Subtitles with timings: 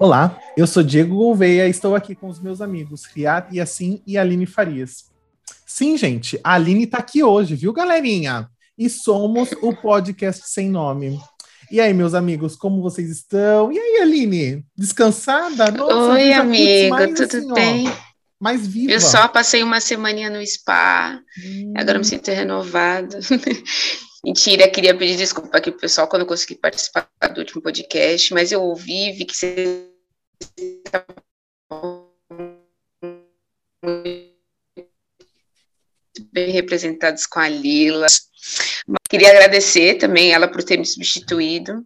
[0.00, 4.16] Olá, eu sou Diego Gouveia e estou aqui com os meus amigos Riad Yassin e
[4.16, 5.06] Aline Farias.
[5.66, 8.48] Sim, gente, a Aline tá aqui hoje, viu, galerinha?
[8.78, 11.20] E somos o podcast sem nome.
[11.68, 13.72] E aí, meus amigos, como vocês estão?
[13.72, 14.64] E aí, Aline?
[14.76, 15.72] Descansada?
[15.72, 17.88] Nossa, Oi, amigo, tudo assim, bem?
[17.88, 17.92] Ó,
[18.38, 18.92] mais viva.
[18.92, 21.74] Eu só passei uma semana no spa, hum.
[21.76, 23.18] agora me sinto renovada.
[24.24, 28.50] Mentira, queria pedir desculpa aqui pro pessoal quando eu consegui participar do último podcast, mas
[28.50, 29.88] eu ouvi, vi que você
[36.32, 38.06] bem representados com a Lila.
[39.08, 41.84] Queria agradecer também ela por ter me substituído,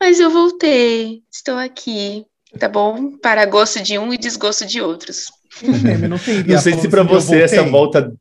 [0.00, 2.24] mas eu voltei, estou aqui,
[2.58, 3.16] tá bom?
[3.18, 5.26] Para gosto de um e desgosto de outros.
[5.62, 6.18] não, não
[6.60, 8.12] sei se para você essa volta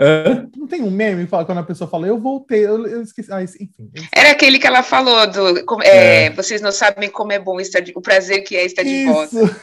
[0.00, 0.48] Hã?
[0.56, 3.30] Não tem um meme fala, quando a pessoa fala, eu voltei, eu, eu esqueci.
[3.30, 3.68] Ah, enfim.
[3.94, 6.30] Eu Era aquele que ela falou do é, é.
[6.30, 9.12] vocês não sabem como é bom estar de, o prazer que é estar de isso.
[9.12, 9.56] volta.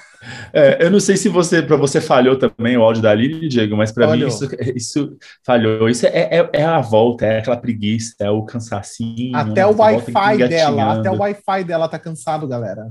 [0.52, 3.78] É, eu não sei se você para você falhou também o áudio da Aline, Diego,
[3.78, 5.88] mas para mim isso, isso falhou.
[5.88, 9.36] Isso é, é, é, a volta, é aquela preguiça, é o cansacinho.
[9.36, 12.88] Até o Wi-Fi dela, até o Wi-Fi dela tá cansado, galera.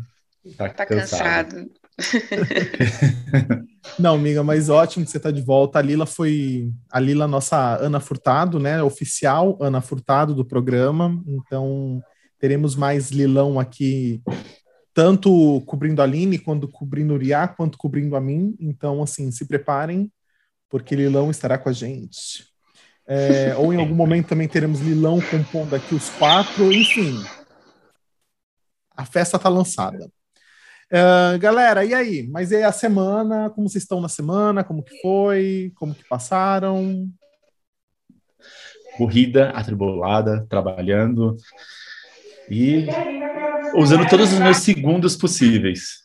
[0.57, 1.55] Tá, tá cansado.
[1.55, 1.71] cansado.
[3.99, 5.79] Não, amiga, mas ótimo que você está de volta.
[5.79, 8.83] A Lila foi a Lila, nossa Ana Furtado, né?
[8.83, 11.23] Oficial Ana Furtado do programa.
[11.27, 12.03] Então
[12.39, 14.23] teremos mais Lilão aqui,
[14.93, 18.55] tanto cobrindo a Aline, quanto cobrindo o Uriá, quanto cobrindo a mim.
[18.61, 20.13] Então, assim, se preparem,
[20.69, 22.47] porque Lilão estará com a gente.
[23.07, 27.15] É, ou em algum momento também teremos Lilão compondo aqui os quatro, enfim.
[28.97, 30.11] A festa está lançada.
[30.93, 32.29] Uh, galera, e aí?
[32.29, 33.51] Mas e aí a semana?
[33.51, 34.63] Como vocês estão na semana?
[34.63, 35.73] Como que foi?
[35.75, 37.09] Como que passaram?
[38.97, 41.37] Corrida, atribulada, trabalhando
[42.49, 42.87] e
[43.75, 46.01] usando todos os meus segundos possíveis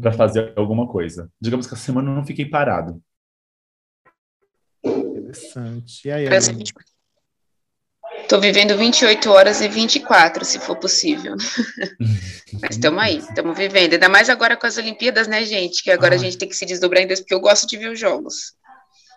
[0.00, 1.30] para fazer alguma coisa.
[1.40, 3.02] Digamos que a semana eu não fiquei parado.
[4.84, 6.06] Interessante.
[6.06, 6.26] E aí,
[8.28, 11.34] Estou vivendo 28 horas e 24, se for possível.
[12.60, 13.94] Mas estamos aí, estamos vivendo.
[13.94, 15.82] Ainda mais agora com as Olimpíadas, né, gente?
[15.82, 16.16] Que agora ah.
[16.16, 18.52] a gente tem que se desdobrar em Deus, porque eu gosto de ver os jogos.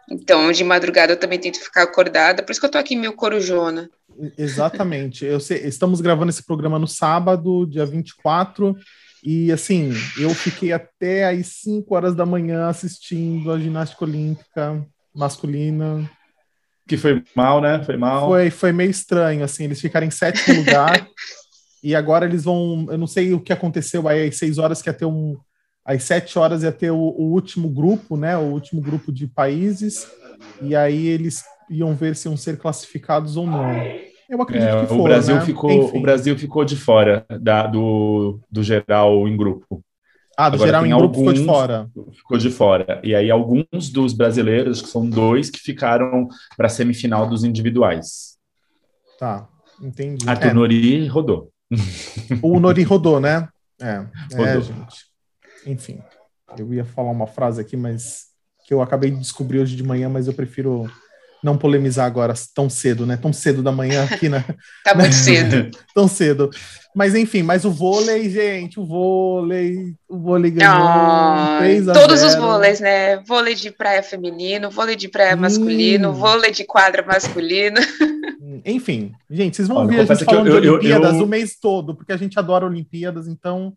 [0.10, 3.12] Então, de madrugada eu também tento ficar acordada, por isso que eu estou aqui meio
[3.12, 3.90] corujona.
[4.38, 5.26] Exatamente.
[5.26, 8.78] Eu sei, estamos gravando esse programa no sábado, dia 24,
[9.22, 16.10] e assim, eu fiquei até às 5 horas da manhã assistindo a ginástica olímpica masculina.
[16.92, 17.82] Que foi mal, né?
[17.86, 18.28] Foi mal.
[18.28, 21.08] Foi, foi meio estranho, assim, eles ficaram em sétimo lugar.
[21.82, 22.86] e agora eles vão.
[22.90, 25.38] Eu não sei o que aconteceu aí, às seis horas que ia ter um.
[25.86, 28.36] Às sete horas ia ter o, o último grupo, né?
[28.36, 30.06] O último grupo de países.
[30.62, 33.72] E aí eles iam ver se iam ser classificados ou não.
[34.30, 35.46] Eu acredito é, que for, o Brasil né?
[35.46, 39.82] ficou O Brasil ficou de fora da, do, do geral em grupo.
[40.38, 41.90] Ah, do Agora, geral em grupo ficou de fora.
[42.14, 43.02] Ficou de fora.
[43.04, 48.38] E aí, alguns dos brasileiros, que são dois, que ficaram para a semifinal dos individuais.
[49.20, 49.48] Tá,
[49.82, 50.28] entendi.
[50.28, 50.54] Arthur é.
[50.54, 51.52] Nori rodou.
[52.42, 53.48] O Nori rodou, né?
[53.80, 54.46] É, é rodou.
[54.46, 55.06] é, gente.
[55.66, 56.02] Enfim,
[56.58, 58.32] eu ia falar uma frase aqui, mas
[58.66, 60.90] que eu acabei de descobrir hoje de manhã, mas eu prefiro
[61.44, 63.18] não polemizar agora tão cedo, né?
[63.18, 64.46] Tão cedo da manhã aqui, né?
[64.84, 65.72] tá muito cedo.
[65.94, 66.50] tão cedo.
[66.94, 70.76] Mas enfim, mas o vôlei, gente, o vôlei, o vôlei ganhou.
[70.76, 73.18] Oh, todos os vôleis, né?
[73.24, 75.40] Vôlei de praia feminino, vôlei de praia hum.
[75.40, 77.80] masculino, vôlei de quadra masculino.
[78.66, 81.28] Enfim, gente, vocês vão Olha, ouvir a gente falando eu, de Olimpíadas eu, eu, o
[81.28, 83.74] mês todo, porque a gente adora Olimpíadas, então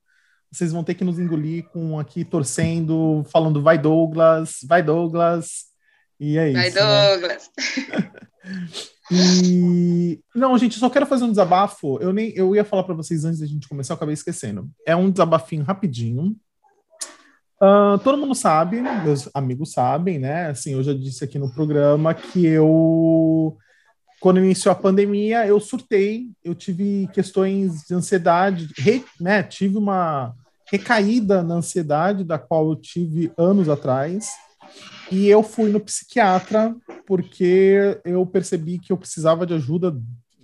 [0.50, 5.73] vocês vão ter que nos engolir com aqui torcendo, falando vai Douglas, vai Douglas.
[6.18, 6.78] E é vai isso.
[6.78, 7.50] Vai Douglas.
[7.88, 8.10] Né?
[9.10, 11.98] E não, gente, só quero fazer um desabafo.
[12.00, 14.70] Eu nem eu ia falar para vocês antes da gente começar, eu acabei esquecendo.
[14.86, 16.34] É um desabafinho rapidinho.
[17.60, 20.48] Uh, todo mundo sabe, meus amigos sabem, né?
[20.48, 23.56] Assim, eu já disse aqui no programa que eu,
[24.20, 29.42] quando iniciou a pandemia, eu surtei, eu tive questões de ansiedade, re, né?
[29.42, 30.34] Tive uma
[30.70, 34.30] recaída na ansiedade da qual eu tive anos atrás.
[35.10, 36.74] E eu fui no psiquiatra
[37.06, 39.96] porque eu percebi que eu precisava de ajuda,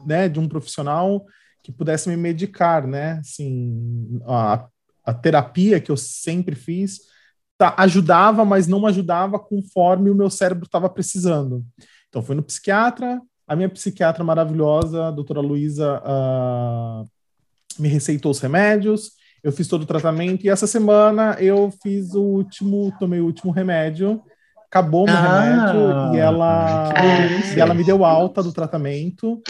[0.06, 1.24] né, de um profissional
[1.62, 3.12] que pudesse me medicar, né?
[3.20, 4.66] Assim, a,
[5.04, 7.00] a terapia que eu sempre fiz
[7.58, 11.64] tá, ajudava, mas não ajudava conforme o meu cérebro estava precisando.
[12.08, 17.08] Então, fui no psiquiatra, a minha psiquiatra maravilhosa, a doutora Luísa, uh,
[17.78, 22.22] me receitou os remédios, eu fiz todo o tratamento, e essa semana eu fiz o
[22.22, 24.22] último, tomei o último remédio,
[24.70, 26.92] acabou meu ah, remédio e ela,
[27.56, 29.42] e ela me deu alta do tratamento.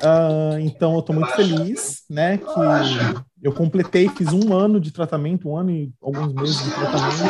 [0.00, 2.38] Uh, então eu estou muito feliz, né?
[2.38, 7.24] Que eu completei, fiz um ano de tratamento, um ano e alguns meses de tratamento.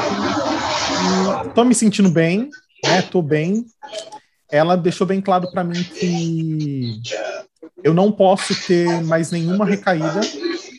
[1.48, 2.50] Estou me sentindo bem,
[2.84, 3.00] né?
[3.02, 3.64] Tô bem.
[4.52, 7.00] Ela deixou bem claro para mim que
[7.82, 10.20] eu não posso ter mais nenhuma recaída.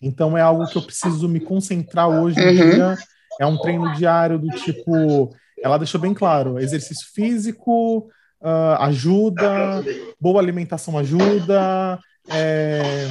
[0.04, 2.70] Então é algo que eu preciso me concentrar hoje em uhum.
[2.70, 2.98] dia.
[3.40, 5.34] É um treino diário do tipo.
[5.62, 8.10] Ela deixou bem claro: exercício físico,
[8.42, 9.84] uh, ajuda,
[10.20, 12.00] boa alimentação ajuda,
[12.30, 13.08] é,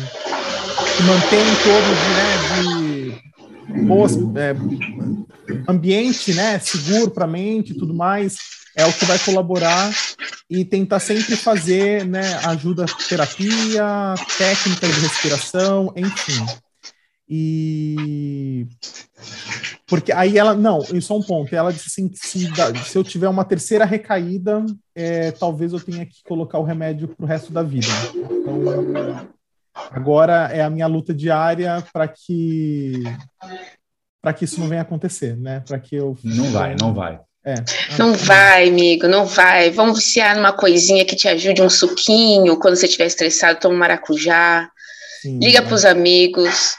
[1.04, 3.20] mantém de, né,
[3.72, 4.54] de boas, é,
[5.68, 8.36] ambiente né, seguro para a mente e tudo mais,
[8.76, 9.90] é o que vai colaborar
[10.48, 16.44] e tentar sempre fazer né, ajuda terapia, técnicas de respiração, enfim.
[17.32, 18.66] E
[19.86, 21.54] porque aí ela, não, isso é um ponto.
[21.54, 22.48] Ela disse assim: se,
[22.84, 27.24] se eu tiver uma terceira recaída, é, talvez eu tenha que colocar o remédio para
[27.24, 27.88] o resto da vida.
[28.14, 29.28] Então,
[29.90, 33.02] agora é a minha luta diária para que
[34.22, 35.62] para que isso não venha acontecer, né?
[35.66, 37.20] Para que eu não vai, não vai.
[37.44, 37.54] É.
[37.98, 39.70] Não vai, amigo, não vai.
[39.70, 42.58] Vamos viciar numa coisinha que te ajude, um suquinho.
[42.58, 44.68] Quando você estiver estressado, toma um maracujá.
[45.22, 46.76] Sim, Liga para os amigos.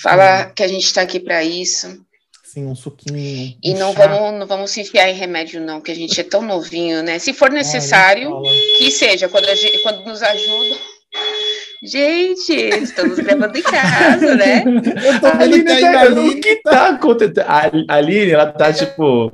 [0.00, 0.52] Fala Sim.
[0.54, 2.00] que a gente está aqui para isso.
[2.44, 3.56] Sim, um suquinho.
[3.62, 6.42] E não vamos, não vamos se enfiar em remédio, não, que a gente é tão
[6.42, 7.18] novinho, né?
[7.18, 8.42] Se for necessário,
[8.76, 10.76] que seja, quando, gente, quando nos ajuda.
[11.82, 14.62] Gente, estamos gravando em casa, né?
[15.02, 17.44] Eu tô vendo que tá, o que tá acontecendo?
[17.48, 19.32] A Aline, ela tá tipo.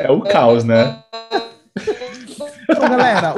[0.00, 1.02] É o caos, né?
[2.62, 3.34] Então, galera,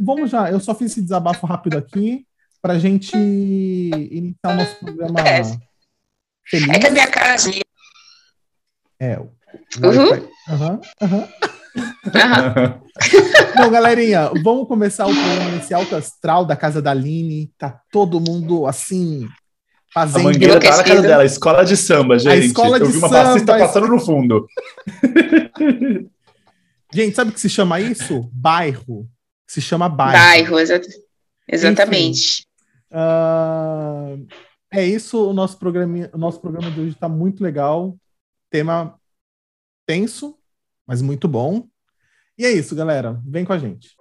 [0.00, 0.50] vamos já.
[0.50, 2.26] Eu só fiz esse desabafo rápido aqui
[2.60, 5.20] pra gente iniciar o nosso programa.
[5.20, 5.42] É.
[6.52, 6.68] Feliz.
[6.68, 7.50] É que a minha casa.
[9.00, 9.18] É.
[9.18, 10.28] Uhum.
[10.50, 11.28] Aham, aham.
[13.56, 17.50] Bom, galerinha, vamos começar o programa nesse alto astral da casa da Aline.
[17.56, 19.26] Tá todo mundo assim.
[19.94, 20.20] Fazendo...
[20.20, 22.32] A mangueira tá na casa dela, escola de samba, gente.
[22.32, 24.46] A escola Eu vi uma samba, passista passando no fundo.
[26.92, 28.28] gente, sabe o que se chama isso?
[28.30, 29.08] Bairro.
[29.46, 30.52] Se chama bairro.
[30.52, 30.58] Bairro,
[31.48, 32.46] exatamente.
[32.90, 34.26] Uh,
[34.72, 37.96] é isso, o nosso programa, o nosso programa de hoje está muito legal.
[38.50, 38.98] Tema
[39.86, 40.38] tenso,
[40.86, 41.68] mas muito bom.
[42.38, 43.20] E é isso, galera.
[43.26, 43.94] Vem com a gente.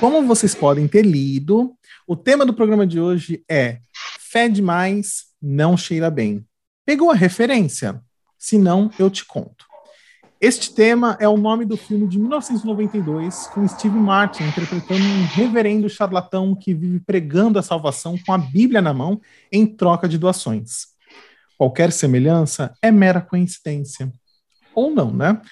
[0.00, 1.76] Como vocês podem ter lido,
[2.06, 3.80] o tema do programa de hoje é
[4.18, 6.46] Fé demais não cheira bem.
[6.86, 8.00] Pegou a referência?
[8.38, 9.69] Se não, eu te conto.
[10.40, 15.86] Este tema é o nome do filme de 1992, com Steve Martin interpretando um reverendo
[15.86, 19.20] charlatão que vive pregando a salvação com a Bíblia na mão
[19.52, 20.86] em troca de doações.
[21.58, 24.10] Qualquer semelhança é mera coincidência.
[24.74, 25.42] Ou não, né?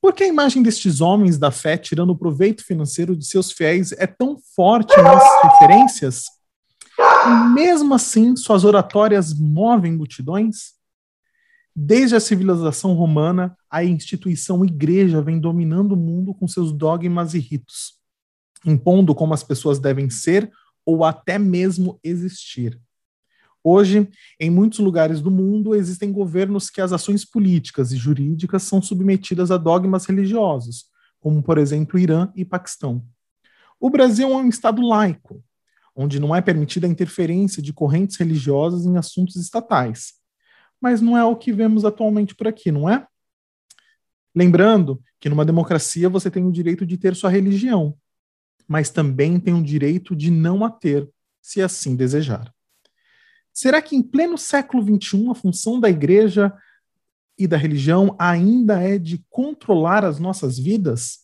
[0.00, 4.38] Porque a imagem destes homens da fé tirando proveito financeiro de seus fiéis é tão
[4.54, 6.26] forte nas referências,
[6.96, 10.73] e mesmo assim suas oratórias movem multidões?
[11.76, 17.40] Desde a civilização romana, a instituição igreja vem dominando o mundo com seus dogmas e
[17.40, 17.94] ritos,
[18.64, 20.48] impondo como as pessoas devem ser
[20.86, 22.80] ou até mesmo existir.
[23.62, 28.80] Hoje, em muitos lugares do mundo, existem governos que as ações políticas e jurídicas são
[28.80, 30.84] submetidas a dogmas religiosos,
[31.18, 33.04] como, por exemplo, Irã e Paquistão.
[33.80, 35.42] O Brasil é um Estado laico,
[35.96, 40.22] onde não é permitida a interferência de correntes religiosas em assuntos estatais
[40.84, 43.06] mas não é o que vemos atualmente por aqui, não é?
[44.34, 47.96] Lembrando que numa democracia você tem o direito de ter sua religião,
[48.68, 51.08] mas também tem o direito de não a ter,
[51.40, 52.52] se assim desejar.
[53.50, 56.52] Será que em pleno século XXI a função da igreja
[57.38, 61.20] e da religião ainda é de controlar as nossas vidas?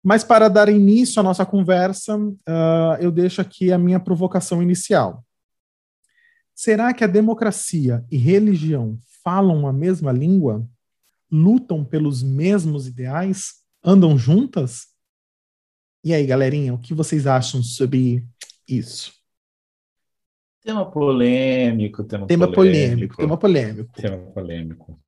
[0.00, 5.24] Mas para dar início à nossa conversa, uh, eu deixo aqui a minha provocação inicial.
[6.64, 10.64] Será que a democracia e religião falam a mesma língua?
[11.28, 13.54] Lutam pelos mesmos ideais?
[13.82, 14.86] Andam juntas?
[16.04, 18.24] E aí, galerinha, o que vocês acham sobre
[18.68, 19.12] isso?
[20.60, 23.16] Tema polêmico, tema, tema polêmico.
[23.16, 23.16] polêmico.
[23.16, 24.00] Tema polêmico.
[24.00, 25.00] Tema polêmico.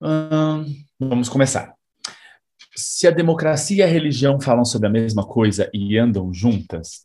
[0.00, 0.64] Hum,
[0.96, 1.74] vamos começar.
[2.76, 7.02] Se a democracia e a religião falam sobre a mesma coisa e andam juntas,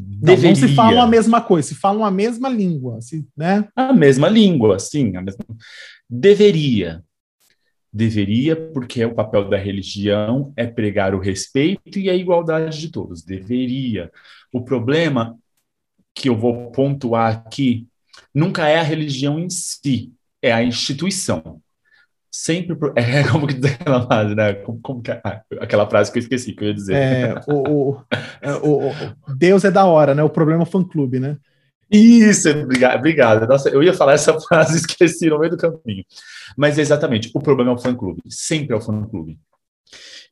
[0.00, 0.50] Deveria.
[0.50, 3.68] Não, se falam a mesma coisa, se falam a mesma língua, se, né?
[3.74, 5.16] A mesma língua, sim.
[5.16, 5.44] A mesma...
[6.08, 7.02] Deveria.
[7.92, 13.24] Deveria, porque o papel da religião é pregar o respeito e a igualdade de todos.
[13.24, 14.12] Deveria.
[14.52, 15.36] O problema
[16.14, 17.88] que eu vou pontuar aqui
[18.32, 21.60] nunca é a religião em si, é a instituição.
[22.30, 22.76] Sempre.
[22.96, 24.54] É como que diz aquela frase, né?
[24.54, 26.94] Como, como que, ah, aquela frase que eu esqueci que eu ia dizer.
[26.94, 28.02] É, o, o,
[28.40, 30.22] é, o, o Deus é da hora, né?
[30.22, 31.36] O problema é o fã-clube, né?
[31.90, 33.46] Isso, obrigado, obrigado.
[33.46, 36.04] Nossa, eu ia falar essa frase e esqueci no meio do caminho.
[36.56, 38.22] Mas exatamente, o problema é o fã-clube.
[38.28, 39.38] Sempre é o fã-clube.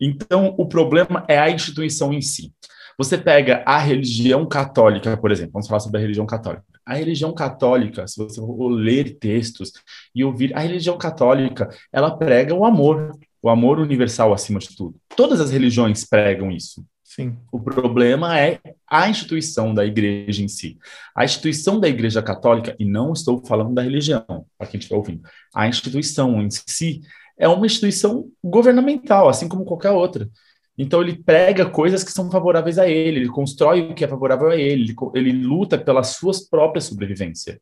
[0.00, 2.53] Então, o problema é a instituição em si.
[2.99, 6.65] Você pega a religião católica, por exemplo, vamos falar sobre a religião católica.
[6.85, 9.73] A religião católica, se você for ler textos
[10.15, 13.12] e ouvir, a religião católica, ela prega o amor,
[13.43, 14.95] o amor universal acima de tudo.
[15.15, 16.85] Todas as religiões pregam isso.
[17.03, 17.37] Sim.
[17.50, 20.79] O problema é a instituição da igreja em si.
[21.15, 25.23] A instituição da igreja católica, e não estou falando da religião, para quem estiver ouvindo,
[25.55, 27.00] a instituição em si
[27.38, 30.29] é uma instituição governamental, assim como qualquer outra.
[30.78, 34.49] Então ele prega coisas que são favoráveis a ele, ele constrói o que é favorável
[34.49, 37.61] a ele, ele, luta pela sua própria sobrevivência.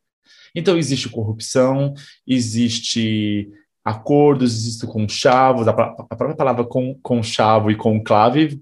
[0.55, 1.95] Então existe corrupção,
[2.27, 3.49] existe
[3.85, 8.61] acordos, existe conchavos, a, a própria palavra con, conchavo e conclave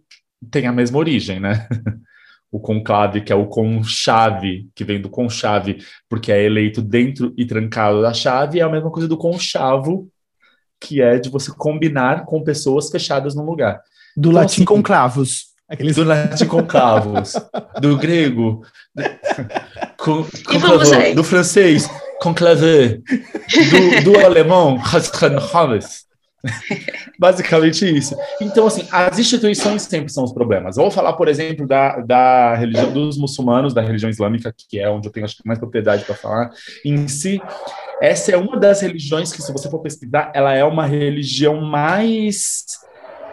[0.51, 1.67] tem a mesma origem, né?
[2.51, 5.79] o conclave, que é o conchave, que vem do conchave,
[6.09, 10.09] porque é eleito dentro e trancado da chave, é a mesma coisa do conchavo,
[10.79, 13.81] que é de você combinar com pessoas fechadas num lugar.
[14.17, 15.47] Do então, latim assim, conclavos.
[15.69, 15.97] Aqueles...
[15.97, 17.35] Do latim conclavos.
[17.81, 18.63] do grego.
[19.97, 20.27] Com,
[21.15, 21.89] do francês,
[22.21, 23.03] conclave.
[24.05, 24.79] Do, do alemão,
[27.19, 28.17] Basicamente isso.
[28.41, 30.77] Então, assim, as instituições sempre são os problemas.
[30.77, 35.09] Vou falar, por exemplo, da, da religião dos muçulmanos, da religião islâmica, que é onde
[35.09, 36.51] eu tenho acho, mais propriedade para falar.
[36.85, 37.41] Em si,
[38.01, 42.65] essa é uma das religiões que, se você for pesquisar, ela é uma religião mais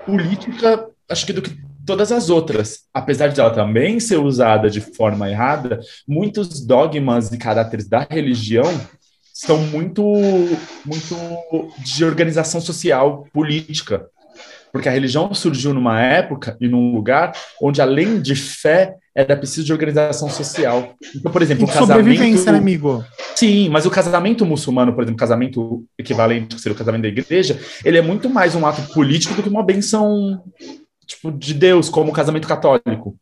[0.09, 2.81] política, acho que do que todas as outras.
[2.93, 8.65] Apesar de ela também ser usada de forma errada, muitos dogmas e caráteres da religião
[9.33, 10.03] são muito,
[10.85, 11.15] muito
[11.79, 14.07] de organização social, política.
[14.71, 19.65] Porque a religião surgiu numa época e num lugar onde, além de fé, era preciso
[19.65, 20.93] de organização social.
[21.15, 21.97] Então, por exemplo, e o casamento.
[21.97, 23.03] Sobrevivência, né, amigo?
[23.35, 27.07] Sim, mas o casamento muçulmano, por exemplo, o casamento equivalente que seria o casamento da
[27.07, 30.41] igreja, ele é muito mais um ato político do que uma benção
[31.05, 33.17] tipo, de Deus, como o casamento católico.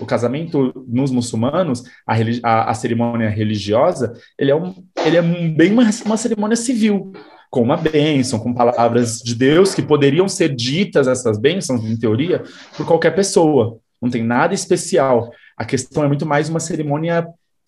[0.00, 4.74] O casamento nos muçulmanos, a, a, a cerimônia religiosa, ele é, um,
[5.04, 7.12] ele é um, bem uma, uma cerimônia civil,
[7.50, 12.42] com uma bênção, com palavras de Deus que poderiam ser ditas, essas bênçãos, em teoria,
[12.76, 13.78] por qualquer pessoa.
[14.00, 15.30] Não tem nada especial.
[15.56, 17.26] A questão é muito mais uma cerimônia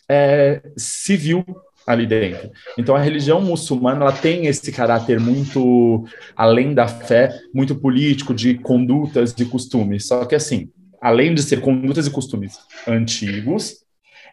[0.09, 1.45] é, civil
[1.87, 2.51] ali dentro.
[2.79, 6.05] Então a religião muçulmana ela tem esse caráter muito
[6.37, 10.07] além da fé, muito político de condutas, de costumes.
[10.07, 10.71] Só que assim,
[11.01, 13.85] além de ser condutas e costumes antigos,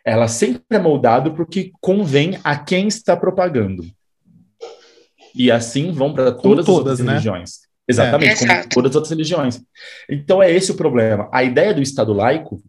[0.05, 3.83] ela sempre é moldado para o que convém a quem está propagando.
[5.37, 7.13] E assim vão para todas, todas, as né?
[7.13, 7.67] religiões.
[7.87, 8.47] Exatamente, é.
[8.47, 9.61] como todas as outras religiões.
[10.09, 11.29] Então é esse o problema.
[11.31, 12.61] A ideia do Estado laico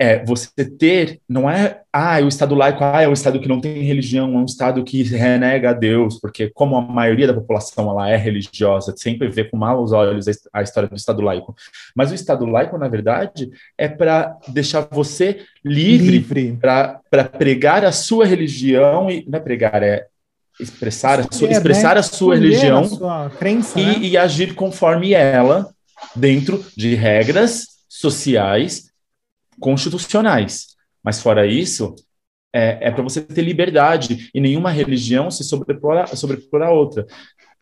[0.00, 3.60] é você ter, não é, ah, o Estado laico, ah, é um Estado que não
[3.60, 7.90] tem religião, é um Estado que renega a Deus, porque como a maioria da população
[7.90, 10.24] ela é religiosa, sempre vê com maus olhos
[10.54, 11.54] a história do Estado laico.
[11.94, 16.58] Mas o Estado laico, na verdade, é para deixar você livre, livre.
[16.58, 20.06] para pregar a sua religião, e não é pregar, é
[20.60, 22.00] expressar a sua, é, expressar né?
[22.00, 23.98] a sua religião a sua crença, e, né?
[24.00, 25.72] e agir conforme ela,
[26.14, 28.90] dentro de regras sociais
[29.58, 30.68] constitucionais.
[31.02, 31.94] Mas fora isso,
[32.52, 37.06] é, é para você ter liberdade e nenhuma religião se sobrepor a, sobrepor a outra.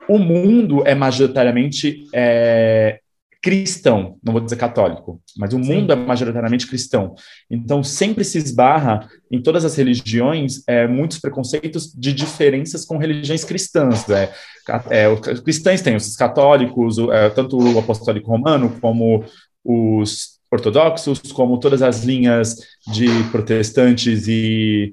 [0.08, 3.00] O mundo é majoritariamente é,
[3.40, 5.74] cristão, não vou dizer católico, mas o Sim.
[5.74, 7.14] mundo é majoritariamente cristão.
[7.48, 13.44] Então sempre se esbarra em todas as religiões é, muitos preconceitos de diferenças com religiões
[13.44, 14.06] cristãs.
[14.06, 14.28] Né?
[14.90, 19.24] É, os cristãos têm os católicos, é, tanto o apostólico romano como
[19.64, 22.56] os ortodoxos, como todas as linhas
[22.92, 24.92] de protestantes e,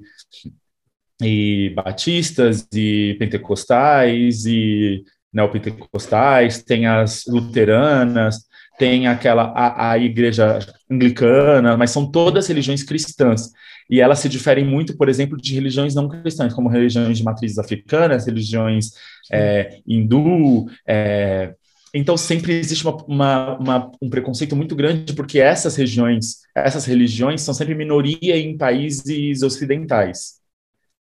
[1.20, 5.02] e batistas e pentecostais e
[5.36, 8.46] neopentecostais, tem as luteranas,
[8.78, 10.58] tem aquela a, a igreja
[10.90, 13.50] anglicana, mas são todas religiões cristãs.
[13.88, 17.58] E elas se diferem muito, por exemplo, de religiões não cristãs, como religiões de matrizes
[17.58, 18.90] africanas, religiões
[19.30, 21.54] é, hindu, é,
[21.94, 27.40] então sempre existe uma, uma, uma, um preconceito muito grande porque essas regiões, essas religiões
[27.40, 30.34] são sempre minoria em países ocidentais.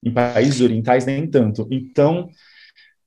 [0.03, 1.69] Em países orientais nem tanto.
[1.71, 2.29] Então,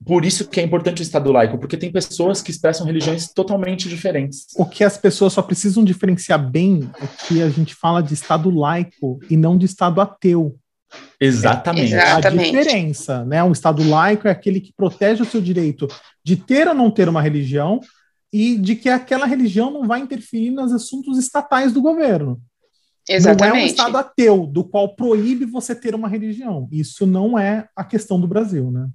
[0.05, 3.87] por isso que é importante o Estado laico, porque tem pessoas que expressam religiões totalmente
[3.87, 4.47] diferentes.
[4.55, 8.49] O que as pessoas só precisam diferenciar bem é que a gente fala de Estado
[8.49, 10.57] laico e não de Estado ateu.
[11.19, 11.93] Exatamente.
[11.93, 13.43] É a diferença, né?
[13.43, 15.87] Um Estado laico é aquele que protege o seu direito
[16.23, 17.79] de ter ou não ter uma religião
[18.31, 22.41] e de que aquela religião não vai interferir nos assuntos estatais do governo.
[23.07, 23.53] Exatamente.
[23.53, 26.67] Não é um Estado ateu, do qual proíbe você ter uma religião.
[26.71, 28.87] Isso não é a questão do Brasil, né?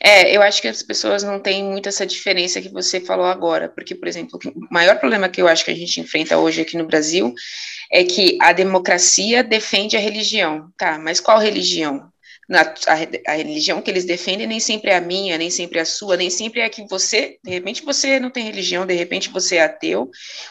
[0.00, 3.68] É, eu acho que as pessoas não têm muito essa diferença que você falou agora,
[3.68, 6.76] porque, por exemplo, o maior problema que eu acho que a gente enfrenta hoje aqui
[6.76, 7.34] no Brasil
[7.90, 10.98] é que a democracia defende a religião, tá?
[10.98, 12.10] Mas qual religião?
[12.50, 12.92] A,
[13.30, 16.16] a, religião que eles defendem nem sempre é a minha, nem sempre é a sua,
[16.16, 19.56] nem sempre é a que você, de repente você não tem religião, de repente você
[19.56, 20.10] é ateu,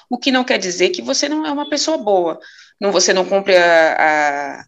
[0.09, 2.39] o que não quer dizer que você não é uma pessoa boa,
[2.79, 4.65] não você não cumpre a, a,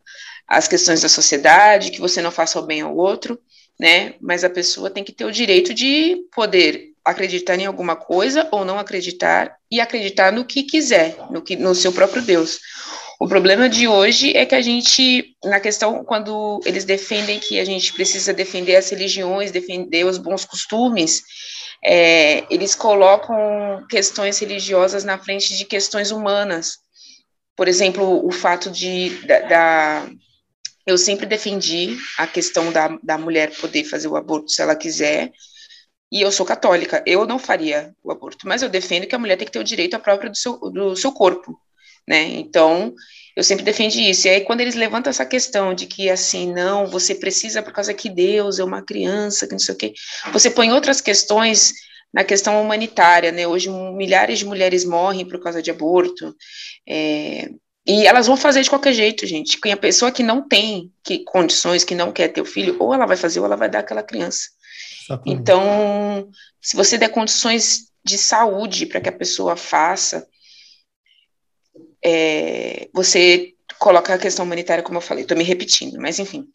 [0.47, 3.39] as questões da sociedade, que você não faça o bem ao outro
[3.79, 4.15] né?
[4.21, 8.63] Mas a pessoa tem que ter o direito de poder acreditar em alguma coisa ou
[8.63, 12.59] não acreditar e acreditar no que quiser, no que no seu próprio Deus.
[13.19, 17.65] O problema de hoje é que a gente, na questão, quando eles defendem que a
[17.65, 21.21] gente precisa defender as religiões, defender os bons costumes,
[21.83, 26.79] é, eles colocam questões religiosas na frente de questões humanas.
[27.55, 30.09] Por exemplo, o fato de, da, da
[30.85, 35.31] eu sempre defendi a questão da, da mulher poder fazer o aborto se ela quiser,
[36.11, 39.35] e eu sou católica, eu não faria o aborto, mas eu defendo que a mulher
[39.35, 41.57] tem que ter o direito à própria do seu, do seu corpo,
[42.07, 42.23] né?
[42.23, 42.93] Então,
[43.35, 44.27] eu sempre defendi isso.
[44.27, 47.93] E aí, quando eles levantam essa questão de que, assim, não, você precisa por causa
[47.93, 49.93] que Deus é uma criança, que não sei o quê,
[50.31, 51.73] você põe outras questões
[52.13, 53.47] na questão humanitária, né?
[53.47, 56.35] Hoje, milhares de mulheres morrem por causa de aborto,
[56.87, 57.49] é,
[57.85, 59.59] e elas vão fazer de qualquer jeito, gente.
[59.59, 62.93] Quem a pessoa que não tem que, condições, que não quer ter o filho, ou
[62.93, 64.49] ela vai fazer ou ela vai dar aquela criança.
[65.03, 65.41] Exatamente.
[65.41, 66.29] Então,
[66.61, 70.25] se você der condições de saúde para que a pessoa faça,
[72.03, 76.47] é, você coloca a questão humanitária, como eu falei, estou me repetindo, mas enfim.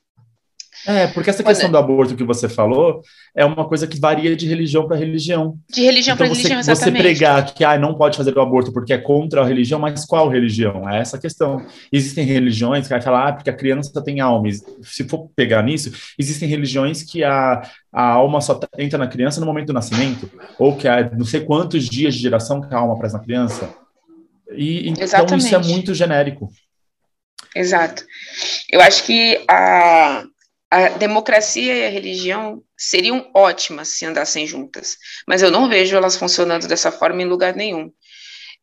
[0.86, 3.02] É, porque essa questão do aborto que você falou
[3.34, 5.58] é uma coisa que varia de religião para religião.
[5.72, 6.96] De religião então, para religião, exatamente.
[6.96, 10.04] Você pregar que ah, não pode fazer o aborto porque é contra a religião, mas
[10.04, 10.88] qual religião?
[10.88, 11.64] É essa a questão.
[11.92, 14.48] Existem religiões que vai falar ah, porque a criança tem alma.
[14.82, 19.46] Se for pegar nisso, existem religiões que a, a alma só entra na criança no
[19.46, 22.94] momento do nascimento, ou que há não sei quantos dias de geração que a alma
[22.94, 23.74] aparece na criança.
[24.52, 25.44] E, então Exatamente.
[25.44, 26.48] isso é muito genérico.
[27.54, 28.04] Exato.
[28.70, 30.24] Eu acho que a,
[30.70, 36.16] a democracia e a religião seriam ótimas se andassem juntas, mas eu não vejo elas
[36.16, 37.90] funcionando dessa forma em lugar nenhum.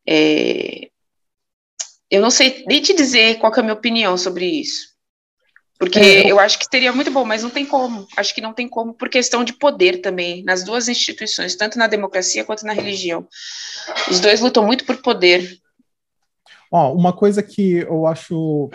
[0.08, 0.90] É,
[2.10, 4.96] eu não sei nem te dizer qual é a minha opinião sobre isso,
[5.80, 6.32] porque é.
[6.32, 8.08] eu acho que seria muito bom, mas não tem como.
[8.16, 11.88] Acho que não tem como por questão de poder também nas duas instituições, tanto na
[11.88, 13.28] democracia quanto na religião.
[14.10, 15.60] Os dois lutam muito por poder.
[16.72, 18.70] Ó, uma coisa que eu acho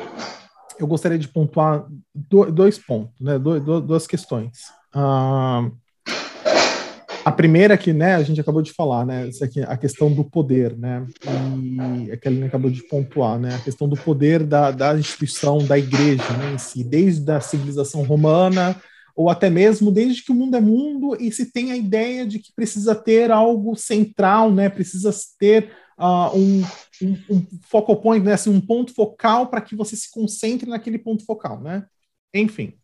[0.83, 4.69] eu gostaria de pontuar dois pontos, né, duas questões.
[4.95, 5.71] Uh,
[7.25, 9.29] a primeira que, né, a gente acabou de falar, né,
[9.69, 11.07] a questão do poder, né,
[11.63, 15.79] e a Kelly acabou de pontuar, né, a questão do poder da, da instituição, da
[15.79, 18.75] igreja, né, em si, desde a civilização romana,
[19.15, 22.39] ou até mesmo desde que o mundo é mundo e se tem a ideia de
[22.39, 26.63] que precisa ter algo central, né, precisa ter uh, um,
[27.03, 30.99] um, um focal point, né, assim, um ponto focal para que você se concentre naquele
[30.99, 31.87] ponto focal, né?
[32.35, 32.75] Enfim.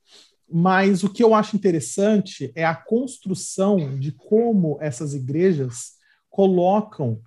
[0.48, 5.94] Mas o que eu acho interessante é a construção de como essas igrejas
[6.30, 7.20] colocam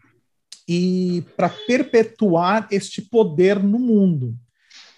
[0.68, 4.38] e para perpetuar este poder no mundo.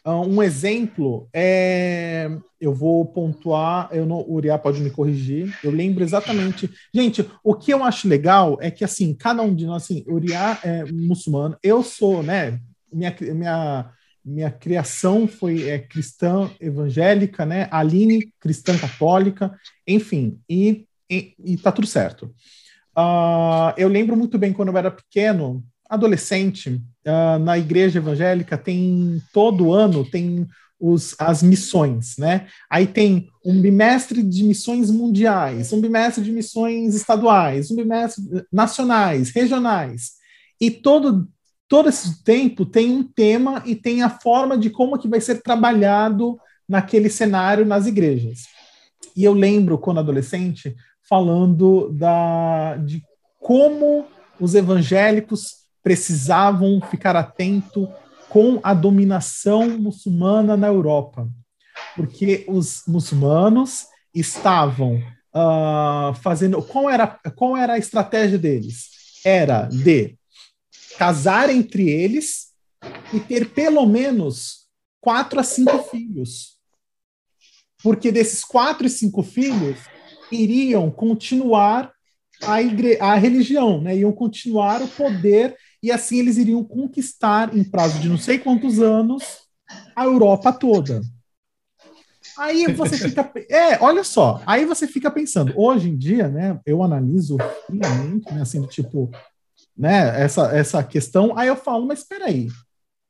[0.06, 2.30] Uh, um exemplo é.
[2.60, 5.52] Eu vou pontuar, eu não, o Uriah pode me corrigir.
[5.64, 6.70] Eu lembro exatamente.
[6.94, 10.60] Gente, o que eu acho legal é que, assim, cada um de nós, assim, Uriah
[10.64, 12.60] é muçulmano, eu sou, né?
[12.94, 13.92] Minha, minha,
[14.24, 17.68] minha criação foi é, cristã evangélica, né?
[17.72, 19.52] Aline, cristã católica,
[19.88, 22.32] enfim, e, e, e tá tudo certo.
[22.96, 29.22] Uh, eu lembro muito bem quando eu era pequeno, adolescente, uh, na igreja evangélica tem
[29.34, 30.48] todo ano tem
[30.82, 32.48] os, as missões, né?
[32.68, 39.30] Aí tem um bimestre de missões mundiais, um bimestre de missões estaduais, um bimestre nacionais,
[39.30, 40.14] regionais.
[40.60, 41.30] E todo,
[41.68, 45.44] todo esse tempo tem um tema e tem a forma de como que vai ser
[45.44, 48.46] trabalhado naquele cenário nas igrejas.
[49.16, 50.76] E eu lembro, quando adolescente,
[51.08, 53.04] falando da, de
[53.40, 54.06] como
[54.40, 57.88] os evangélicos precisavam ficar atento
[58.30, 61.28] com a dominação muçulmana na Europa,
[61.96, 65.04] porque os muçulmanos estavam
[65.36, 66.62] uh, fazendo.
[66.62, 68.90] Qual era, qual era a estratégia deles?
[69.26, 70.18] Era de
[70.98, 72.52] casar entre eles
[73.14, 74.68] e ter pelo menos
[75.00, 76.58] quatro a cinco filhos.
[77.84, 79.78] Porque desses quatro e cinco filhos
[80.32, 81.92] iriam continuar
[82.44, 83.98] a, igre a religião, né?
[83.98, 88.80] Iam continuar o poder e assim eles iriam conquistar em prazo de não sei quantos
[88.80, 89.24] anos
[89.96, 91.02] a Europa toda.
[92.38, 93.32] Aí você fica.
[93.50, 94.42] É, olha só.
[94.46, 95.54] Aí você fica pensando.
[95.56, 96.60] Hoje em dia, né?
[96.66, 98.42] Eu analiso friamente, né?
[98.42, 99.12] Assim, tipo,
[99.78, 100.22] né?
[100.22, 101.38] Essa, essa questão.
[101.38, 102.48] Aí eu falo, mas espera aí.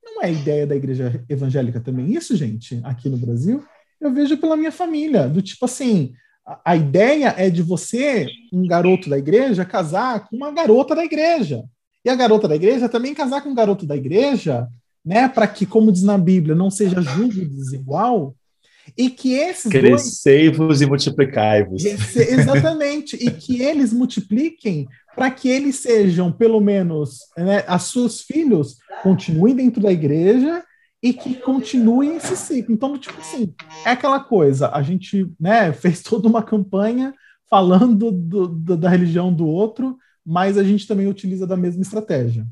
[0.04, 3.64] Não é ideia da igreja evangélica também isso, gente, aqui no Brasil?
[4.00, 5.28] Eu vejo pela minha família.
[5.28, 6.14] Do tipo assim.
[6.46, 11.06] A, a ideia é de você, um garoto da igreja, casar com uma garota da
[11.06, 11.64] igreja.
[12.04, 14.68] E a garota da igreja também casar com um garoto da igreja,
[15.06, 15.28] né?
[15.28, 18.36] Para que, como diz na Bíblia, não seja julgo desigual
[18.98, 20.82] e que esses Crescei-vos dois...
[20.82, 21.84] e multiplicai-vos.
[21.86, 23.16] Exatamente.
[23.16, 29.56] e que eles multipliquem para que eles sejam, pelo menos, né, as seus filhos continuem
[29.56, 30.64] dentro da igreja
[31.04, 32.74] e que continuem esse ciclo.
[32.74, 33.54] Então, tipo assim,
[33.86, 37.14] é aquela coisa, a gente né, fez toda uma campanha
[37.50, 42.46] falando do, do, da religião do outro, mas a gente também utiliza da mesma estratégia.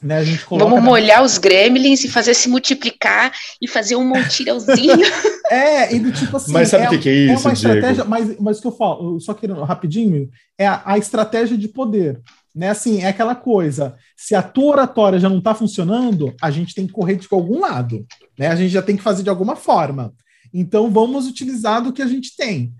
[0.00, 1.24] Né, Vamos molhar na...
[1.24, 4.94] os gremlins e fazer se multiplicar e fazer um montirãozinho.
[5.50, 6.52] é, e do tipo assim.
[6.52, 7.32] Mas sabe o é, que, que, é isso?
[7.32, 10.98] É uma estratégia, mas, mas o que eu falo, só querendo rapidinho, é a, a,
[10.98, 12.20] estratégia de poder.
[12.54, 12.70] Né?
[12.70, 13.96] Assim, é aquela coisa.
[14.16, 17.58] Se a tua oratória já não está funcionando, a gente tem que correr de algum
[17.58, 18.06] lado.
[18.38, 18.46] Né?
[18.46, 20.14] A gente já tem que fazer de alguma forma.
[20.54, 22.72] Então vamos utilizar do que a gente tem.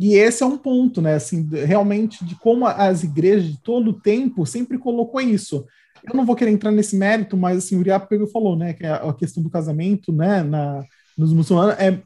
[0.00, 1.14] E esse é um ponto, né?
[1.14, 5.64] Assim, realmente, de como as igrejas de todo o tempo sempre colocou isso
[6.08, 8.84] eu não vou querer entrar nesse mérito, mas assim, o Uriah pegou falou, né, que
[8.86, 10.84] a questão do casamento, né, na,
[11.16, 12.00] nos muçulmanos é,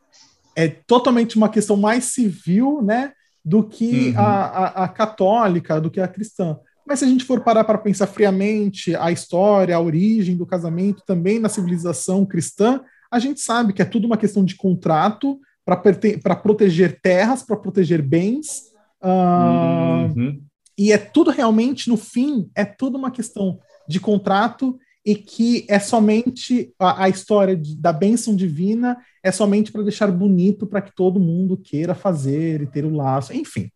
[0.57, 3.12] é totalmente uma questão mais civil, né,
[3.44, 4.18] do que uhum.
[4.18, 6.59] a, a, a, católica, do que a cristã.
[6.87, 11.02] Mas se a gente for parar para pensar friamente a história, a origem do casamento
[11.07, 12.80] também na civilização cristã,
[13.11, 18.03] a gente sabe que é tudo uma questão de contrato para proteger terras, para proteger
[18.03, 18.70] bens.
[19.03, 20.42] Uh, uhum.
[20.77, 25.79] E é tudo realmente, no fim, é tudo uma questão de contrato e que é
[25.79, 30.94] somente a, a história de, da bênção divina é somente para deixar bonito para que
[30.94, 33.70] todo mundo queira fazer e ter o laço, enfim,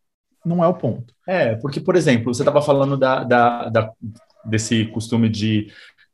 [0.44, 1.14] não é o ponto.
[1.26, 3.92] É, porque, por exemplo, você estava falando da, da, da,
[4.44, 5.70] desse costume de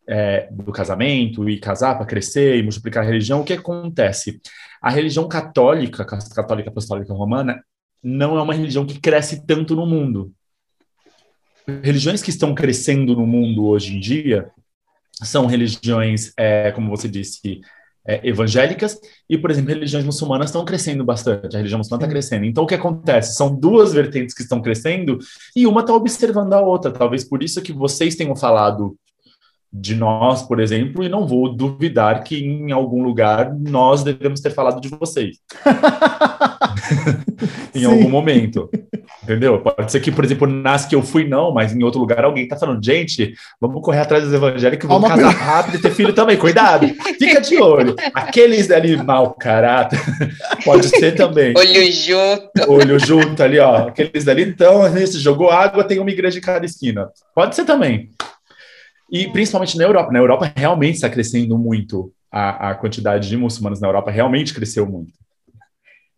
[0.07, 4.41] é, do casamento e casar para crescer e multiplicar a religião, o que acontece?
[4.85, 7.65] A religião católica, católica apostólica romana,
[8.03, 10.33] não é uma religião que cresce tanto no mundo
[11.67, 14.51] religiões que estão crescendo no mundo hoje em dia
[15.23, 17.61] são religiões, é, como você disse,
[18.07, 21.55] é, evangélicas e, por exemplo, religiões muçulmanas estão crescendo bastante.
[21.55, 22.45] A religião muçulmana está crescendo.
[22.45, 23.35] Então, o que acontece?
[23.35, 25.19] São duas vertentes que estão crescendo
[25.57, 26.91] e uma está observando a outra.
[26.91, 28.97] Talvez por isso que vocês tenham falado
[29.77, 34.51] de nós, por exemplo, e não vou duvidar que em algum lugar nós devemos ter
[34.51, 35.39] falado de vocês.
[37.75, 37.87] em Sim.
[37.87, 38.71] algum momento.
[39.25, 39.59] Entendeu?
[39.59, 42.47] Pode ser que, por exemplo, nas que eu fui, não, mas em outro lugar alguém
[42.47, 46.37] tá falando, gente, vamos correr atrás dos evangélicos, vamos casar rápido e ter filho também,
[46.37, 46.87] cuidado,
[47.19, 47.97] fica de olho.
[48.13, 49.99] Aqueles ali mau caráter,
[50.65, 51.53] pode ser também.
[51.57, 52.71] Olho junto.
[52.71, 53.89] Olho junto ali, ó.
[53.89, 57.09] Aqueles dali, então, se jogou água, tem uma igreja em cada esquina.
[57.35, 58.11] Pode ser também.
[59.11, 60.13] E principalmente na Europa.
[60.13, 62.13] Na Europa realmente está crescendo muito.
[62.31, 65.13] A, a quantidade de muçulmanos na Europa realmente cresceu muito.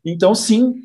[0.04, 0.82] Então, sim,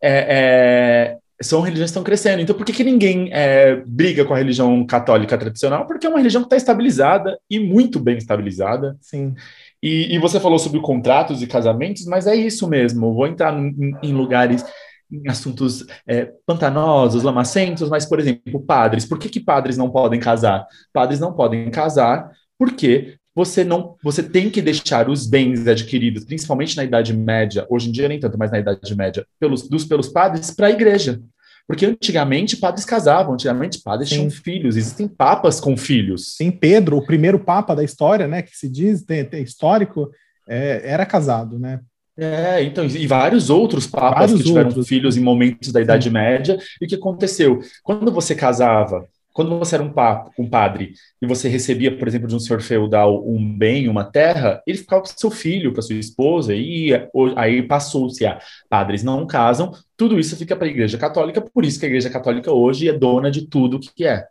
[0.00, 2.42] é, é, são religiões que estão crescendo.
[2.42, 5.86] Então, por que, que ninguém é, briga com a religião católica tradicional?
[5.86, 8.96] Porque é uma religião que está estabilizada e muito bem estabilizada.
[9.00, 9.34] Sim.
[9.82, 13.14] E, e, você falou sobre contratos e casamentos, mas é isso mesmo.
[13.14, 14.62] Vou entrar em, em lugares
[15.10, 19.04] em assuntos é, pantanosos, lamacentos, mas, por exemplo, padres.
[19.04, 20.66] Por que, que padres não podem casar?
[20.92, 26.76] Padres não podem casar porque você não, você tem que deixar os bens adquiridos, principalmente
[26.76, 30.08] na Idade Média, hoje em dia nem tanto, mas na Idade Média, pelos, dos, pelos
[30.08, 31.20] padres para a igreja.
[31.66, 34.16] Porque antigamente padres casavam, antigamente padres Sim.
[34.16, 36.34] tinham filhos, existem papas com filhos.
[36.34, 40.10] Sim, Pedro, o primeiro papa da história, né, que se diz, tem, tem histórico,
[40.48, 41.80] é, era casado, né?
[42.22, 44.86] É, então, e vários outros papas vários que tiveram outros.
[44.86, 46.10] filhos em momentos da Idade Sim.
[46.10, 46.58] Média.
[46.78, 47.60] E o que aconteceu?
[47.82, 52.28] Quando você casava, quando você era um, papo, um padre e você recebia, por exemplo,
[52.28, 55.96] de um senhor feudal um bem, uma terra, ele ficava para seu filho, para sua
[55.96, 56.90] esposa, e
[57.36, 61.80] aí passou-se a padres não casam, tudo isso fica para a Igreja Católica, por isso
[61.80, 64.26] que a Igreja Católica hoje é dona de tudo que é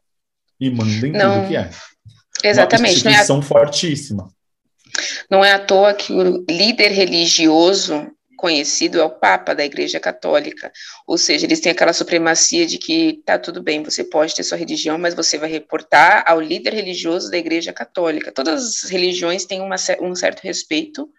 [0.59, 1.69] e manda em não, tudo que é.
[2.43, 2.81] Exatamente.
[2.81, 4.29] Uma instituição não é, fortíssima.
[5.29, 10.71] Não é à toa que o líder religioso conhecido é o Papa da Igreja Católica,
[11.05, 14.57] ou seja, eles têm aquela supremacia de que tá tudo bem, você pode ter sua
[14.57, 18.31] religião, mas você vai reportar ao líder religioso da Igreja Católica.
[18.31, 21.09] Todas as religiões têm uma, um certo respeito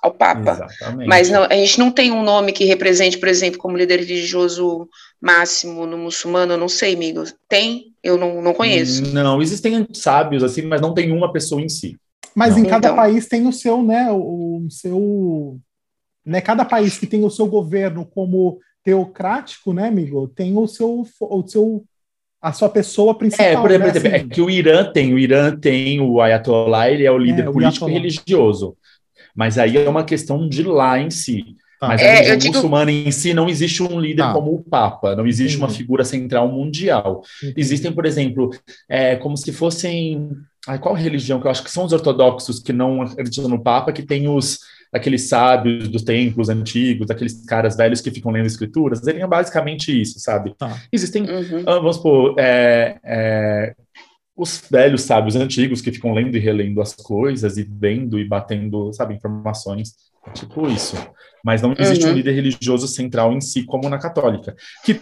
[0.00, 0.52] ao Papa.
[0.52, 1.08] Exatamente.
[1.08, 4.88] Mas não, a gente não tem um nome que represente, por exemplo, como líder religioso
[5.20, 7.24] máximo no muçulmano, eu não sei, amigo.
[7.48, 7.94] Tem?
[8.02, 9.02] Eu não, não conheço.
[9.12, 11.98] Não, existem sábios assim, mas não tem uma pessoa em si.
[12.34, 12.62] Mas não.
[12.62, 12.96] em cada então...
[12.96, 15.58] país tem o seu, né, o, o seu,
[16.24, 21.06] né, cada país que tem o seu governo como teocrático, né, amigo, tem o seu,
[21.20, 21.84] o seu
[22.40, 23.46] a sua pessoa principal.
[23.46, 23.98] É, por exemplo, né?
[23.98, 27.48] assim, é que o Irã tem, o Irã tem o Ayatollah, ele é o líder
[27.48, 28.76] é, político e religioso.
[29.34, 31.44] Mas aí é uma questão de lá em si.
[31.78, 31.88] Tá.
[31.88, 32.54] Mas é, a religião digo...
[32.54, 34.32] muçulmana em si não existe um líder tá.
[34.32, 37.22] como o Papa, não existe uma figura central mundial.
[37.56, 38.50] Existem, por exemplo,
[38.88, 40.30] é, como se fossem.
[40.68, 43.92] Ai, qual religião que eu acho que são os ortodoxos que não acreditam no Papa,
[43.92, 44.58] que tem os
[44.92, 50.18] aqueles sábios dos templos antigos, aqueles caras velhos que ficam lendo escrituras, seriam basicamente isso,
[50.18, 50.54] sabe?
[50.58, 50.80] Tá.
[50.92, 51.62] Existem, uhum.
[51.66, 53.74] Ah, vamos supor, é, é,
[54.36, 58.92] os velhos sábios antigos que ficam lendo e relendo as coisas e vendo e batendo,
[58.92, 59.94] sabe, informações,
[60.26, 60.96] é tipo isso.
[61.44, 62.12] Mas não existe uhum.
[62.12, 65.00] um líder religioso central em si, como na católica, que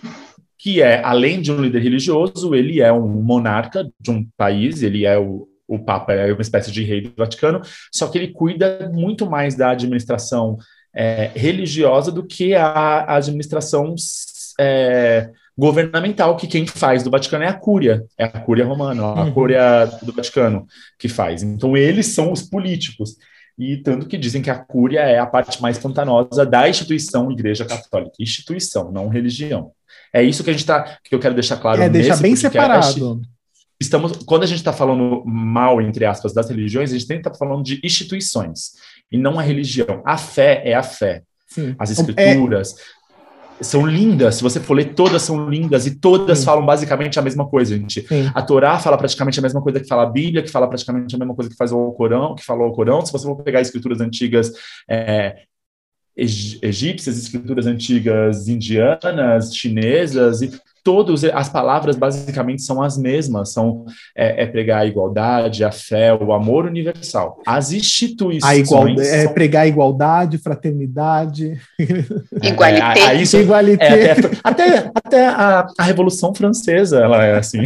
[0.58, 5.06] que é, além de um líder religioso, ele é um monarca de um país, ele
[5.06, 7.60] é o, o Papa, é uma espécie de rei do Vaticano,
[7.92, 10.56] só que ele cuida muito mais da administração
[10.94, 13.94] é, religiosa do que a, administração
[14.58, 19.24] é, governamental, que quem faz do Vaticano é a Cúria, é a Cúria Romana, a
[19.24, 19.32] uhum.
[19.32, 20.66] Cúria do Vaticano
[20.98, 21.42] que faz.
[21.42, 23.16] Então, eles são os políticos.
[23.56, 27.64] E tanto que dizem que a Cúria é a parte mais pantanosa da instituição Igreja
[27.64, 28.12] Católica.
[28.20, 29.72] Instituição, não religião.
[30.12, 31.82] É isso que a gente tá, que eu quero deixar claro.
[31.82, 32.54] É, deixar bem podcast.
[32.92, 33.22] separado.
[33.80, 37.20] Estamos, quando a gente está falando mal, entre aspas, das religiões, a gente tem que
[37.20, 38.72] estar tá falando de instituições
[39.10, 40.02] e não a religião.
[40.04, 41.22] A fé é a fé.
[41.48, 41.74] Sim.
[41.78, 42.98] As escrituras, é
[43.60, 46.44] são lindas, se você for ler, todas são lindas e todas Sim.
[46.44, 48.06] falam basicamente a mesma coisa, gente.
[48.06, 48.30] Sim.
[48.34, 51.18] A Torá fala praticamente a mesma coisa que fala a Bíblia, que fala praticamente a
[51.18, 53.04] mesma coisa que faz o Corão, que falou o Corão.
[53.04, 54.52] Se você for pegar escrituras antigas
[54.88, 55.42] é,
[56.18, 60.50] egípcias, escrituras antigas indianas, chinesas, e
[60.88, 63.84] todas as palavras basicamente são as mesmas, são
[64.16, 67.42] é, é, pregar a igualdade, a fé, o amor universal.
[67.46, 69.30] As instituições a igualdade, é são...
[69.30, 71.60] é pregar a igualdade, fraternidade,
[72.42, 73.84] igualité, é, isso, igualité.
[73.84, 77.64] É, até, até, até a, a, Revolução Francesa ela é assim.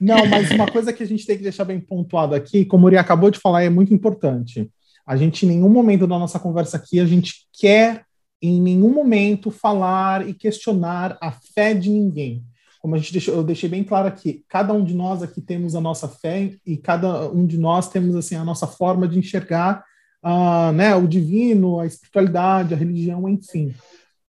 [0.00, 2.86] Não, mas uma coisa que a gente tem que deixar bem pontuado aqui, como o
[2.86, 4.68] Uri acabou de falar, é muito importante.
[5.10, 8.04] A gente, em nenhum momento da nossa conversa aqui, a gente quer
[8.40, 12.44] em nenhum momento falar e questionar a fé de ninguém.
[12.80, 15.74] Como a gente deixou, eu deixei bem claro aqui, cada um de nós aqui temos
[15.74, 19.84] a nossa fé e cada um de nós temos assim a nossa forma de enxergar
[20.24, 23.74] uh, né, o divino, a espiritualidade, a religião, enfim.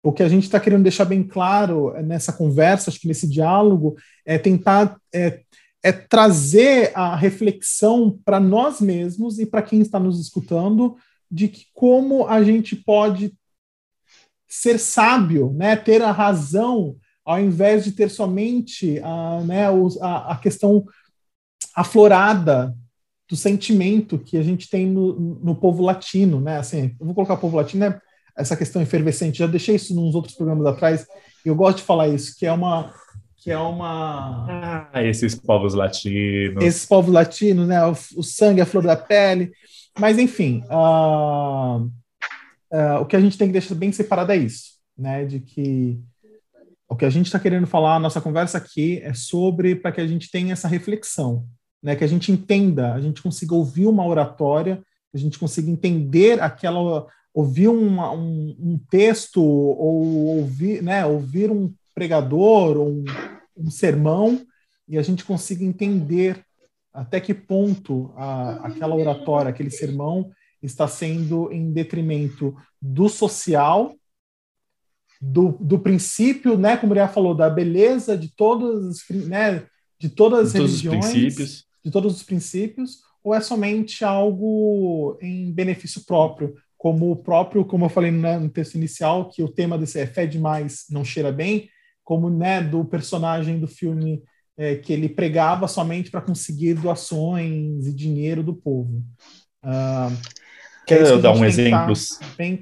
[0.01, 3.97] O que a gente está querendo deixar bem claro nessa conversa, acho que nesse diálogo,
[4.25, 5.41] é tentar é,
[5.83, 10.97] é trazer a reflexão para nós mesmos e para quem está nos escutando
[11.31, 13.33] de que como a gente pode
[14.47, 19.67] ser sábio, né, ter a razão, ao invés de ter somente a, né,
[20.01, 20.85] a, a questão
[21.75, 22.75] aflorada
[23.29, 26.57] do sentimento que a gente tem no, no povo latino, né?
[26.57, 28.01] Assim, eu vou colocar o povo latino, né?
[28.35, 29.37] Essa questão efervescente.
[29.37, 31.05] Já deixei isso nos outros programas atrás.
[31.45, 32.91] E eu gosto de falar isso, que é uma
[33.41, 36.63] que é uma ah, esses povos latinos.
[36.63, 37.84] Esses povos latinos, né?
[37.86, 39.52] O, o sangue, a flor da pele.
[39.97, 41.86] Mas enfim, uh,
[42.73, 45.25] uh, o que a gente tem que deixar bem separado é isso, né?
[45.25, 45.99] De que
[46.88, 50.02] o que a gente está querendo falar, a nossa conversa aqui é sobre para que
[50.02, 51.45] a gente tenha essa reflexão,
[51.82, 51.95] né?
[51.95, 54.82] Que a gente entenda, a gente consiga ouvir uma oratória,
[55.13, 61.06] a gente consiga entender aquela, ouvir um, um, um texto ou ouvir, né?
[61.06, 63.05] Ouvir um pregador ou um,
[63.57, 64.41] um sermão
[64.88, 66.41] e a gente consiga entender
[66.93, 70.31] até que ponto a, aquela oratória, aquele sermão
[70.63, 73.93] está sendo em detrimento do social,
[75.21, 79.65] do, do princípio, né, como o Uriah falou, da beleza de todas, né,
[79.99, 86.05] de todas as de religiões, de todos os princípios, ou é somente algo em benefício
[86.05, 89.99] próprio, como o próprio, como eu falei né, no texto inicial, que o tema desse
[89.99, 91.69] é fé demais, não cheira bem,
[92.10, 94.24] como né, do personagem do filme
[94.58, 99.04] é, que ele pregava somente para conseguir doações e dinheiro do povo.
[99.63, 100.17] Uh,
[100.88, 102.17] Quer eu dar um exemplos,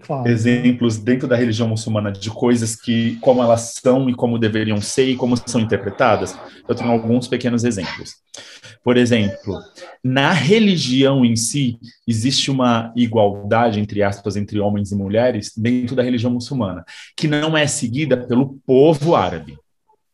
[0.06, 0.32] claro, né?
[0.32, 1.04] exemplos né?
[1.06, 5.16] dentro da religião muçulmana de coisas que, como elas são e como deveriam ser e
[5.16, 6.38] como são interpretadas?
[6.68, 8.16] Eu tenho alguns pequenos exemplos.
[8.88, 9.62] Por exemplo,
[10.02, 16.02] na religião em si, existe uma igualdade, entre aspas, entre homens e mulheres dentro da
[16.02, 19.58] religião muçulmana, que não é seguida pelo povo árabe,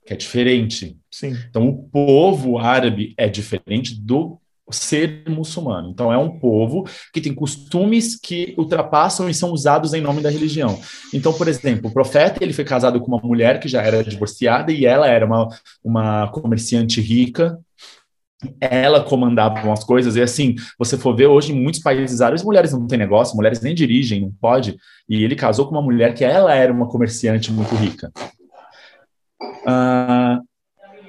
[0.08, 0.98] que é diferente.
[1.12, 1.38] Sim.
[1.48, 4.40] Então, o povo árabe é diferente do
[4.72, 5.90] ser muçulmano.
[5.90, 10.32] Então, é um povo que tem costumes que ultrapassam e são usados em nome da
[10.32, 10.80] religião.
[11.14, 14.72] Então, por exemplo, o profeta ele foi casado com uma mulher que já era divorciada
[14.72, 15.48] e ela era uma,
[15.84, 17.60] uma comerciante rica.
[18.60, 22.74] Ela comandava as coisas, e assim, você for ver hoje em muitos países árabes, mulheres
[22.74, 24.78] não têm negócio, mulheres nem dirigem, não pode.
[25.08, 28.12] E ele casou com uma mulher que ela era uma comerciante muito rica.
[29.66, 30.42] Uh,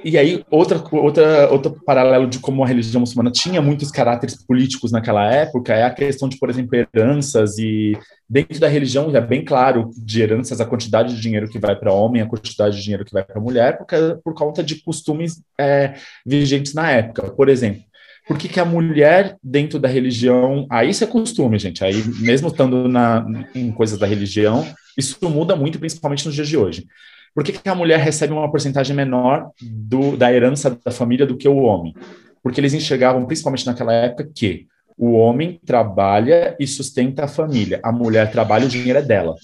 [0.05, 4.93] e aí, outra, outra, outro paralelo de como a religião muçulmana tinha muitos caráteres políticos
[4.93, 9.43] naquela época é a questão de, por exemplo, heranças e dentro da religião é bem
[9.43, 13.05] claro de heranças a quantidade de dinheiro que vai para homem, a quantidade de dinheiro
[13.05, 15.95] que vai para mulher, porque, por conta de costumes é,
[16.27, 17.31] vigentes na época.
[17.31, 17.83] Por exemplo,
[18.29, 22.49] por que, que, a mulher dentro da religião, aí isso é costume, gente, aí mesmo
[22.49, 24.67] estando na, em coisas da religião,
[24.99, 26.87] isso muda muito, principalmente nos dias de hoje.
[27.35, 31.37] Por que, que a mulher recebe uma porcentagem menor do, da herança da família do
[31.37, 31.95] que o homem?
[32.43, 34.67] Porque eles enxergavam, principalmente naquela época, que
[34.97, 39.35] o homem trabalha e sustenta a família, a mulher trabalha e o dinheiro é dela.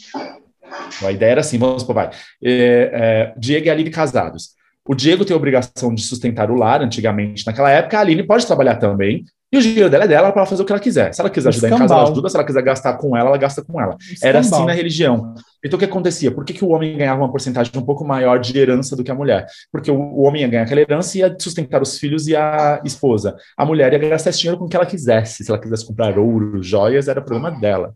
[0.96, 2.10] Então, a ideia era assim, vamos supor, vai,
[2.42, 4.50] é, é, Diego e Aline casados.
[4.86, 8.46] O Diego tem a obrigação de sustentar o lar, antigamente, naquela época, a Aline pode
[8.46, 11.12] trabalhar também, e o dinheiro dela é dela para fazer o que ela quiser.
[11.12, 11.84] Se ela quiser ajudar Escambau.
[11.84, 12.28] em casa, ela ajuda.
[12.28, 13.96] Se ela quiser gastar com ela, ela gasta com ela.
[14.00, 14.28] Escambau.
[14.28, 15.34] Era assim na religião.
[15.64, 16.30] Então, o que acontecia?
[16.30, 19.10] Por que, que o homem ganhava uma porcentagem um pouco maior de herança do que
[19.10, 19.46] a mulher?
[19.72, 22.80] Porque o, o homem ia ganhar aquela herança e ia sustentar os filhos e a
[22.84, 23.36] esposa.
[23.56, 25.42] A mulher ia gastar esse dinheiro com o que ela quisesse.
[25.42, 27.92] Se ela quisesse comprar ouro, joias, era problema dela.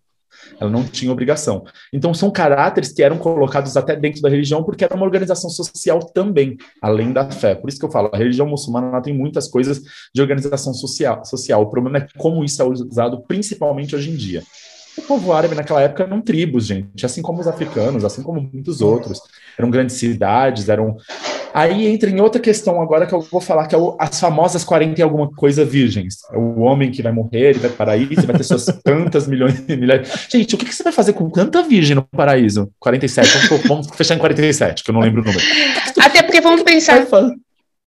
[0.61, 1.65] Ela não tinha obrigação.
[1.93, 6.01] Então, são caráteres que eram colocados até dentro da religião, porque era uma organização social
[6.01, 7.55] também, além da fé.
[7.55, 9.81] Por isso que eu falo, a religião muçulmana tem muitas coisas
[10.15, 11.25] de organização social.
[11.25, 11.63] social.
[11.63, 14.43] O problema é como isso é usado, principalmente hoje em dia.
[14.97, 18.81] O povo árabe naquela época eram tribos, gente, assim como os africanos, assim como muitos
[18.81, 19.21] outros.
[19.59, 20.97] Eram grandes cidades, eram
[21.55, 24.65] Aí entra em outra questão agora que eu vou falar, que é o, as famosas
[24.65, 26.17] 40 e alguma coisa virgens.
[26.33, 29.29] É o homem que vai morrer, ele vai para o paraíso, vai ter suas tantas
[29.29, 30.27] milhões de milhares.
[30.29, 32.69] Gente, o que, que, você vai fazer com tanta virgem no paraíso?
[32.81, 35.45] 47, vamos, vamos fechar em 47, que eu não lembro o número.
[36.01, 37.07] Até porque vamos pensar.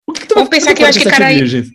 [0.08, 1.67] O que, que tu vamos pensar que eu acho que cara, virgens?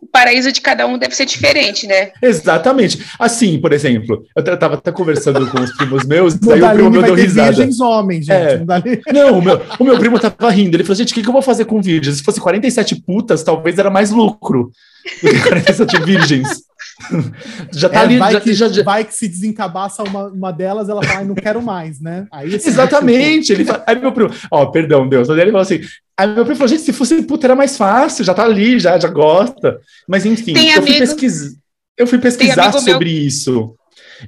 [0.00, 2.10] O paraíso de cada um deve ser diferente, né?
[2.22, 3.04] Exatamente.
[3.18, 7.02] Assim, por exemplo, eu tava até conversando com os primos meus, aí o primo meu
[7.02, 7.52] deu risada.
[7.52, 8.38] Virgens homens, gente.
[8.38, 8.64] É.
[9.12, 10.76] Não, o meu, o meu primo tava rindo.
[10.76, 12.16] Ele falou, gente, o que, que eu vou fazer com virgens?
[12.16, 14.70] Se fosse 47 putas, talvez era mais lucro
[15.22, 16.69] do que 47 virgens.
[17.72, 18.18] já tá é, ali.
[18.18, 21.62] Vai, já, que, já, vai que se desencabaça uma, uma delas, ela fala, não quero
[21.62, 22.26] mais, né?
[22.30, 23.52] Aí, assim, Exatamente.
[23.52, 25.28] Ele fala, aí meu primo, ó, oh, perdão, Deus.
[25.28, 25.80] Mas ele falou assim:
[26.16, 28.98] Aí meu primo falou, gente, se fosse puta era mais fácil, já tá ali, já,
[28.98, 29.80] já gosta.
[30.08, 30.86] Mas enfim, Tem eu, amigo...
[30.86, 31.56] fui pesquis...
[31.96, 33.26] eu fui pesquisar sobre meu...
[33.26, 33.74] isso.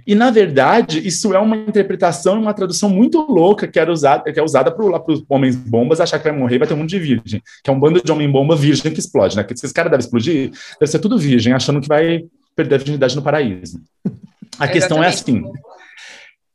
[0.07, 4.33] E, na verdade, isso é uma interpretação e uma tradução muito louca que, era usada,
[4.33, 6.89] que é usada para os homens bombas achar que vai morrer vai ter um mundo
[6.89, 9.45] de virgem, que é um bando de homem bomba virgem que explode, né?
[9.45, 12.25] Que esses caras devem explodir, deve ser tudo virgem, achando que vai
[12.55, 13.81] perder a virgindade no paraíso.
[14.59, 15.43] A questão é assim: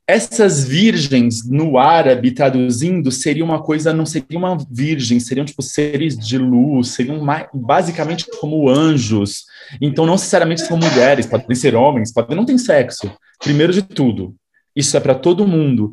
[0.08, 6.16] essas virgens no árabe traduzindo seria uma coisa, não seria uma virgem, seriam tipo seres
[6.16, 7.20] de luz, seriam
[7.52, 9.44] basicamente como anjos.
[9.82, 13.12] Então, não necessariamente são mulheres, podem ser homens, podem não ter sexo.
[13.38, 14.34] Primeiro de tudo,
[14.74, 15.92] isso é para todo mundo.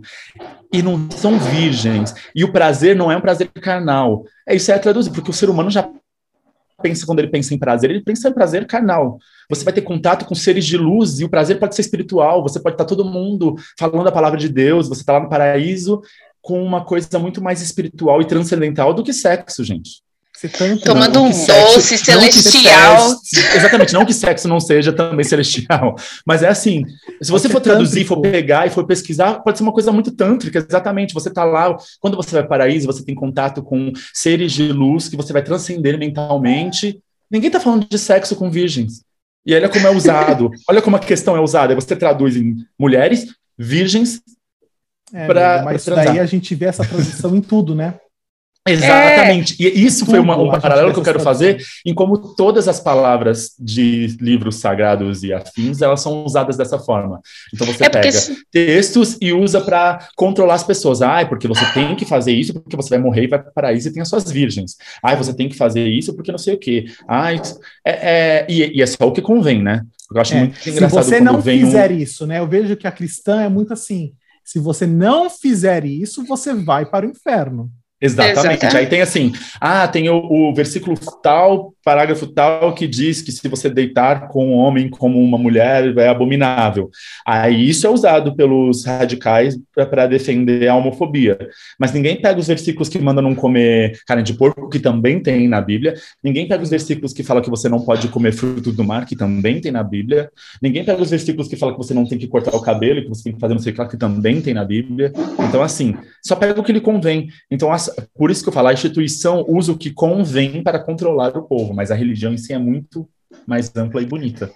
[0.72, 2.16] E não são virgens.
[2.34, 4.24] E o prazer não é um prazer carnal.
[4.48, 5.90] É isso é traduzir, porque o ser humano já
[6.86, 9.18] pensa quando ele pensa em prazer, ele pensa em prazer carnal.
[9.50, 12.44] Você vai ter contato com seres de luz e o prazer pode ser espiritual.
[12.44, 16.00] Você pode estar todo mundo falando a palavra de Deus, você está lá no paraíso
[16.44, 20.05] com uma coisa muito mais espiritual e transcendental do que sexo, gente.
[20.58, 23.10] Tanto, Tomando um doce celestial.
[23.24, 25.96] Sexo, exatamente, não que sexo não seja também celestial,
[26.26, 26.84] mas é assim,
[27.22, 30.60] se você for traduzir, for pegar e for pesquisar, pode ser uma coisa muito tântrica,
[30.60, 34.52] exatamente, você está lá, quando você vai para o paraíso, você tem contato com seres
[34.52, 37.00] de luz que você vai transcender mentalmente,
[37.32, 39.02] ninguém está falando de sexo com virgens,
[39.46, 43.28] e olha como é usado, olha como a questão é usada, você traduz em mulheres,
[43.58, 44.22] virgens,
[45.14, 47.94] é, para Mas daí a gente vê essa transição em tudo, né?
[48.68, 49.56] Exatamente.
[49.64, 52.80] É, e isso foi uma, um paralelo que eu quero fazer em como todas as
[52.80, 57.22] palavras de livros sagrados e afins, elas são usadas dessa forma.
[57.54, 58.10] Então você é pega
[58.52, 61.04] textos e usa para controlar as pessoas.
[61.04, 63.52] Ah, é porque você tem que fazer isso porque você vai morrer e vai para
[63.52, 64.78] o paraíso e tem as suas virgens.
[65.04, 66.86] Ah, você tem que fazer isso porque não sei o quê.
[67.08, 67.60] Ah, isso...
[67.86, 68.46] é, é...
[68.50, 69.84] E, e, é só o que convém, né?
[70.12, 70.40] Eu acho é.
[70.40, 71.96] muito engraçado Se você não fizer um...
[71.96, 72.40] isso, né?
[72.40, 74.14] Eu vejo que a cristã é muito assim.
[74.44, 77.72] Se você não fizer isso, você vai para o inferno.
[78.02, 78.66] Exatamente.
[78.66, 78.78] Exatamente.
[78.78, 83.48] Aí tem assim, ah, tem o, o, versículo tal, parágrafo tal, que diz que se
[83.48, 86.90] você deitar com um homem como uma mulher é abominável.
[87.26, 91.38] Aí isso é usado pelos radicais para defender a homofobia.
[91.80, 95.48] Mas ninguém pega os versículos que mandam não comer carne de porco, que também tem
[95.48, 95.94] na Bíblia.
[96.22, 99.16] Ninguém pega os versículos que falam que você não pode comer frutos do mar, que
[99.16, 100.30] também tem na Bíblia.
[100.62, 103.10] Ninguém pega os versículos que falam que você não tem que cortar o cabelo, que
[103.10, 105.14] você tem que fazer não sei o que, que também tem na Bíblia.
[105.48, 107.28] Então, assim, só pega o que lhe convém.
[107.50, 107.72] Então,
[108.14, 111.74] por isso que eu falo, a instituição usa o que convém para controlar o povo,
[111.74, 113.10] mas a religião em si é muito
[113.48, 114.52] mais ampla e bonita.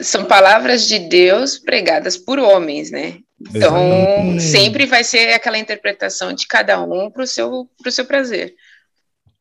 [0.00, 3.18] São palavras de Deus pregadas por homens, né?
[3.40, 4.42] Então, Exatamente.
[4.42, 8.54] sempre vai ser aquela interpretação de cada um para o seu, pro seu prazer.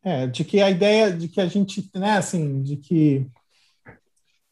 [0.03, 3.25] É, de que a ideia de que a gente, né, assim, de que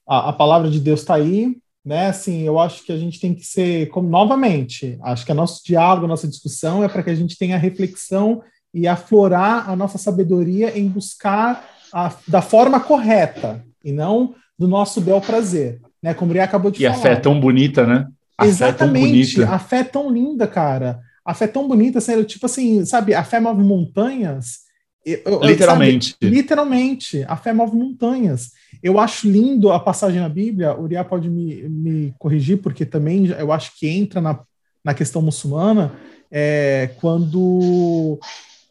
[0.08, 2.08] a, a palavra de Deus está aí, né?
[2.08, 5.62] Assim, eu acho que a gente tem que ser, como novamente, acho que o nosso
[5.66, 8.42] diálogo, a nossa discussão é para que a gente tenha reflexão
[8.74, 15.02] e aflorar a nossa sabedoria em buscar a, da forma correta e não do nosso
[15.02, 16.14] bel prazer, né?
[16.14, 16.96] Como ele acabou de e falar.
[16.96, 18.08] E a fé é tão bonita, né?
[18.38, 21.00] A Exatamente, fé é a fé é tão linda, cara.
[21.26, 24.60] A fé é tão bonita, sério, tipo assim, sabe, a fé move montanhas.
[25.06, 26.12] Eu, literalmente.
[26.12, 28.52] Sabe, literalmente, a fé move montanhas.
[28.82, 33.28] Eu acho lindo a passagem na Bíblia, o Uriah pode me, me corrigir, porque também
[33.28, 34.40] eu acho que entra na,
[34.84, 35.92] na questão muçulmana,
[36.32, 38.20] é, quando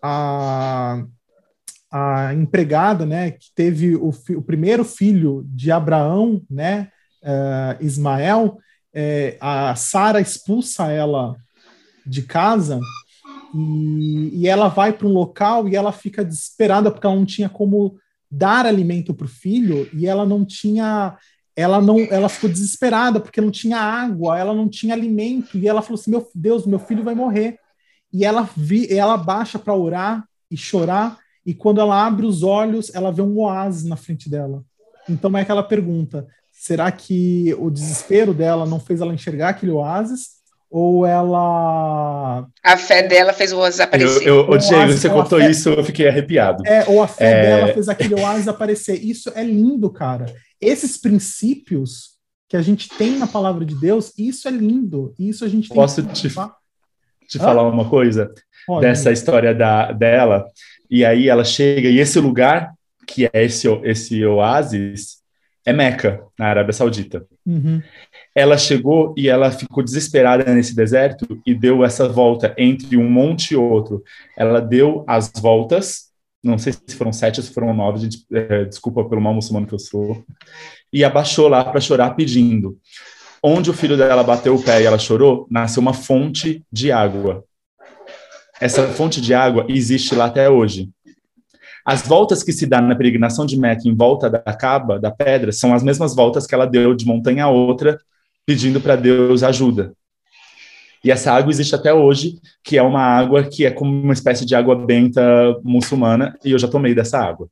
[0.02, 1.02] a,
[1.90, 6.88] a empregada, né, que teve o, o primeiro filho de Abraão, né,
[7.22, 8.58] uh, Ismael,
[8.92, 11.36] é, a Sara expulsa ela
[12.04, 12.80] de casa
[13.54, 17.48] e, e ela vai para um local e ela fica desesperada porque ela não tinha
[17.48, 17.96] como
[18.30, 21.16] dar alimento para o filho e ela não tinha
[21.56, 25.82] ela não ela ficou desesperada porque não tinha água ela não tinha alimento e ela
[25.82, 27.58] falou assim meu Deus meu filho vai morrer
[28.12, 32.94] e ela vi, ela baixa para orar e chorar, e quando ela abre os olhos,
[32.94, 34.62] ela vê um oásis na frente dela.
[35.08, 40.40] Então é aquela pergunta: será que o desespero dela não fez ela enxergar aquele oásis?
[40.70, 42.46] Ou ela.
[42.62, 44.24] A fé dela fez o oásis aparecer.
[44.24, 45.50] Eu, eu, Diego, você contou fé...
[45.50, 46.64] isso, eu fiquei arrepiado.
[46.64, 47.42] É, ou a fé é...
[47.42, 48.94] dela fez aquele oásis aparecer.
[49.02, 50.32] Isso é lindo, cara.
[50.60, 52.10] Esses princípios
[52.48, 55.12] que a gente tem na palavra de Deus, isso é lindo.
[55.18, 56.12] Isso a gente tem Posso que...
[56.12, 56.28] te
[57.30, 57.44] te ah?
[57.44, 58.30] falar uma coisa
[58.66, 58.82] Pode.
[58.82, 60.44] dessa história da, dela.
[60.90, 62.74] E aí ela chega, e esse lugar,
[63.06, 65.20] que é esse, esse oásis,
[65.64, 67.24] é Meca, na Arábia Saudita.
[67.46, 67.80] Uhum.
[68.34, 73.52] Ela chegou e ela ficou desesperada nesse deserto e deu essa volta entre um monte
[73.52, 74.02] e outro.
[74.36, 76.10] Ela deu as voltas,
[76.42, 79.66] não sei se foram sete ou se foram nove, gente, é, desculpa pelo mal muçulmano
[79.66, 80.24] que eu sou,
[80.92, 82.78] e abaixou lá para chorar pedindo.
[83.42, 87.42] Onde o filho dela bateu o pé e ela chorou, nasceu uma fonte de água.
[88.60, 90.90] Essa fonte de água existe lá até hoje.
[91.84, 95.50] As voltas que se dá na peregrinação de Meca em volta da caba, da pedra,
[95.50, 97.98] são as mesmas voltas que ela deu de montanha a outra,
[98.44, 99.94] pedindo para Deus ajuda.
[101.02, 104.44] E essa água existe até hoje, que é uma água que é como uma espécie
[104.44, 105.22] de água benta
[105.64, 107.48] muçulmana, e eu já tomei dessa água.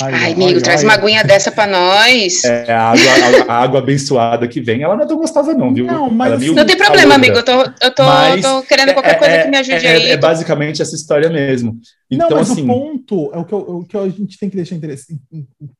[0.00, 0.84] Ai, ai amigo, ai, traz ai.
[0.84, 2.44] uma aguinha dessa para nós.
[2.44, 3.04] É, a água,
[3.48, 5.86] a, a, água abençoada que vem, ela não é tão gostosa não, viu?
[5.86, 9.12] Não, mas assim, não tem problema, amigo, eu tô, eu tô, mas tô querendo qualquer
[9.12, 10.10] é, coisa que me ajude é, aí.
[10.10, 11.78] É, basicamente essa história mesmo.
[12.10, 14.50] Então, não, mas assim, o ponto, é o que, eu, o que a gente tem
[14.50, 14.76] que deixar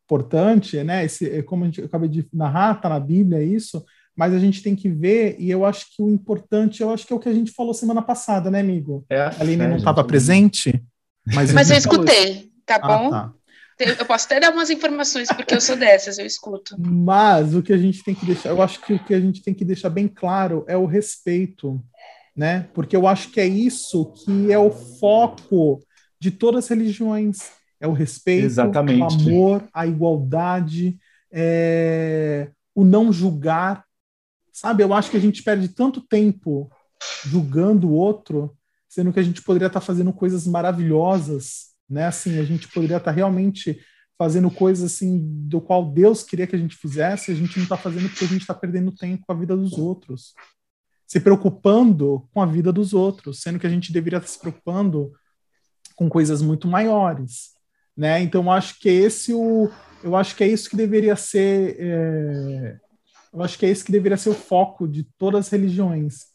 [0.06, 3.84] importante, né, esse, é como a gente, eu acabei de narrar, tá na Bíblia isso,
[4.16, 7.12] mas a gente tem que ver, e eu acho que o importante, eu acho que
[7.12, 9.04] é o que a gente falou semana passada, né, amigo?
[9.10, 10.82] É a Aline não estava presente,
[11.26, 13.10] mas, mas eu escutei, tá ah, bom?
[13.10, 13.32] Tá.
[13.78, 16.76] Eu posso até dar umas informações, porque eu sou dessas, eu escuto.
[16.78, 19.42] Mas o que a gente tem que deixar, eu acho que o que a gente
[19.42, 21.82] tem que deixar bem claro é o respeito,
[22.34, 22.68] né?
[22.72, 25.80] Porque eu acho que é isso que é o foco
[26.18, 27.38] de todas as religiões.
[27.78, 29.02] É o respeito, Exatamente.
[29.02, 30.98] o amor, a igualdade,
[31.30, 32.50] é...
[32.74, 33.84] o não julgar.
[34.50, 36.70] Sabe, eu acho que a gente perde tanto tempo
[37.26, 38.56] julgando o outro,
[38.88, 42.06] sendo que a gente poderia estar fazendo coisas maravilhosas né?
[42.06, 43.80] Assim, a gente poderia estar realmente
[44.18, 47.76] fazendo coisas assim do qual Deus queria que a gente fizesse, a gente não está
[47.76, 50.34] fazendo porque a gente está perdendo tempo com a vida dos outros,
[51.06, 55.12] se preocupando com a vida dos outros, sendo que a gente deveria estar se preocupando
[55.94, 57.50] com coisas muito maiores,
[57.96, 58.20] né?
[58.20, 59.70] Então acho que esse o,
[60.02, 62.78] eu acho que é isso que deveria ser, é,
[63.32, 66.26] eu acho que é isso que deveria ser o foco de todas as religiões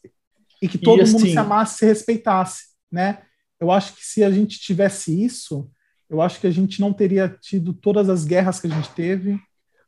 [0.61, 3.23] e que todo e assim, mundo se amasse, se respeitasse, né?
[3.61, 5.69] Eu acho que se a gente tivesse isso,
[6.09, 9.39] eu acho que a gente não teria tido todas as guerras que a gente teve,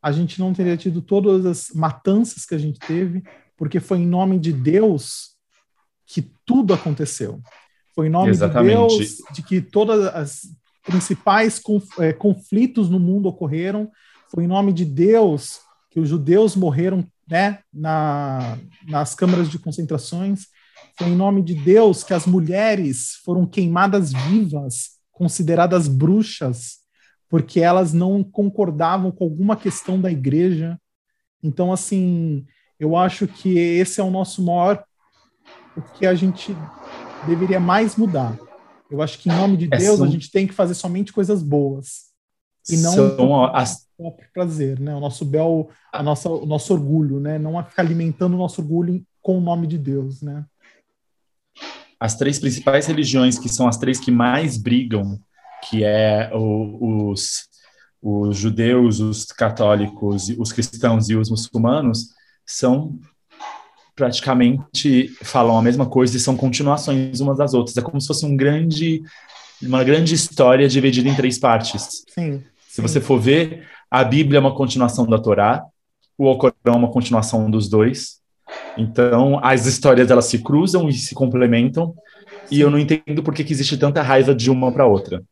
[0.02, 3.24] a gente não teria tido todas as matanças que a gente teve,
[3.58, 5.32] porque foi em nome de Deus
[6.06, 7.42] que tudo aconteceu.
[7.96, 8.70] Foi em nome Exatamente.
[8.70, 10.42] de Deus de que todas as
[10.86, 11.62] principais
[12.00, 13.92] é, conflitos no mundo ocorreram.
[14.30, 18.58] Foi em nome de Deus que os judeus morreram né, na,
[18.88, 20.48] nas câmaras de concentrações.
[20.98, 26.80] Foi em nome de Deus que as mulheres foram queimadas vivas, consideradas bruxas,
[27.30, 30.80] porque elas não concordavam com alguma questão da igreja.
[31.42, 32.46] Então, assim,
[32.80, 34.84] eu acho que esse é o nosso maior,
[35.76, 36.56] o que a gente
[37.26, 38.38] deveria mais mudar.
[38.90, 41.42] Eu acho que em nome de é, Deus a gente tem que fazer somente coisas
[41.42, 42.14] boas
[42.70, 43.88] e não são as...
[43.98, 44.96] o próprio prazer, né?
[44.96, 47.38] O nosso bel, a nossa, o nosso orgulho, né?
[47.38, 50.46] Não ficar alimentando o nosso orgulho com o nome de Deus, né?
[52.04, 55.18] As três principais religiões que são as três que mais brigam,
[55.70, 57.48] que é o, os
[58.04, 62.10] os judeus, os católicos, os cristãos e os muçulmanos
[62.46, 63.00] são
[63.96, 67.78] praticamente falam a mesma coisa e são continuações umas das outras.
[67.78, 69.02] É como se fosse um grande,
[69.62, 72.04] uma grande história dividida em três partes.
[72.10, 72.44] Sim.
[72.68, 75.64] Se você for ver, a Bíblia é uma continuação da Torá,
[76.18, 78.20] o Alcorão é uma continuação dos dois.
[78.78, 81.94] Então, as histórias elas se cruzam e se complementam.
[82.52, 85.24] E eu não entendo por que, que existe tanta raiva de uma para outra.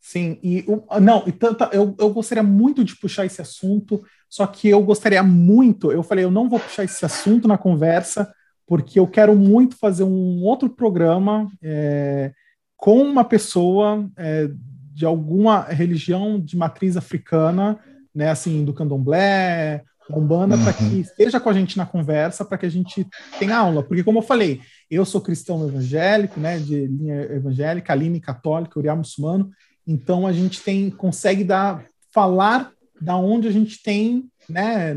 [0.00, 0.64] Sim, e
[1.00, 5.22] não, e tanta, eu, eu gostaria muito de puxar esse assunto, só que eu gostaria
[5.22, 8.32] muito, eu falei, eu não vou puxar esse assunto na conversa,
[8.66, 12.32] porque eu quero muito fazer um outro programa é,
[12.76, 14.48] com uma pessoa é,
[14.92, 17.78] de alguma religião de matriz africana,
[18.14, 19.84] né, assim, do candomblé,
[20.18, 20.64] umbanda, uhum.
[20.64, 23.06] para que esteja com a gente na conversa, para que a gente
[23.38, 28.20] tenha aula, porque como eu falei, eu sou cristão evangélico, né, de linha evangélica, Aline
[28.20, 29.50] católica, Uriá muçulmano,
[29.86, 34.96] então a gente tem consegue dar falar da onde a gente tem, né,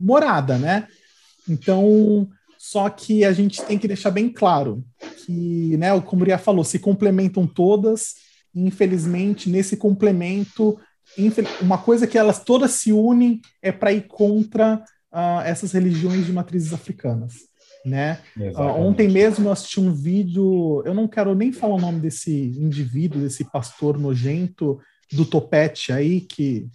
[0.00, 0.86] morada, né?
[1.48, 2.28] Então,
[2.58, 4.84] só que a gente tem que deixar bem claro
[5.24, 8.14] que, né, como o Ria falou, se complementam todas.
[8.54, 10.78] E, infelizmente, nesse complemento,
[11.60, 14.82] uma coisa que elas todas se unem é para ir contra
[15.12, 17.50] uh, essas religiões de matrizes africanas
[17.84, 18.20] né?
[18.36, 22.32] Uh, ontem mesmo eu assisti um vídeo, eu não quero nem falar o nome desse
[22.32, 24.78] indivíduo, desse pastor nojento
[25.12, 26.68] do topete aí, que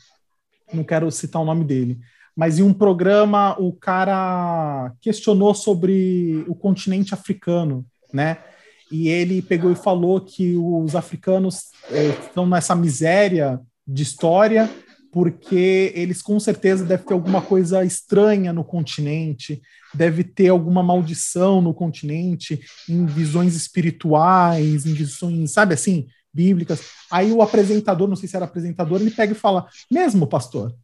[0.73, 1.99] não quero citar o nome dele,
[2.35, 8.39] mas em um programa o cara questionou sobre o continente africano, né?
[8.91, 14.69] E ele pegou e falou que os africanos eh, estão nessa miséria de história
[15.15, 19.61] porque eles com certeza devem ter alguma coisa estranha no continente,
[19.93, 22.59] deve ter alguma maldição no continente,
[22.89, 26.81] em visões espirituais, em visões, sabe assim, bíblicas.
[27.09, 30.75] Aí o apresentador, não sei se era apresentador, ele pega e fala: mesmo, pastor,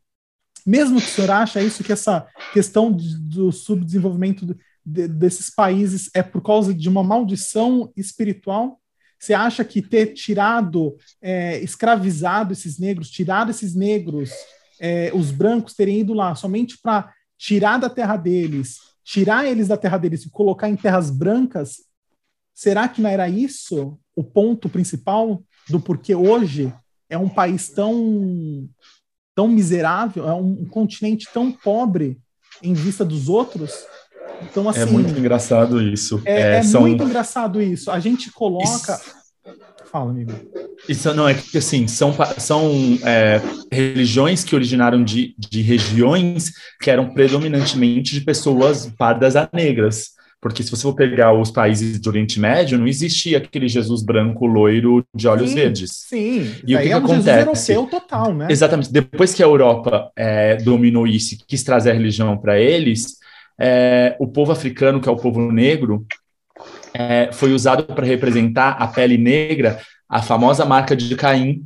[0.66, 6.24] mesmo que o senhor acha isso, que essa questão do subdesenvolvimento de, desses países é
[6.24, 8.81] por causa de uma maldição espiritual?
[9.22, 14.32] Você acha que ter tirado, é, escravizado esses negros, tirado esses negros,
[14.80, 19.78] é, os brancos terem ido lá somente para tirar da terra deles, tirar eles da
[19.78, 21.84] terra deles e colocar em terras brancas,
[22.52, 26.74] será que não era isso o ponto principal do porquê hoje
[27.08, 28.68] é um país tão
[29.36, 32.20] tão miserável, é um, um continente tão pobre
[32.62, 33.72] em vista dos outros?
[34.44, 36.22] Então, é assim, é muito engraçado isso.
[36.26, 36.82] É, é, é são...
[36.82, 37.92] muito engraçado isso.
[37.92, 38.94] A gente coloca.
[38.94, 39.22] Isso...
[39.92, 40.32] Fala, amigo.
[40.88, 46.90] Isso não é que assim são, são é, religiões que originaram de, de regiões que
[46.90, 50.12] eram predominantemente de pessoas pardas a negras.
[50.42, 54.48] Porque se você for pegar os países do Oriente Médio, não existia aquele Jesus branco
[54.48, 55.92] loiro de olhos sim, verdes.
[55.92, 56.52] Sim.
[56.66, 57.74] E o que, é que acontece?
[57.74, 58.48] Jesus total, né?
[58.50, 58.92] Exatamente.
[58.92, 63.18] Depois que a Europa é, dominou isso e quis trazer a religião para eles,
[63.64, 66.04] é, o povo africano, que é o povo negro,
[66.94, 71.64] é, foi usado para representar a pele negra, a famosa marca de Caim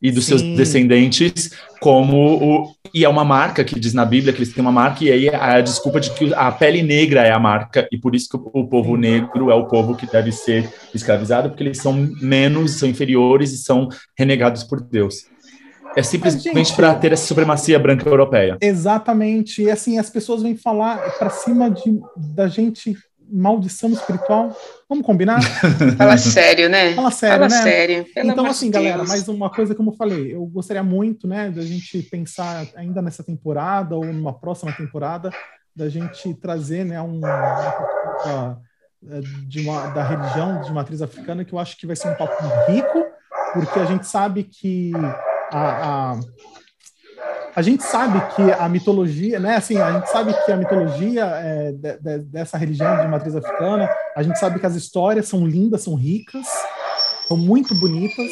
[0.00, 0.38] e dos Sim.
[0.38, 2.72] seus descendentes, como o.
[2.94, 5.28] E é uma marca que diz na Bíblia que eles têm uma marca, e aí
[5.28, 8.66] a desculpa de que a pele negra é a marca, e por isso que o
[8.66, 13.52] povo negro é o povo que deve ser escravizado, porque eles são menos, são inferiores
[13.52, 15.24] e são renegados por Deus.
[15.98, 18.56] É simplesmente para ter essa supremacia branca europeia.
[18.60, 19.62] Exatamente.
[19.62, 22.96] E assim, as pessoas vêm falar para cima de, da gente
[23.28, 24.56] maldição espiritual.
[24.88, 25.40] Vamos combinar?
[25.98, 26.94] Fala sério, né?
[26.94, 27.62] Fala sério, Fala né?
[27.62, 28.06] sério.
[28.16, 28.84] então, assim, Deus.
[28.84, 33.02] galera, mais uma coisa, como eu falei, eu gostaria muito, né, da gente pensar ainda
[33.02, 35.30] nessa temporada ou numa próxima temporada,
[35.74, 38.60] da gente trazer, né, um, uma
[39.10, 42.14] eh, de uma, da religião de matriz africana, que eu acho que vai ser um
[42.14, 43.04] papo rico,
[43.52, 44.92] porque a gente sabe que
[45.50, 46.20] a, a,
[47.54, 49.56] a gente sabe que a mitologia, né?
[49.56, 53.88] Assim, a gente sabe que a mitologia é, de, de, dessa religião de matriz africana,
[54.14, 56.46] a gente sabe que as histórias são lindas, são ricas,
[57.26, 58.30] são muito bonitas,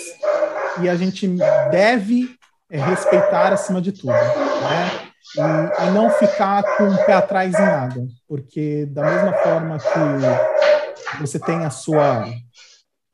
[0.80, 1.26] e a gente
[1.70, 2.36] deve
[2.70, 5.06] é, respeitar acima de tudo, né?
[5.36, 11.20] E, e, não ficar com o pé atrás em nada, porque da mesma forma que
[11.20, 12.26] você tem a sua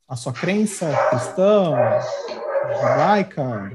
[0.08, 1.72] a sua crença cristã,
[2.68, 3.72] judaica,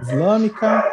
[0.00, 0.84] islâmica,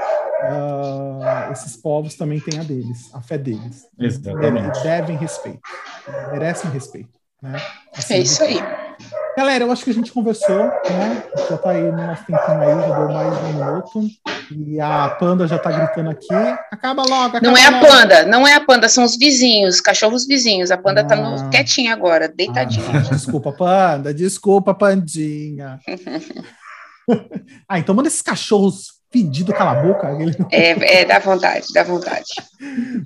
[0.43, 3.87] uh, esses povos também têm a deles, a fé deles.
[3.99, 4.81] Exatamente.
[4.83, 5.61] Devem respeito,
[6.31, 7.21] merecem respeito.
[7.41, 7.59] Né?
[7.95, 8.59] Assim, é isso aí.
[9.35, 11.23] Galera, eu acho que a gente conversou, né?
[11.49, 14.01] Já tá aí no nosso tempinho aí, já deu mais de um minuto.
[14.51, 16.27] E a panda já tá gritando aqui.
[16.71, 17.85] Acaba logo, acaba Não é logo.
[17.85, 20.69] a panda, não é a panda, são os vizinhos, cachorros vizinhos.
[20.69, 21.05] A panda ah.
[21.05, 22.85] tá no, quietinha agora, deitadinha.
[22.93, 25.79] Ah, desculpa, panda, desculpa, pandinha.
[27.67, 30.07] ah, então manda esses cachorros pedido cala a boca.
[30.51, 30.71] É,
[31.01, 32.33] é, dá vontade, dá vontade.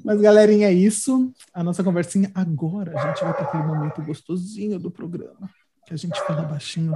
[0.03, 1.31] Mas, galerinha, é isso.
[1.53, 2.97] A nossa conversinha agora.
[2.97, 5.49] A gente vai para aquele momento gostosinho do programa
[5.85, 6.93] que a gente fala baixinho.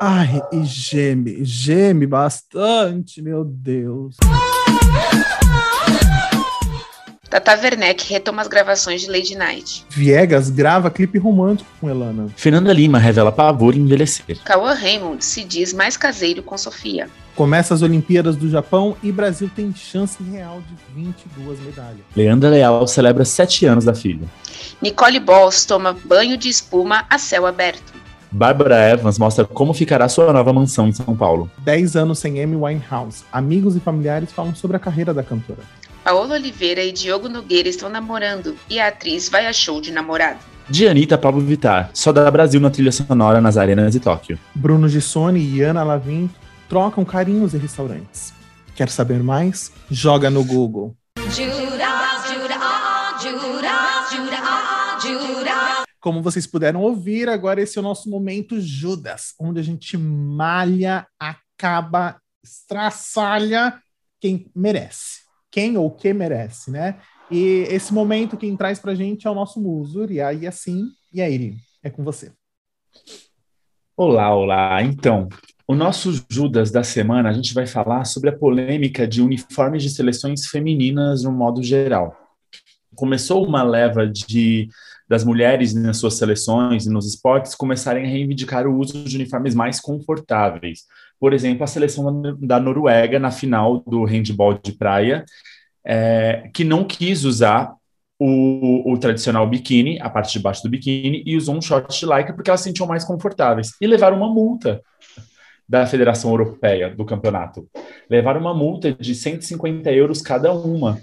[0.00, 4.16] Ai, e geme, geme bastante, meu Deus.
[7.30, 9.84] Tata Werneck retoma as gravações de Lady Night.
[9.90, 12.28] Viegas grava clipe romântico com Elana.
[12.34, 14.38] Fernanda Lima revela pavor em envelhecer.
[14.44, 17.10] Cauã Raymond se diz mais caseiro com Sofia.
[17.36, 22.00] Começa as Olimpíadas do Japão e Brasil tem chance real de 22 medalhas.
[22.16, 24.26] Leandra Leal celebra sete anos da filha.
[24.80, 27.92] Nicole Balls toma banho de espuma a céu aberto.
[28.30, 31.50] Bárbara Evans mostra como ficará sua nova mansão em São Paulo.
[31.58, 33.24] 10 anos sem Amy Winehouse.
[33.32, 35.60] Amigos e familiares falam sobre a carreira da cantora.
[36.04, 40.38] Paola Oliveira e Diogo Nogueira estão namorando e a atriz vai a show de namorado.
[40.68, 44.38] De Anitta Pablo Vittar, só dá Brasil na trilha sonora nas arenas de Tóquio.
[44.54, 46.30] Bruno Gissoni e Ana Lavin
[46.68, 48.34] trocam carinhos em restaurantes.
[48.76, 49.72] Quer saber mais?
[49.90, 50.94] Joga no Google.
[56.00, 61.06] Como vocês puderam ouvir, agora esse é o nosso momento Judas, onde a gente malha,
[61.18, 63.80] acaba, estraçalha
[64.20, 65.27] quem merece.
[65.50, 66.98] Quem ou que merece, né?
[67.30, 71.20] E esse momento quem traz pra gente é o nosso muso, e aí assim, e
[71.20, 72.32] aí, é com você.
[73.96, 74.82] Olá, olá.
[74.82, 75.28] Então,
[75.66, 79.90] o nosso Judas da semana, a gente vai falar sobre a polêmica de uniformes de
[79.90, 82.16] seleções femininas no modo geral.
[82.94, 84.68] Começou uma leva de
[85.08, 89.54] das mulheres nas suas seleções e nos esportes começarem a reivindicar o uso de uniformes
[89.54, 90.80] mais confortáveis.
[91.20, 95.24] Por exemplo, a seleção da Noruega na final do handball de praia,
[95.84, 97.74] é, que não quis usar
[98.18, 102.04] o, o, tradicional biquíni, a parte de baixo do biquíni, e usou um short de
[102.04, 103.72] lycra porque elas se sentiam mais confortáveis.
[103.80, 104.82] E levaram uma multa
[105.68, 107.68] da Federação Europeia do campeonato.
[108.08, 110.98] Levaram uma multa de 150 euros cada uma,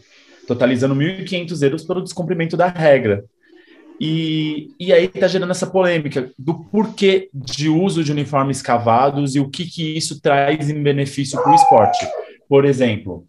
[0.47, 3.23] totalizando 1.500 euros pelo descumprimento da regra.
[3.99, 9.39] E, e aí está gerando essa polêmica do porquê de uso de uniformes cavados e
[9.39, 12.07] o que, que isso traz em benefício para o esporte.
[12.47, 13.25] Por exemplo,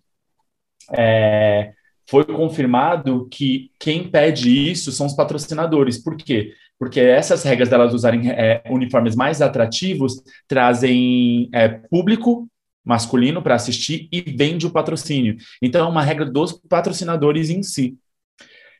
[0.92, 1.72] é,
[2.08, 5.98] foi confirmado que quem pede isso são os patrocinadores.
[5.98, 6.52] Por quê?
[6.78, 12.48] Porque essas regras delas usarem é, uniformes mais atrativos trazem é, público
[12.84, 15.36] masculino para assistir e vende o patrocínio.
[15.60, 17.96] Então, é uma regra dos patrocinadores em si.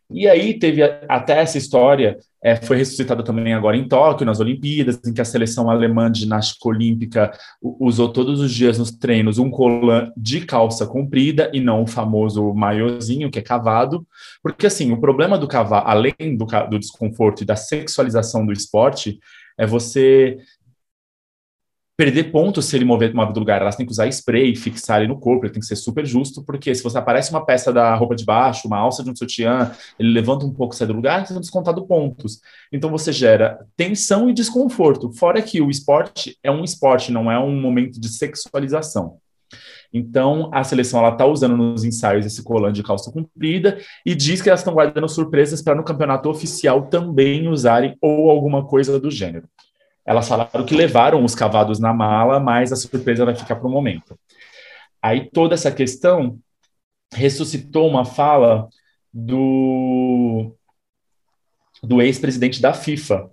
[0.09, 5.00] E aí teve até essa história, é, foi ressuscitada também agora em Tóquio, nas Olimpíadas,
[5.04, 9.50] em que a seleção alemã de ginástica olímpica usou todos os dias nos treinos um
[9.50, 14.07] colã de calça comprida e não o famoso maiozinho, que é cavado,
[14.42, 19.18] porque assim, o problema do cavalo, além do, do desconforto e da sexualização do esporte,
[19.59, 20.38] é você
[21.97, 23.62] perder pontos se ele mover uma do lugar.
[23.62, 26.44] Elas têm que usar spray, fixar ele no corpo, ele tem que ser super justo,
[26.44, 29.72] porque se você aparece uma peça da roupa de baixo, uma alça de um sutiã,
[29.99, 32.40] ele levanta um pouco, sai do lugar, você tem descontado pontos.
[32.70, 35.11] Então você gera tensão e desconforto.
[35.12, 39.18] Fora que o esporte é um esporte, não é um momento de sexualização.
[39.92, 44.42] Então, a seleção ela está usando nos ensaios esse colã de calça comprida e diz
[44.42, 49.11] que elas estão guardando surpresas para no campeonato oficial também usarem ou alguma coisa do
[49.11, 49.49] gênero.
[50.07, 53.70] Elas falaram que levaram os cavados na mala, mas a surpresa vai ficar para o
[53.70, 54.16] momento.
[55.02, 56.38] Aí toda essa questão
[57.12, 58.68] ressuscitou uma fala
[59.12, 60.54] do,
[61.82, 63.28] do ex-presidente da FIFA,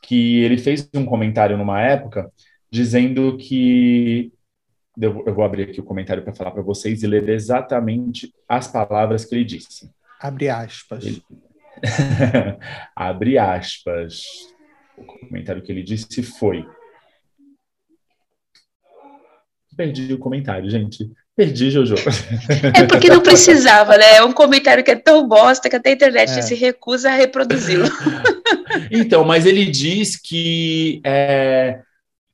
[0.00, 2.30] que ele fez um comentário numa época
[2.70, 4.32] dizendo que
[4.98, 9.24] eu, vou abrir aqui o comentário para falar para vocês e ler exatamente as palavras
[9.24, 9.90] que ele disse.
[10.20, 11.04] Abre aspas.
[11.04, 11.22] Ele...
[12.94, 14.55] Abre aspas
[14.96, 16.64] o comentário que ele disse foi.
[19.76, 21.10] Perdi o comentário, gente.
[21.36, 21.96] Perdi, Jojo.
[22.74, 24.16] É porque não precisava, né?
[24.16, 26.40] É um comentário que é tão bosta que até a internet é.
[26.42, 27.86] se recusa a reproduzi-lo.
[28.90, 31.80] Então, mas ele diz que é,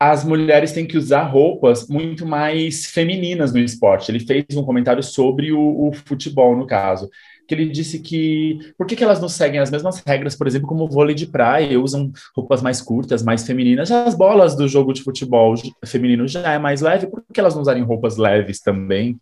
[0.00, 4.10] as mulheres têm que usar roupas muito mais femininas no esporte.
[4.10, 7.08] Ele fez um comentário sobre o, o futebol, no caso
[7.52, 10.66] que ele disse que por que, que elas não seguem as mesmas regras, por exemplo,
[10.66, 13.88] como o vôlei de praia, usam roupas mais curtas, mais femininas.
[13.88, 17.54] Já as bolas do jogo de futebol feminino já é mais leve, por que elas
[17.54, 19.18] não usarem roupas leves também?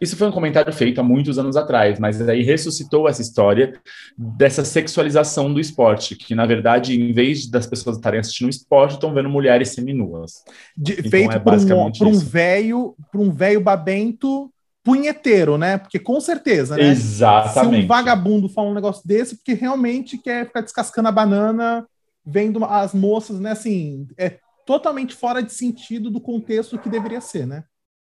[0.00, 3.74] Isso foi um comentário feito há muitos anos atrás, mas aí ressuscitou essa história
[4.16, 9.12] dessa sexualização do esporte, que na verdade, em vez das pessoas estarem assistindo esporte, estão
[9.12, 10.44] vendo mulheres seminuas.
[10.76, 14.50] De, então, feito é por um, por um velho, por um velho babento
[14.84, 15.78] punheteiro, né?
[15.78, 16.88] Porque com certeza, né?
[16.90, 17.80] Exatamente.
[17.80, 21.86] Se um vagabundo fala um negócio desse, porque realmente quer ficar descascando a banana,
[22.24, 23.52] vendo as moças, né?
[23.52, 27.64] Assim, é totalmente fora de sentido do contexto que deveria ser, né?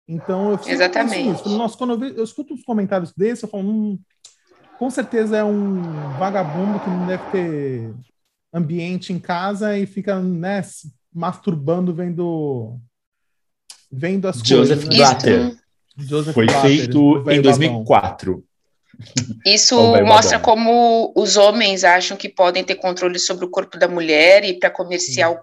[0.07, 1.41] Então, eu Exatamente.
[1.41, 1.49] Isso.
[1.49, 3.99] Nossa, quando eu, vejo, eu escuto os comentários desse, eu falo, hum,
[4.79, 5.81] com certeza é um
[6.17, 7.93] vagabundo que não deve ter
[8.53, 10.61] ambiente em casa e fica, né,
[11.13, 12.79] masturbando vendo
[13.91, 14.69] vendo as Joseph coisas.
[14.69, 14.97] Joseph né?
[14.97, 15.60] Blatter.
[15.97, 18.43] Joseph Foi feito em 2004.
[19.45, 19.75] Isso
[20.05, 24.59] mostra como os homens acham que podem ter controle sobre o corpo da mulher e
[24.59, 25.39] para comercial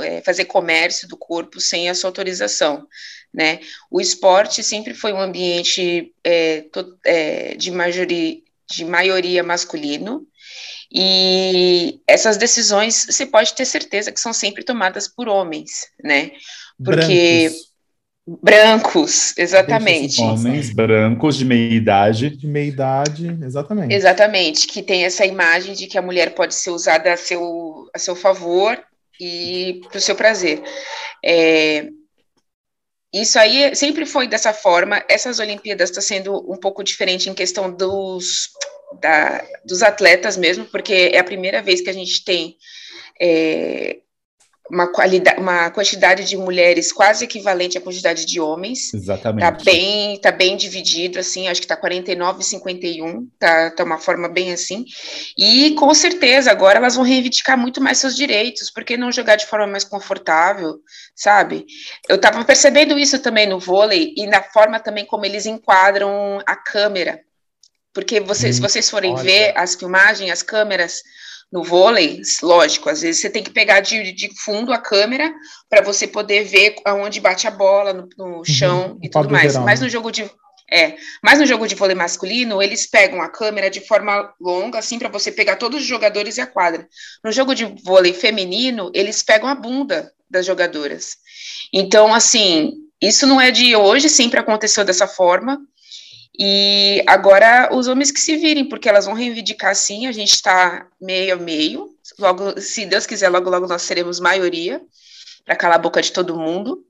[0.00, 2.86] é, fazer comércio do corpo sem a sua autorização,
[3.32, 3.60] né?
[3.90, 6.64] O esporte sempre foi um ambiente é,
[7.04, 8.36] é, de, maioria,
[8.70, 10.26] de maioria masculino
[10.90, 16.32] e essas decisões você pode ter certeza que são sempre tomadas por homens, né?
[16.82, 17.71] Porque Brancos
[18.24, 20.20] Brancos, exatamente.
[20.20, 22.30] Homens brancos de meia idade.
[22.30, 23.92] De meia idade, exatamente.
[23.92, 27.98] Exatamente, que tem essa imagem de que a mulher pode ser usada a seu, a
[27.98, 28.80] seu favor
[29.20, 30.62] e para o seu prazer.
[31.24, 31.88] É,
[33.12, 35.04] isso aí sempre foi dessa forma.
[35.08, 38.50] Essas Olimpíadas está sendo um pouco diferente em questão dos,
[39.00, 42.56] da, dos atletas mesmo, porque é a primeira vez que a gente tem
[43.20, 43.98] é,
[44.72, 48.94] uma, qualidade, uma quantidade de mulheres quase equivalente à quantidade de homens.
[48.94, 49.44] Exatamente.
[49.44, 53.98] Tá bem, tá bem dividido, assim, acho que tá 49 e 51, tá, tá uma
[53.98, 54.86] forma bem assim.
[55.36, 59.44] E com certeza agora elas vão reivindicar muito mais seus direitos, porque não jogar de
[59.44, 60.78] forma mais confortável,
[61.14, 61.66] sabe?
[62.08, 66.56] Eu tava percebendo isso também no vôlei e na forma também como eles enquadram a
[66.56, 67.20] câmera.
[67.92, 69.22] Porque você, hum, se vocês forem olha.
[69.22, 71.02] ver as filmagens, as câmeras,
[71.52, 75.30] no vôlei, lógico, às vezes você tem que pegar de, de fundo a câmera
[75.68, 79.52] para você poder ver aonde bate a bola no, no uhum, chão e tudo mais.
[79.52, 79.86] Geral, mas né?
[79.86, 80.30] no jogo de
[80.72, 84.98] é, mas no jogo de vôlei masculino, eles pegam a câmera de forma longa, assim,
[84.98, 86.88] para você pegar todos os jogadores e a quadra.
[87.22, 91.16] No jogo de vôlei feminino, eles pegam a bunda das jogadoras.
[91.74, 92.72] Então, assim,
[93.02, 95.58] isso não é de hoje, sempre aconteceu dessa forma.
[96.38, 100.86] E agora os homens que se virem, porque elas vão reivindicar sim, a gente está
[101.00, 101.90] meio a meio.
[102.18, 104.80] Logo, se Deus quiser, logo, logo nós seremos maioria
[105.44, 106.82] para calar a boca de todo mundo.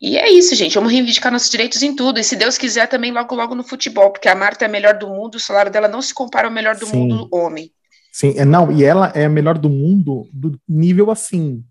[0.00, 0.74] E é isso, gente.
[0.74, 2.20] Vamos reivindicar nossos direitos em tudo.
[2.20, 4.96] E se Deus quiser, também logo, logo no futebol, porque a Marta é a melhor
[4.96, 6.96] do mundo, o salário dela não se compara ao melhor do sim.
[6.96, 7.72] mundo homem.
[8.12, 11.64] Sim, é, não, e ela é a melhor do mundo do nível assim.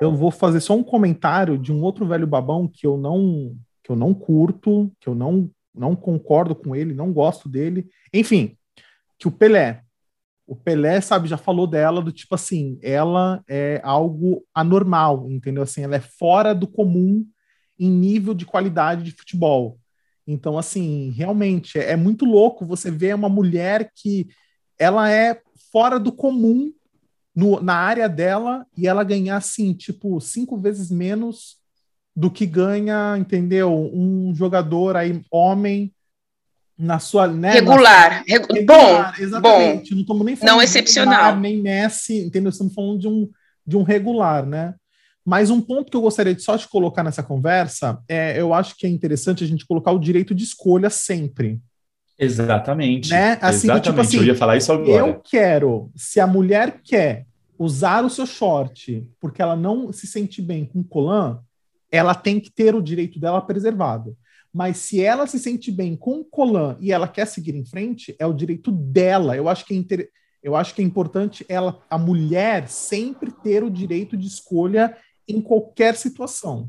[0.00, 3.90] Eu vou fazer só um comentário de um outro velho babão que eu não que
[3.90, 7.88] eu não curto, que eu não não concordo com ele, não gosto dele.
[8.12, 8.56] Enfim,
[9.18, 9.82] que o Pelé.
[10.46, 15.62] O Pelé, sabe, já falou dela do tipo assim, ela é algo anormal, entendeu?
[15.62, 17.24] Assim, ela é fora do comum
[17.78, 19.78] em nível de qualidade de futebol.
[20.26, 24.28] Então, assim, realmente é, muito louco você ver uma mulher que
[24.78, 25.40] ela é
[25.70, 26.72] fora do comum
[27.34, 31.59] no, na área dela e ela ganhar, assim, tipo, cinco vezes menos
[32.14, 33.72] do que ganha, entendeu?
[33.92, 35.92] Um jogador aí, homem,
[36.76, 37.26] na sua.
[37.26, 38.24] Né, regular.
[38.28, 39.22] Na sua, regular bom.
[39.22, 39.90] Exatamente.
[39.90, 41.22] Bom, não estamos nem falando não excepcional.
[41.22, 42.50] Neymar, nem Messi, entendeu?
[42.50, 43.28] Estamos falando de um,
[43.66, 44.74] de um regular, né?
[45.24, 48.74] Mas um ponto que eu gostaria de só de colocar nessa conversa é, eu acho
[48.76, 51.60] que é interessante a gente colocar o direito de escolha sempre.
[52.18, 53.10] Exatamente.
[53.10, 53.38] Né?
[53.40, 53.84] Assim, Exatamente.
[53.84, 55.06] Tipo assim, eu ia falar isso agora.
[55.06, 57.26] Eu quero, se a mulher quer
[57.58, 61.40] usar o seu short porque ela não se sente bem com colan,
[61.90, 64.16] ela tem que ter o direito dela preservado.
[64.52, 68.14] Mas se ela se sente bem com o Colan e ela quer seguir em frente,
[68.18, 69.36] é o direito dela.
[69.36, 70.10] Eu acho que é, inter...
[70.42, 74.96] eu acho que é importante ela, a mulher sempre ter o direito de escolha
[75.28, 76.68] em qualquer situação,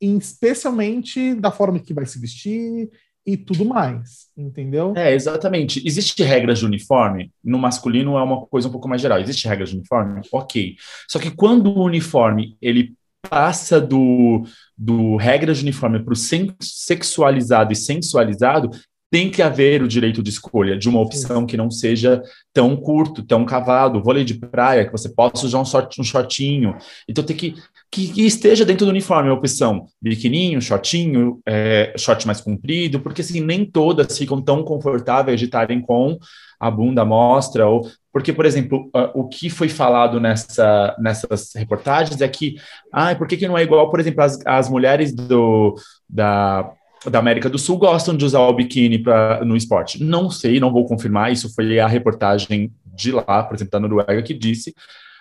[0.00, 2.90] especialmente da forma que vai se vestir
[3.24, 4.92] e tudo mais, entendeu?
[4.96, 5.84] É, exatamente.
[5.86, 7.32] Existe regras de uniforme?
[7.42, 9.20] No masculino é uma coisa um pouco mais geral.
[9.20, 10.20] Existe regras de uniforme?
[10.32, 10.76] Ok.
[11.08, 12.96] Só que quando o uniforme ele
[13.28, 14.44] passa do,
[14.76, 18.70] do regra de uniforme para o sexualizado e sensualizado,
[19.10, 22.22] tem que haver o direito de escolha de uma opção que não seja
[22.52, 26.76] tão curto, tão cavado, vôlei de praia, que você possa usar um, short, um shortinho.
[27.08, 27.54] Então tem que,
[27.90, 29.86] que, que esteja dentro do uniforme a opção.
[30.02, 35.80] Biquininho, shortinho, é, short mais comprido, porque assim, nem todas ficam tão confortáveis de estarem
[35.80, 36.18] com
[36.58, 42.28] a bunda mostra, ou porque, por exemplo, o que foi falado nessa, nessas reportagens é
[42.28, 42.56] que,
[42.90, 45.74] ah, por que, que não é igual, por exemplo, as, as mulheres do,
[46.08, 46.72] da
[47.10, 50.02] da América do Sul gostam de usar o biquíni pra, no esporte.
[50.02, 54.22] Não sei, não vou confirmar, isso foi a reportagem de lá, por exemplo, da Noruega,
[54.22, 54.74] que disse.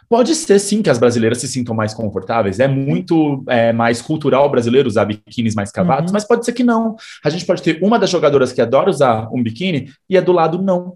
[0.08, 2.60] Pode ser sim que as brasileiras se sintam mais confortáveis.
[2.60, 6.14] É muito é, mais cultural brasileiro usar biquínis mais cavados, uhum.
[6.14, 6.96] mas pode ser que não.
[7.24, 10.32] A gente pode ter uma das jogadoras que adora usar um biquíni e a do
[10.32, 10.96] lado não.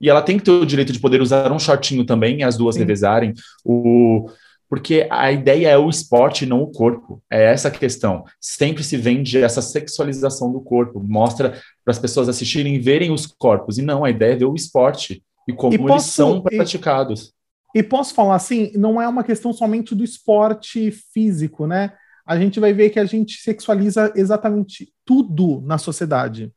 [0.00, 2.74] E ela tem que ter o direito de poder usar um shortinho também, as duas
[2.74, 2.80] sim.
[2.80, 3.32] revezarem.
[3.64, 4.28] O,
[4.68, 7.22] porque a ideia é o esporte, não o corpo.
[7.30, 8.24] É essa a questão.
[8.40, 11.50] Sempre se vende essa sexualização do corpo, mostra
[11.84, 13.78] para as pessoas assistirem e verem os corpos.
[13.78, 17.32] E não, a ideia é ver o esporte e como e posso, eles são praticados.
[17.74, 21.92] E, e posso falar assim, não é uma questão somente do esporte físico, né?
[22.26, 26.50] A gente vai ver que a gente sexualiza exatamente tudo na sociedade.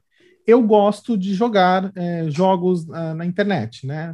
[0.47, 4.13] Eu gosto de jogar é, jogos uh, na internet, né?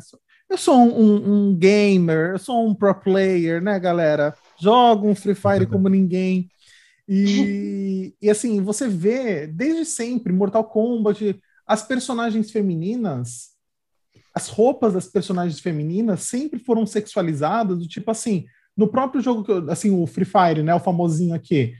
[0.49, 4.35] Eu sou um, um, um, gamer, eu sou um pro player, né, galera?
[4.59, 6.49] Jogo um Free Fire como ninguém.
[7.07, 13.49] E, e assim, você vê desde sempre Mortal Kombat, as personagens femininas,
[14.33, 19.91] as roupas das personagens femininas sempre foram sexualizadas, do tipo assim, no próprio jogo, assim,
[19.91, 21.73] o Free Fire, né, o famosinho aqui,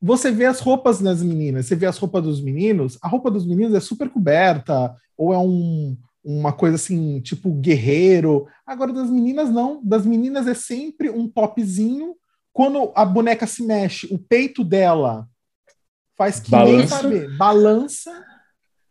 [0.00, 3.46] você vê as roupas das meninas, você vê as roupas dos meninos, a roupa dos
[3.46, 8.46] meninos é super coberta, ou é um, uma coisa assim, tipo guerreiro.
[8.66, 9.80] Agora, das meninas, não.
[9.82, 12.14] Das meninas é sempre um topzinho.
[12.52, 15.28] Quando a boneca se mexe, o peito dela
[16.16, 16.76] faz que balança.
[16.76, 18.24] nem saber, balança.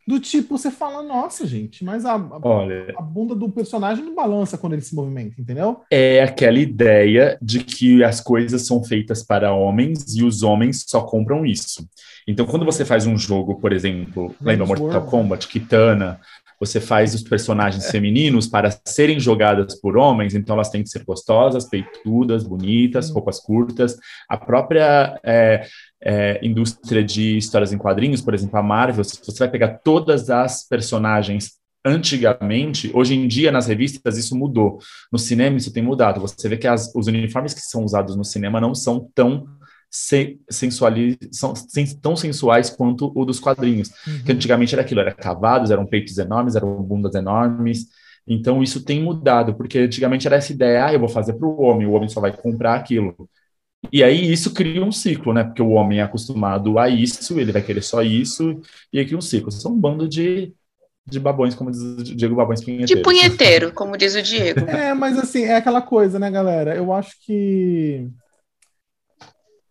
[0.08, 4.14] Do tipo, você fala, nossa, gente, mas a, a, Olha, a bunda do personagem não
[4.14, 5.82] balança quando ele se movimenta, entendeu?
[5.90, 11.02] É aquela ideia de que as coisas são feitas para homens e os homens só
[11.02, 11.88] compram isso.
[12.28, 16.20] Então, quando você faz um jogo, por exemplo, lembra Mortal Kombat, Kitana,
[16.60, 21.04] você faz os personagens femininos para serem jogadas por homens, então elas têm que ser
[21.04, 23.98] gostosas, peitudas, bonitas, roupas curtas.
[24.30, 25.66] A própria é,
[26.06, 30.30] é, indústria de histórias em quadrinhos, por exemplo, a Marvel, se você vai pegar todas
[30.30, 31.54] as personagens
[31.84, 34.80] antigamente, hoje em dia nas revistas isso mudou.
[35.12, 36.22] No cinema isso tem mudado.
[36.22, 39.46] Você vê que as, os uniformes que são usados no cinema não são tão
[39.90, 41.54] se, sensuali, são
[42.02, 43.90] tão sensuais quanto o dos quadrinhos.
[44.08, 44.24] Uhum.
[44.24, 47.86] Que antigamente era aquilo, era cavados, eram peitos enormes, eram bundas enormes.
[48.28, 51.62] Então isso tem mudado, porque antigamente era essa ideia, ah, eu vou fazer para o
[51.62, 53.30] homem, o homem só vai comprar aquilo.
[53.92, 55.44] E aí isso cria um ciclo, né?
[55.44, 58.62] Porque o homem é acostumado a isso, ele vai querer só isso,
[58.92, 59.52] e aí cria um ciclo.
[59.52, 60.54] São um bando de,
[61.06, 62.88] de babões, como diz o Diego Babões Punheteiro.
[62.88, 64.66] De punheteiro, como diz o Diego.
[64.70, 66.76] É, mas assim, é aquela coisa, né, galera?
[66.76, 68.10] Eu acho que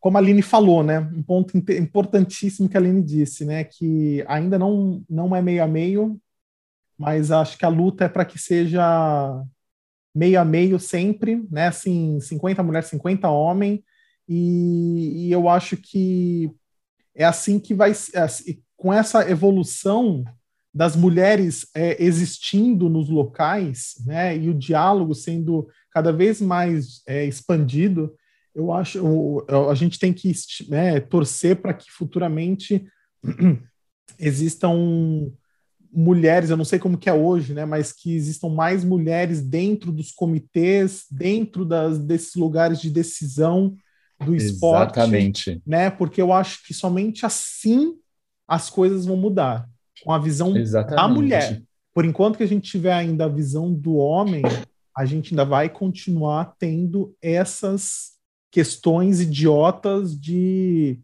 [0.04, 4.58] como a Aline falou, né, um ponto importantíssimo que a Aline disse, né, que ainda
[4.58, 6.20] não, não é meio a meio,
[6.98, 9.42] mas acho que a luta é para que seja
[10.14, 13.80] meio a meio sempre, né, assim, 50 mulheres, 50 homens,
[14.28, 16.50] e, e eu acho que
[17.14, 18.26] é assim que vai, é,
[18.76, 20.24] com essa evolução
[20.72, 27.24] das mulheres é, existindo nos locais, né, e o diálogo sendo cada vez mais é,
[27.24, 28.12] expandido,
[28.52, 30.32] eu acho a gente tem que
[30.68, 32.84] né, torcer para que futuramente
[34.18, 35.32] existam
[35.92, 39.92] mulheres, eu não sei como que é hoje, né, mas que existam mais mulheres dentro
[39.92, 43.76] dos comitês, dentro das, desses lugares de decisão
[44.24, 45.62] do esporte, Exatamente.
[45.66, 45.90] né?
[45.90, 47.94] Porque eu acho que somente assim
[48.46, 49.68] as coisas vão mudar,
[50.02, 50.96] com a visão Exatamente.
[50.96, 51.62] da mulher.
[51.94, 54.42] Por enquanto que a gente tiver ainda a visão do homem,
[54.96, 58.12] a gente ainda vai continuar tendo essas
[58.50, 61.00] questões idiotas de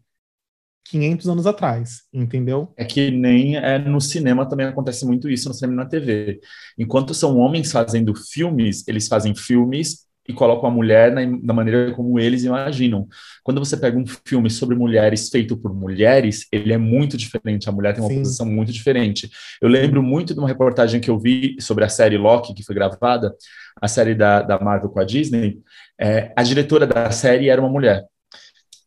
[0.85, 2.73] 500 anos atrás, entendeu?
[2.75, 6.39] É que nem é, no cinema também acontece muito isso, no cinema e na TV.
[6.77, 12.19] Enquanto são homens fazendo filmes, eles fazem filmes e colocam a mulher na, maneira como
[12.19, 13.07] eles imaginam.
[13.43, 17.69] Quando você pega um filme sobre mulheres feito por mulheres, ele é muito diferente.
[17.69, 18.19] A mulher tem uma Sim.
[18.19, 19.29] posição muito diferente.
[19.61, 22.73] Eu lembro muito de uma reportagem que eu vi sobre a série Loki, que foi
[22.73, 23.35] gravada,
[23.79, 25.59] a série da, da Marvel com a Disney.
[25.99, 28.05] É, a diretora da série era uma mulher.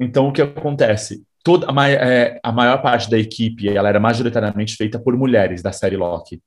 [0.01, 1.23] Então, o que acontece?
[1.45, 5.73] Toda a, é, a maior parte da equipe ela era majoritariamente feita por mulheres da
[5.73, 6.41] série Loki.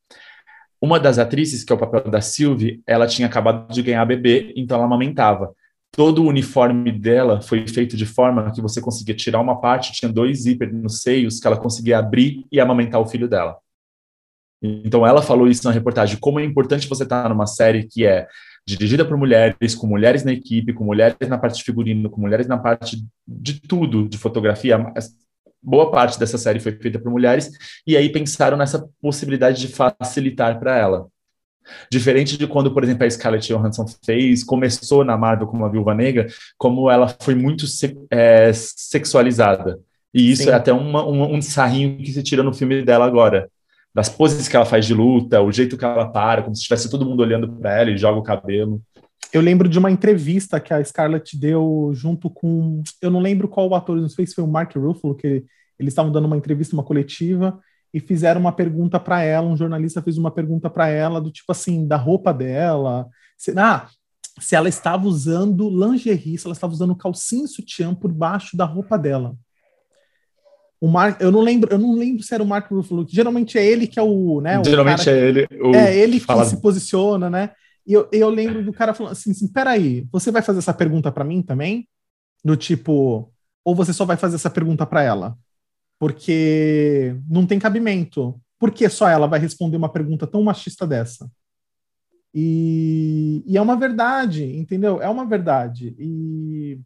[0.88, 4.54] Uma das atrizes, que é o papel da Sylvie, ela tinha acabado de ganhar bebê,
[4.56, 5.54] então ela amamentava.
[5.92, 10.10] todo o uniforme dela foi feito de forma que você conseguia tirar uma parte, tinha
[10.10, 13.58] dois zíper nos seios que ela conseguia abrir e amamentar o filho dela.
[14.62, 18.26] Então ela falou isso na reportagem, como é importante você estar numa série que é
[18.66, 22.48] dirigida por mulheres, com mulheres na equipe, com mulheres na parte de figurino, com mulheres
[22.48, 24.78] na parte de tudo, de fotografia.
[25.62, 27.52] Boa parte dessa série foi feita por mulheres,
[27.86, 31.08] e aí pensaram nessa possibilidade de facilitar para ela.
[31.92, 35.94] Diferente de quando, por exemplo, a Scarlett Johansson fez, começou na Marvel como a Viúva
[35.94, 36.28] Negra,
[36.58, 37.66] como ela foi muito
[38.10, 39.80] é, sexualizada.
[40.14, 40.50] E isso Sim.
[40.50, 43.50] é até uma, um, um sarrinho que se tira no filme dela agora
[43.98, 46.88] das poses que ela faz de luta, o jeito que ela para, como se estivesse
[46.88, 48.80] todo mundo olhando para ela e joga o cabelo.
[49.34, 52.82] Eu lembro de uma entrevista que a Scarlett deu junto com.
[53.02, 55.44] Eu não lembro qual o ator, não sei se foi o Mark Ruffalo, que
[55.78, 57.60] eles estavam dando uma entrevista, uma coletiva,
[57.94, 59.48] e fizeram uma pergunta para ela.
[59.48, 63.08] Um jornalista fez uma pergunta para ela, do tipo assim, da roupa dela.
[63.38, 63.88] Se, ah,
[64.40, 68.66] se ela estava usando lingerie, se ela estava usando calcinha e sutiã por baixo da
[68.66, 69.36] roupa dela.
[70.80, 73.66] O Mark, eu não lembro, eu não lembro se era o Mark Ruffalo, geralmente é
[73.66, 74.60] ele que é o, né?
[74.60, 75.48] O geralmente é ele.
[75.60, 76.46] O é ele que fala...
[76.46, 77.52] se posiciona, né?
[77.88, 81.10] E eu, eu lembro do cara falando assim, assim peraí, você vai fazer essa pergunta
[81.10, 81.88] para mim também?
[82.44, 83.32] Do tipo,
[83.64, 85.38] ou você só vai fazer essa pergunta para ela?
[85.98, 88.40] Porque não tem cabimento.
[88.60, 91.32] Por que só ela vai responder uma pergunta tão machista dessa?
[92.34, 95.02] E, e é uma verdade, entendeu?
[95.02, 95.96] É uma verdade.
[95.98, 96.80] E,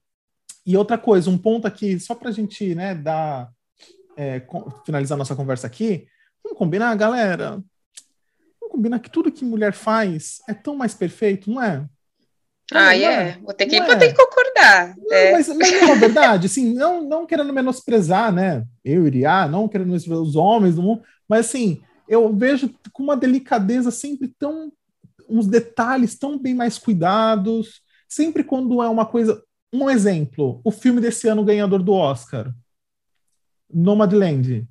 [0.66, 3.52] e outra coisa, um ponto aqui, só para gente né, dar
[4.16, 4.46] é,
[4.86, 6.08] finalizar nossa conversa aqui,
[6.44, 7.62] vamos combinar, galera?
[8.72, 11.86] Vamos combinar que tudo que mulher faz é tão mais perfeito, não é?
[12.74, 13.04] Ah, é.
[13.04, 13.38] é.
[13.44, 13.98] Vou ter que, vou é.
[13.98, 14.96] ter que concordar.
[14.98, 15.32] Não, é.
[15.34, 18.66] Mas, mas não é uma verdade, assim, não, não querendo menosprezar, né?
[18.84, 23.18] Eu iria, não querendo menosprezar os homens do mundo, mas assim, eu vejo com uma
[23.18, 24.72] delicadeza sempre tão.
[25.30, 27.82] uns detalhes tão bem mais cuidados.
[28.08, 29.44] Sempre quando é uma coisa.
[29.74, 32.54] Um exemplo, o filme desse ano ganhador do Oscar.
[33.74, 34.68] Nomadland,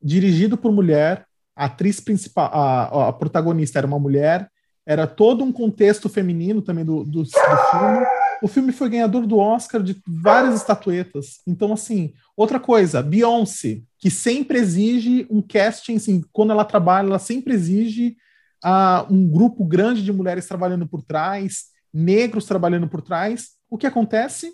[0.00, 1.26] dirigido por mulher,
[1.56, 4.50] a atriz principal, a, a, protagonista era uma mulher,
[4.86, 7.30] era todo um contexto feminino também do, do, do,
[7.70, 8.06] filme.
[8.42, 11.40] O filme foi ganhador do Oscar de várias estatuetas.
[11.46, 17.18] Então, assim, outra coisa, Beyoncé, que sempre exige um casting, assim, quando ela trabalha, ela
[17.18, 18.16] sempre exige
[18.64, 23.50] uh, um grupo grande de mulheres trabalhando por trás, negros trabalhando por trás.
[23.70, 24.52] O que acontece?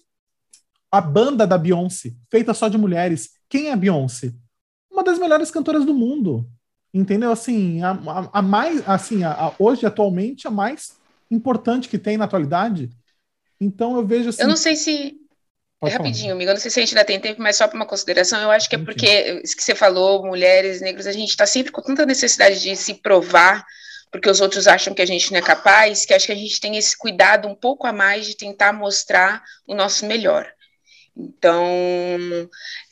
[0.93, 4.33] A banda da Beyoncé, feita só de mulheres, quem é a Beyoncé?
[4.91, 6.49] Uma das melhores cantoras do mundo.
[6.93, 7.30] Entendeu?
[7.30, 10.99] Assim, a, a, a mais, assim, a, hoje, atualmente, a mais
[11.30, 12.91] importante que tem na atualidade.
[13.61, 14.43] Então, eu vejo assim.
[14.43, 15.16] Eu não sei se.
[15.78, 16.34] Pode Rapidinho, falar.
[16.34, 18.38] amigo, eu não sei se a gente ainda tem tempo, mas só para uma consideração,
[18.43, 21.72] eu acho que é porque, isso que você falou, mulheres, negros, a gente está sempre
[21.72, 23.64] com tanta necessidade de se provar,
[24.12, 26.61] porque os outros acham que a gente não é capaz, que acho que a gente
[26.61, 30.53] tem esse cuidado um pouco a mais de tentar mostrar o nosso melhor.
[31.16, 31.66] Então,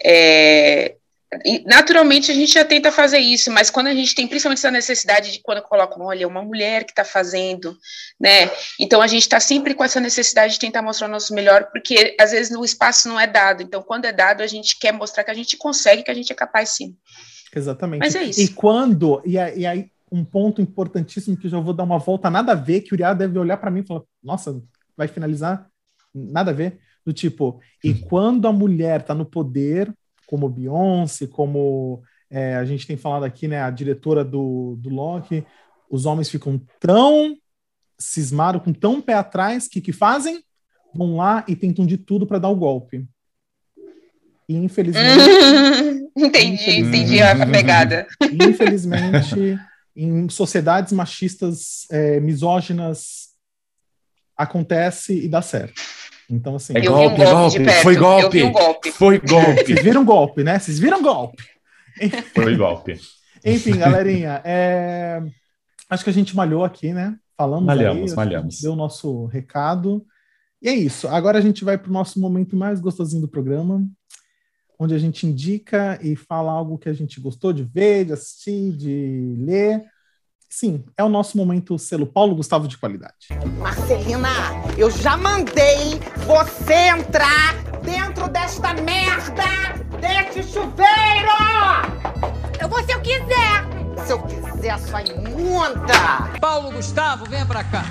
[0.03, 0.97] é,
[1.67, 5.33] naturalmente a gente já tenta fazer isso, mas quando a gente tem principalmente essa necessidade
[5.33, 7.77] de quando colocam, olha, uma mulher que está fazendo,
[8.19, 8.51] né?
[8.81, 12.17] Então a gente está sempre com essa necessidade de tentar mostrar o nosso melhor, porque
[12.19, 13.63] às vezes o espaço não é dado.
[13.63, 16.33] Então, quando é dado, a gente quer mostrar que a gente consegue, que a gente
[16.33, 16.97] é capaz sim.
[17.55, 18.01] Exatamente.
[18.01, 18.41] Mas é isso.
[18.41, 22.53] E quando, e aí, um ponto importantíssimo que eu já vou dar uma volta, nada
[22.53, 24.63] a ver, que o Uriah deve olhar para mim e falar, nossa,
[24.97, 25.67] vai finalizar?
[26.15, 28.01] Nada a ver do tipo, e uhum.
[28.03, 29.91] quando a mulher está no poder,
[30.29, 35.45] como Beyoncé, como é, a gente tem falado aqui, né, a diretora do, do Loki,
[35.91, 37.35] os homens ficam tão
[37.99, 40.45] cismados, com tão pé atrás, que que fazem?
[40.95, 43.09] Vão lá e tentam de tudo para dar o golpe.
[44.47, 45.25] E infelizmente.
[46.15, 48.07] entendi, entendi a pegada.
[48.31, 49.59] Infelizmente,
[49.97, 53.31] em sociedades machistas, é, misóginas,
[54.37, 55.81] acontece e dá certo.
[56.31, 56.77] Então, assim.
[56.77, 58.93] É golpe, um golpe, golpe foi golpe, um golpe.
[58.93, 59.65] Foi golpe.
[59.65, 60.59] Vocês viram golpe, né?
[60.59, 61.43] Vocês viram golpe.
[62.35, 63.01] Foi golpe.
[63.45, 65.23] Enfim, galerinha, é...
[65.89, 67.17] acho que a gente malhou aqui, né?
[67.37, 68.61] Falamos malhamos, aí, malhamos.
[68.61, 70.05] Deu o nosso recado.
[70.61, 71.07] E é isso.
[71.09, 73.87] Agora a gente vai para o nosso momento mais gostosinho do programa,
[74.79, 78.73] onde a gente indica e fala algo que a gente gostou de ver, de assistir,
[78.73, 79.85] de ler
[80.49, 83.29] Sim, é o nosso momento selo Paulo Gustavo de qualidade.
[83.59, 84.31] Marcelina,
[84.79, 89.45] eu já mandei você entrar dentro desta merda,
[90.01, 91.29] deste chuveiro!
[92.59, 94.07] Eu vou se eu quiser!
[94.07, 96.39] Se eu quiser, sua imunda!
[96.41, 97.85] Paulo Gustavo, venha pra cá.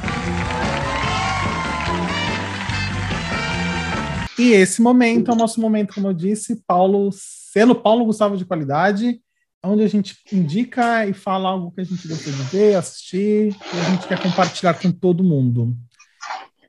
[4.39, 8.45] E esse momento é o nosso momento, como eu disse, Paulo, selo Paulo Gustavo de
[8.45, 9.21] qualidade
[9.63, 13.79] onde a gente indica e fala algo que a gente gostou de ver, assistir, e
[13.79, 15.75] a gente quer compartilhar com todo mundo.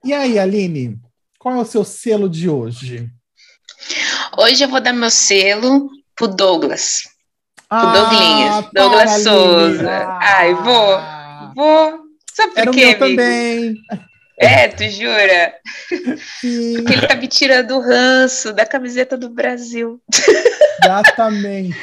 [0.05, 0.99] E aí, Aline,
[1.39, 3.09] Qual é o seu selo de hoje?
[4.37, 7.03] Hoje eu vou dar meu selo pro Douglas.
[7.69, 8.67] Pro Ah, Douglinhas.
[8.73, 9.23] para, Douglas.
[9.23, 9.91] Souza.
[9.91, 10.19] Ah.
[10.39, 11.55] Ai, vou.
[11.55, 12.01] Vou.
[12.35, 12.99] Sabe por Era o quê, meu amigo?
[13.17, 13.75] também.
[14.41, 15.55] É, tu jura?
[16.41, 20.01] Sim, Porque ele tá me tirando o ranço da camiseta do Brasil.
[20.83, 21.77] exatamente.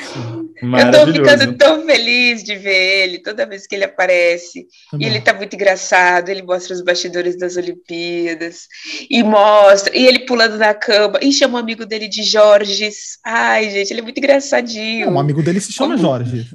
[0.62, 4.66] Eu tô ficando tão feliz de ver ele toda vez que ele aparece.
[4.98, 8.68] E ele tá muito engraçado, ele mostra os bastidores das Olimpíadas
[9.10, 13.20] e mostra, e ele pulando na cama, e chama o amigo dele de Jorges.
[13.24, 15.08] Ai, gente, ele é muito engraçadinho.
[15.08, 16.02] Não, um amigo dele se chama Como?
[16.08, 16.48] Jorge.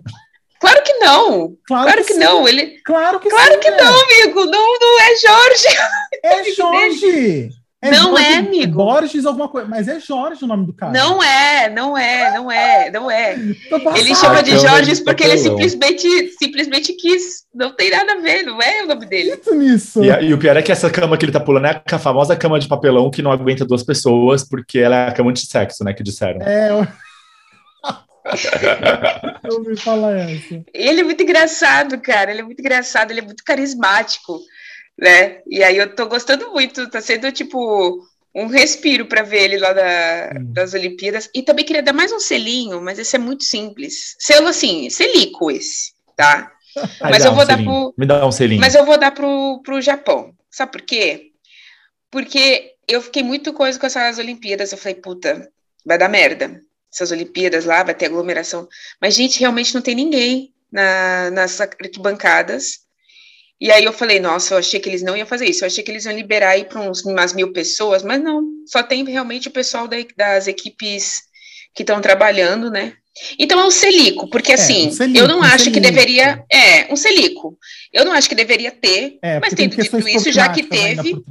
[0.60, 2.20] Claro que não, Claro, claro que sim.
[2.20, 2.78] não, ele.
[2.84, 3.76] Claro que Claro sim, que é.
[3.82, 5.68] não, amigo, não, não é Jorge.
[6.22, 7.50] É Jorge.
[7.82, 8.74] Não Jorge é, amigo.
[8.74, 10.92] Borges alguma coisa, mas é Jorge o nome do cara.
[10.92, 13.38] Não é, não é, não é, não é.
[13.96, 17.44] Ele chama de Jorges porque ele simplesmente, simplesmente quis.
[17.54, 19.32] Não tem nada a ver, não é o nome dele.
[19.32, 20.04] Acredito nisso.
[20.04, 22.36] E, e o pior é que essa cama que ele tá pulando é a famosa
[22.36, 25.82] cama de papelão que não aguenta duas pessoas, porque ela é a cama de sexo,
[25.82, 25.94] né?
[25.94, 26.42] Que disseram.
[26.42, 26.86] É, eu...
[29.44, 30.62] eu ouvi falar essa.
[30.72, 32.30] Ele é muito engraçado, cara.
[32.30, 34.40] Ele é muito engraçado, ele é muito carismático,
[34.98, 35.40] né?
[35.46, 39.72] E aí eu tô gostando muito, tá sendo tipo um respiro para ver ele lá
[39.72, 40.52] da- Sim.
[40.52, 41.28] das Olimpíadas.
[41.34, 44.14] E também queria dar mais um selinho, mas esse é muito simples.
[44.18, 46.52] Selo assim, selico esse, tá?
[47.02, 47.68] Mas eu um vou dar selinho.
[47.72, 48.60] pro- Me dá um selinho.
[48.60, 50.32] Mas eu vou dar pro, pro Japão.
[50.48, 51.32] Sabe por quê?
[52.08, 54.70] Porque eu fiquei muito coisa com essas Olimpíadas.
[54.70, 55.50] Eu falei, puta,
[55.84, 56.60] vai dar merda.
[56.92, 58.68] Essas Olimpíadas lá, vai ter aglomeração.
[59.00, 62.80] Mas, gente, realmente não tem ninguém na, nas arquibancadas.
[63.60, 65.62] E aí eu falei, nossa, eu achei que eles não iam fazer isso.
[65.64, 68.42] Eu achei que eles iam liberar aí para umas mil pessoas, mas não.
[68.66, 71.22] Só tem realmente o pessoal da- das equipes
[71.74, 72.94] que estão trabalhando, né?
[73.38, 75.80] Então é um selico, porque assim, um selico, eu não um acho que selico.
[75.82, 76.44] deveria.
[76.50, 77.58] É, um selico.
[77.92, 81.22] Eu não acho que deveria ter, É, mas tendo dito isso, já que teve.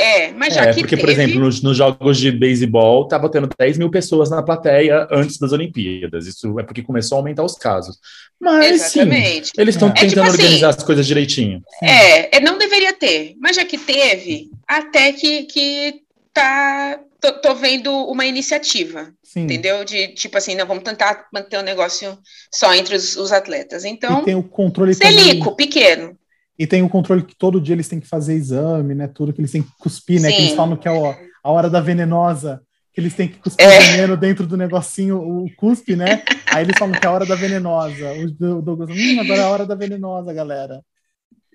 [0.00, 1.02] É, mas já É, que porque, teve.
[1.02, 5.38] por exemplo, nos, nos jogos de beisebol, tava tendo 10 mil pessoas na plateia antes
[5.38, 6.26] das Olimpíadas.
[6.26, 7.98] Isso é porque começou a aumentar os casos.
[8.40, 9.50] Mas sim, Exatamente.
[9.58, 9.90] eles estão É.
[9.90, 11.60] É tipo tentando assim, organizar as coisas direitinho.
[11.82, 15.94] É, é, não deveria ter, mas já que teve, até que, que
[16.32, 17.00] tá.
[17.20, 19.40] Tô, tô vendo uma iniciativa, Sim.
[19.42, 19.84] entendeu?
[19.84, 22.16] De tipo assim, não, vamos tentar manter o negócio
[22.54, 23.84] só entre os, os atletas.
[23.84, 26.16] Então, e tem o controle também- selico, pequeno.
[26.58, 29.06] E tem o controle que todo dia eles têm que fazer exame, né?
[29.06, 30.28] Tudo que eles têm que cuspir, né?
[30.30, 30.42] Que Sim.
[30.44, 32.60] eles falam que é o- a hora da venenosa,
[32.92, 33.78] que eles têm que cuspir É.
[33.92, 36.24] veneno dentro do negocinho, o cuspe, né?
[36.52, 38.12] Aí eles falam que é a hora da venenosa.
[38.14, 40.82] O Do- Douglas, hum, agora é a hora da venenosa, galera.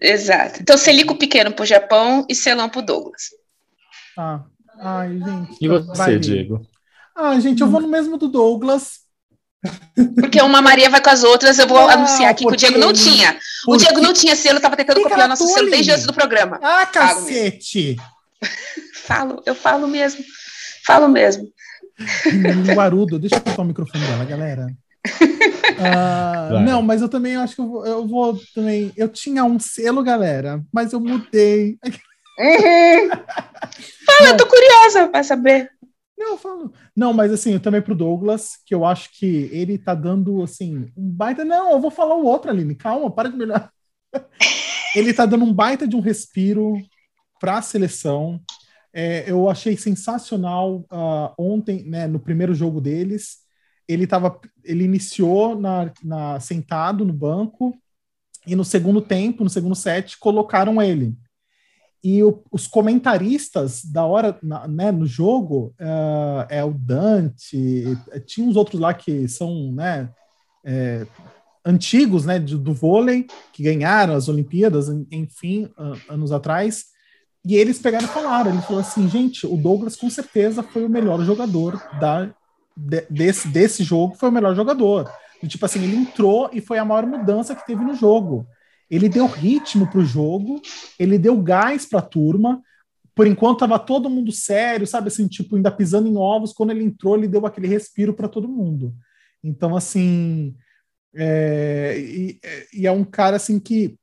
[0.01, 0.61] Exato.
[0.61, 3.23] Então, selico pequeno pro Japão e selão pro Douglas.
[4.17, 4.43] Ah,
[4.79, 5.57] ai, gente.
[5.61, 6.61] E você, vai, Diego?
[7.15, 9.02] Ah, gente, eu vou no mesmo do Douglas.
[10.15, 12.77] Porque uma Maria vai com as outras, eu vou Não, anunciar aqui que o Diego
[12.77, 13.37] não tinha.
[13.67, 16.59] O Diego não tinha selo, tava tentando Fica copiar nosso selo desde antes do programa.
[16.61, 17.95] Ah, cacete!
[19.05, 20.23] Falo, eu falo mesmo.
[20.85, 21.49] Falo mesmo.
[22.25, 24.67] Linguarudo, deixa eu cortar o microfone dela, galera.
[25.79, 28.93] Ah, não, mas eu também acho que eu vou, eu vou também.
[28.95, 31.77] Eu tinha um selo, galera, mas eu mudei.
[34.05, 35.69] Fala, eu tô curiosa pra saber.
[36.23, 36.73] Eu falo.
[36.95, 40.91] Não, mas assim, eu também pro Douglas, que eu acho que ele tá dando assim
[40.97, 41.43] um baita.
[41.45, 42.75] Não, eu vou falar o outro, Aline.
[42.75, 43.71] Calma, para de melhorar.
[44.95, 46.75] ele tá dando um baita de um respiro
[47.39, 48.41] para a seleção.
[48.93, 53.39] É, eu achei sensacional ah, ontem, né, no primeiro jogo deles.
[53.87, 57.77] Ele tava, ele iniciou na, na- sentado no banco
[58.45, 61.15] e no segundo tempo, no segundo set, colocaram ele.
[62.03, 68.19] E o- os comentaristas da hora, na- né, no jogo, ah, é o Dante, eh,
[68.19, 70.09] tinha uns outros lá que são, né,
[70.65, 71.05] é,
[71.65, 76.85] antigos, né, de- do vôlei, que ganharam as Olimpíadas, en- enfim, an- anos atrás,
[77.45, 80.89] e eles pegaram e falaram, ele falou assim, gente, o Douglas com certeza foi o
[80.89, 82.29] melhor jogador da,
[82.75, 85.09] de- desse, desse jogo, foi o melhor jogador.
[85.41, 88.45] E, tipo assim, ele entrou e foi a maior mudança que teve no jogo.
[88.93, 90.61] Ele deu ritmo pro jogo,
[90.99, 92.61] ele deu gás para a turma.
[93.15, 96.53] Por enquanto tava todo mundo sério, sabe assim, tipo, ainda pisando em ovos.
[96.53, 98.93] Quando ele entrou, ele deu aquele respiro para todo mundo.
[99.43, 100.55] Então, assim,
[101.15, 102.39] é, e,
[102.71, 103.97] e é um cara assim que,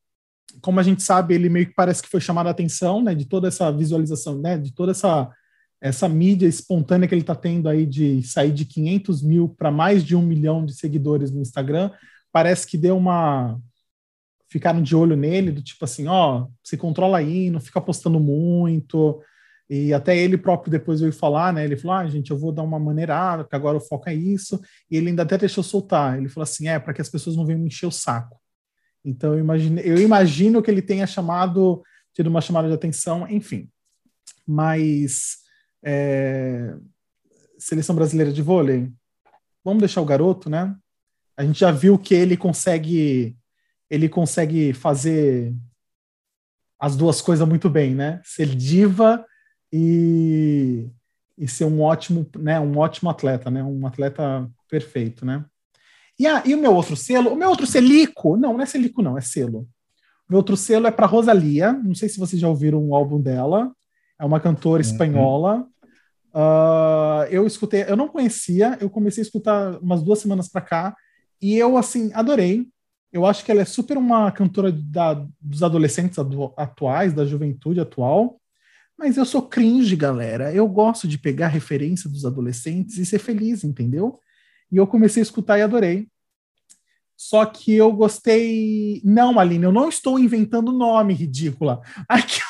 [0.60, 3.26] como a gente sabe, ele meio que parece que foi chamado a atenção, né, de
[3.26, 5.30] toda essa visualização, né, de toda essa
[5.82, 10.04] essa mídia espontânea que ele está tendo aí de sair de 500 mil para mais
[10.04, 11.90] de um milhão de seguidores no Instagram,
[12.30, 13.58] parece que deu uma
[14.50, 19.22] ficaram de olho nele, do tipo assim, ó, se controla aí, não fica postando muito.
[19.68, 21.64] E até ele próprio depois veio falar, né?
[21.64, 24.60] Ele falou: ah, gente, eu vou dar uma maneirada, porque agora o foco é isso.
[24.90, 26.18] E ele ainda até deixou soltar.
[26.18, 28.36] Ele falou assim: é, para que as pessoas não venham me encher o saco.
[29.04, 31.82] Então eu imagino, eu imagino que ele tenha chamado,
[32.12, 33.70] tido uma chamada de atenção, enfim.
[34.44, 35.38] Mas
[35.84, 36.74] é,
[37.56, 38.90] seleção brasileira de vôlei,
[39.64, 40.74] vamos deixar o garoto, né?
[41.36, 43.36] A gente já viu que ele consegue
[43.90, 45.52] ele consegue fazer
[46.78, 48.20] as duas coisas muito bem, né?
[48.24, 49.24] Ser diva
[49.72, 50.88] e,
[51.36, 52.58] e ser um ótimo, né?
[52.60, 53.62] Um ótimo atleta, né?
[53.62, 55.44] Um atleta perfeito, né?
[56.18, 59.02] E, a, e o meu outro selo, o meu outro selico, não, não é selico,
[59.02, 59.66] não, é selo.
[60.28, 61.72] O meu outro selo é para Rosalia.
[61.72, 63.72] Não sei se vocês já ouviram um álbum dela.
[64.18, 64.88] É uma cantora uhum.
[64.88, 65.66] espanhola.
[66.32, 70.96] Uh, eu escutei, eu não conhecia, eu comecei a escutar umas duas semanas para cá
[71.42, 72.68] e eu assim adorei.
[73.12, 76.18] Eu acho que ela é super uma cantora da, dos adolescentes
[76.56, 78.40] atuais, da juventude atual.
[78.98, 80.52] Mas eu sou cringe, galera.
[80.52, 84.20] Eu gosto de pegar referência dos adolescentes e ser feliz, entendeu?
[84.70, 86.06] E eu comecei a escutar e adorei.
[87.16, 89.00] Só que eu gostei.
[89.04, 91.80] Não, Aline, eu não estou inventando nome ridícula.
[92.08, 92.40] Aqui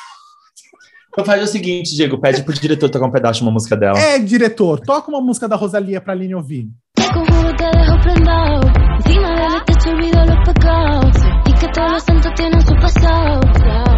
[1.11, 3.99] então faz o seguinte, Diego, pede pro diretor tocar um pedaço de uma música dela.
[3.99, 6.69] É, diretor, toca uma música da Rosalia pra Aline ouvir.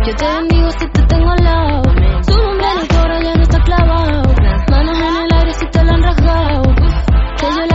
[0.06, 1.82] Yo te bendigo si te tengo al lado.
[2.24, 4.24] Su nombre en el coro ya no está clavado.
[4.70, 6.64] Manos en el aire si te lo han rasgado.
[7.38, 7.73] Que yo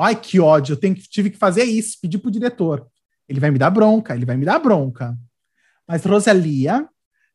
[0.00, 2.86] Ai, que ódio, eu tenho tive que fazer isso, pedir pro diretor.
[3.28, 5.14] Ele vai me dar bronca, ele vai me dar bronca.
[5.86, 6.88] Mas Rosalia,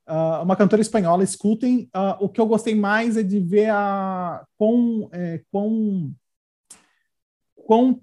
[0.07, 1.87] ah, uma cantora espanhola, escutem.
[1.93, 6.11] ah, o que eu gostei mais é de ver a quão, é, quão,
[7.55, 8.01] quão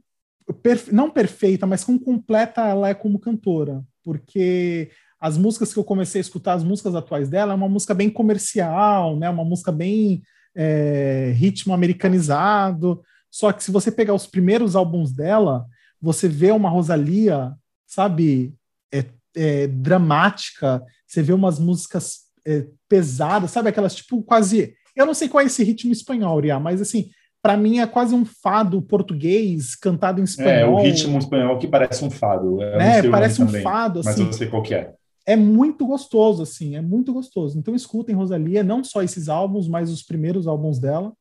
[0.63, 3.85] perfe- não perfeita, mas quão completa ela é como cantora.
[4.05, 4.91] Porque
[5.21, 8.11] as músicas que eu comecei a escutar, as músicas atuais dela, é uma música bem
[8.11, 9.29] comercial, né?
[9.29, 10.23] Uma música bem
[10.55, 13.03] é, ritmo americanizado.
[13.33, 15.65] Só que se você pegar os primeiros álbuns dela,
[16.01, 17.55] você vê uma Rosalia,
[17.87, 18.55] sabe,
[18.93, 24.75] é, é, dramática, você vê umas músicas é, pesadas, sabe, aquelas tipo quase.
[24.95, 27.09] Eu não sei qual é esse ritmo espanhol, Ria, mas assim,
[27.41, 30.75] para mim é quase um fado português cantado em É, espanhol.
[30.75, 32.61] o ritmo espanhol que parece um fado.
[32.63, 34.27] Eu não o Parece um também, fado, Mas assim.
[34.27, 34.93] eu sei qual que é.
[35.25, 37.59] É muito gostoso, assim, é muito gostoso.
[37.59, 41.13] Então escutem Rosalia, não só esses álbuns, mas os primeiros álbuns dela.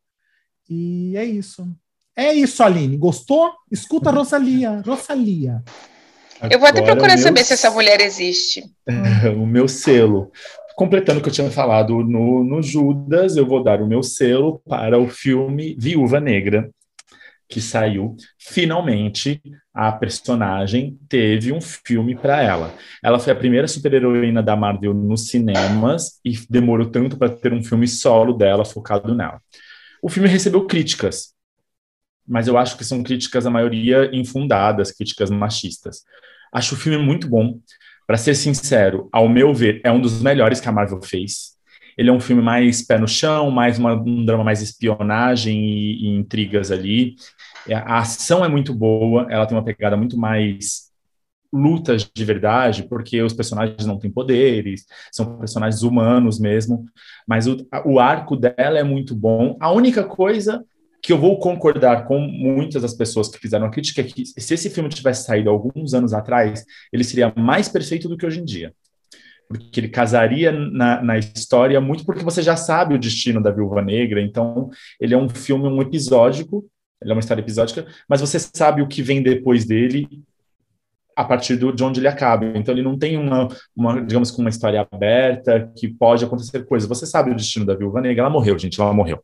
[0.70, 1.68] E é isso.
[2.16, 2.98] É isso, Aline.
[2.98, 3.52] Gostou?
[3.72, 4.82] Escuta Rosalia.
[4.86, 5.64] Rosalia.
[6.50, 8.64] Eu vou até procurar meu- saber se essa mulher existe.
[9.38, 10.32] o meu selo.
[10.76, 14.62] Completando o que eu tinha falado no, no Judas, eu vou dar o meu selo
[14.68, 16.70] para o filme Viúva Negra,
[17.48, 18.16] que saiu.
[18.40, 19.40] Finalmente,
[19.74, 22.74] a personagem teve um filme para ela.
[23.04, 27.64] Ela foi a primeira super-heroína da Marvel nos cinemas e demorou tanto para ter um
[27.64, 29.40] filme solo dela focado nela.
[30.02, 31.34] O filme recebeu críticas,
[32.28, 36.04] mas eu acho que são críticas, a maioria infundadas, críticas machistas.
[36.54, 37.60] Acho o filme muito bom.
[38.08, 41.52] Para ser sincero, ao meu ver, é um dos melhores que a Marvel fez.
[41.98, 46.06] Ele é um filme mais pé no chão, mais uma- um drama mais espionagem e,
[46.06, 47.16] e intrigas ali.
[47.68, 50.90] É, A ação é muito boa, ela tem uma pegada muito mais
[51.54, 56.86] lutas de verdade, porque os personagens não têm poderes, são personagens humanos mesmo,
[57.28, 59.58] mas o, o arco dela é muito bom.
[59.60, 60.64] A única coisa
[61.02, 64.54] que eu vou concordar com muitas das pessoas que fizeram a crítica é que se
[64.54, 66.64] esse filme tivesse saído alguns anos atrás,
[66.94, 68.74] ele seria mais perfeito do que hoje em dia.
[69.48, 73.82] Porque ele casaria na, na história muito porque você já sabe o destino da Viúva
[73.82, 74.70] Negra, então
[75.00, 76.66] ele é um filme, um episódico,
[77.02, 80.08] ele é uma história episódica, mas você sabe o que vem depois dele
[81.16, 82.46] a partir do, de onde ele acaba.
[82.56, 86.88] Então ele não tem uma, uma, digamos uma história aberta que pode acontecer coisas.
[86.88, 89.22] Você sabe o destino da Viúva Negra, ela morreu, gente, ela morreu.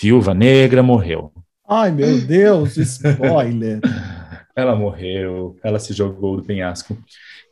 [0.00, 1.32] Viúva Negra morreu.
[1.68, 3.80] Ai, meu Deus, spoiler.
[4.56, 6.96] Ela morreu, ela se jogou do penhasco.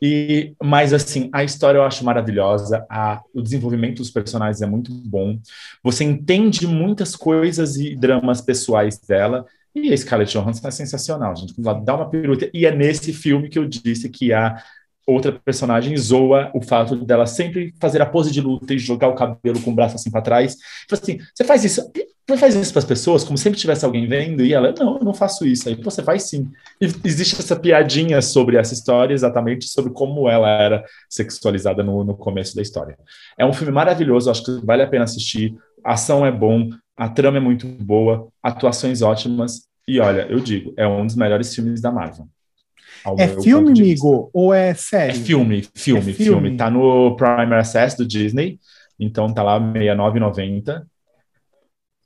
[0.01, 4.91] E, mas assim, a história eu acho maravilhosa, a, o desenvolvimento dos personagens é muito
[4.91, 5.39] bom.
[5.83, 9.45] Você entende muitas coisas e dramas pessoais dela.
[9.73, 11.53] E a Scarlett Johansson é sensacional, gente.
[11.59, 12.49] Ela dá uma pirueta.
[12.53, 14.61] E é nesse filme que eu disse que a
[15.07, 19.15] outra personagem zoa o fato dela sempre fazer a pose de luta e jogar o
[19.15, 20.57] cabelo com o braço assim para trás.
[20.89, 21.91] Fala assim, você faz isso,
[22.27, 25.03] você faz isso para as pessoas como sempre tivesse alguém vendo e ela, não, eu
[25.05, 25.69] não faço isso.
[25.69, 26.51] Aí você faz sim.
[26.81, 32.15] E existe essa piadinha sobre essa história, exatamente sobre como ela era sexualizada no, no
[32.15, 32.97] começo da história.
[33.39, 35.55] É um filme maravilhoso, acho que vale a pena assistir.
[35.85, 40.73] A ação é bom, a trama é muito boa, atuações ótimas e olha, eu digo,
[40.75, 42.27] é um dos melhores filmes da Marvel.
[43.17, 45.11] É filme, amigo, ou é série?
[45.11, 46.57] É filme, filme, é filme, filme.
[46.57, 48.59] Tá no Prime Access do Disney,
[48.99, 50.83] então tá lá R$ 69,90.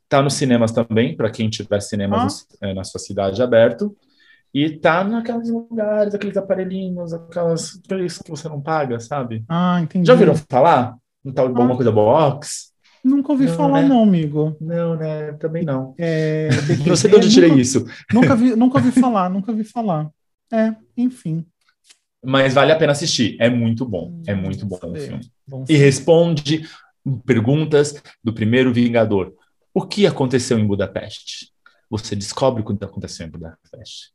[0.07, 2.67] Tá nos cinemas também, para quem tiver cinemas ah.
[2.67, 3.95] é, na sua cidade aberto.
[4.53, 9.45] E tá naqueles lugares, aqueles aparelhinhos, aquelas aqueles que você não paga, sabe?
[9.47, 10.05] Ah, entendi.
[10.05, 10.95] Já ouviram falar?
[11.23, 11.75] Não tá alguma ah.
[11.75, 12.71] coisa box?
[13.03, 13.87] Nunca ouvi não, falar, né?
[13.87, 14.55] não, amigo.
[14.61, 15.33] Não, né?
[15.33, 15.95] Também não.
[15.97, 16.49] É,
[16.85, 17.85] não sei de onde tirei isso.
[18.13, 20.09] Nunca vi, nunca ouvi falar, nunca ouvi falar.
[20.51, 21.45] É, enfim.
[22.23, 23.35] Mas vale a pena assistir.
[23.39, 24.21] É muito bom.
[24.27, 25.31] É muito bom o filme.
[25.47, 26.67] Bom e responde
[27.25, 29.33] perguntas do primeiro Vingador.
[29.73, 31.51] O que aconteceu em Budapeste?
[31.89, 34.11] Você descobre o que aconteceu em Budapeste.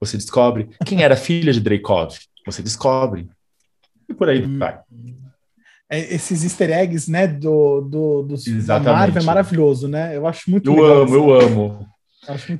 [0.00, 2.16] Você descobre quem era a filha de Dreykov.
[2.46, 3.28] Você descobre.
[4.08, 4.58] E por aí hum.
[4.58, 4.80] vai.
[5.88, 8.36] É, esses easter eggs, né, do, do, do
[8.84, 10.16] Marvel é maravilhoso, né?
[10.16, 11.88] Eu acho muito Eu amo, eu amo.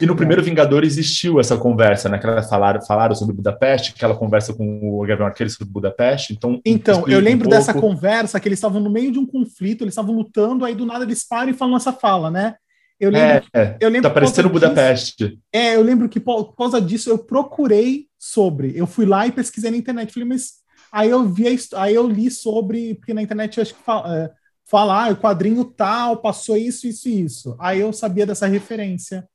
[0.01, 2.19] E no primeiro Vingador existiu essa conversa, né?
[2.19, 6.33] Que elas falaram, falaram sobre Budapeste, aquela conversa com o Gabriel Arqueiro sobre Budapeste.
[6.33, 9.85] Então, então eu lembro um dessa conversa que eles estavam no meio de um conflito,
[9.85, 12.55] eles estavam lutando, aí do nada eles param e falam essa fala, né?
[12.99, 15.29] Eu lembro, é, eu lembro tá parecendo Budapeste.
[15.29, 18.73] Disso, é, eu lembro que por causa disso eu procurei sobre.
[18.77, 20.13] Eu fui lá e pesquisei na internet.
[20.13, 20.61] Falei, mas
[20.93, 21.45] Aí eu vi,
[21.77, 24.31] aí eu li sobre, porque na internet eu acho que fala, é,
[24.65, 27.57] fala ah, o quadrinho tal, passou isso, isso e isso.
[27.61, 29.29] Aí eu sabia dessa referência.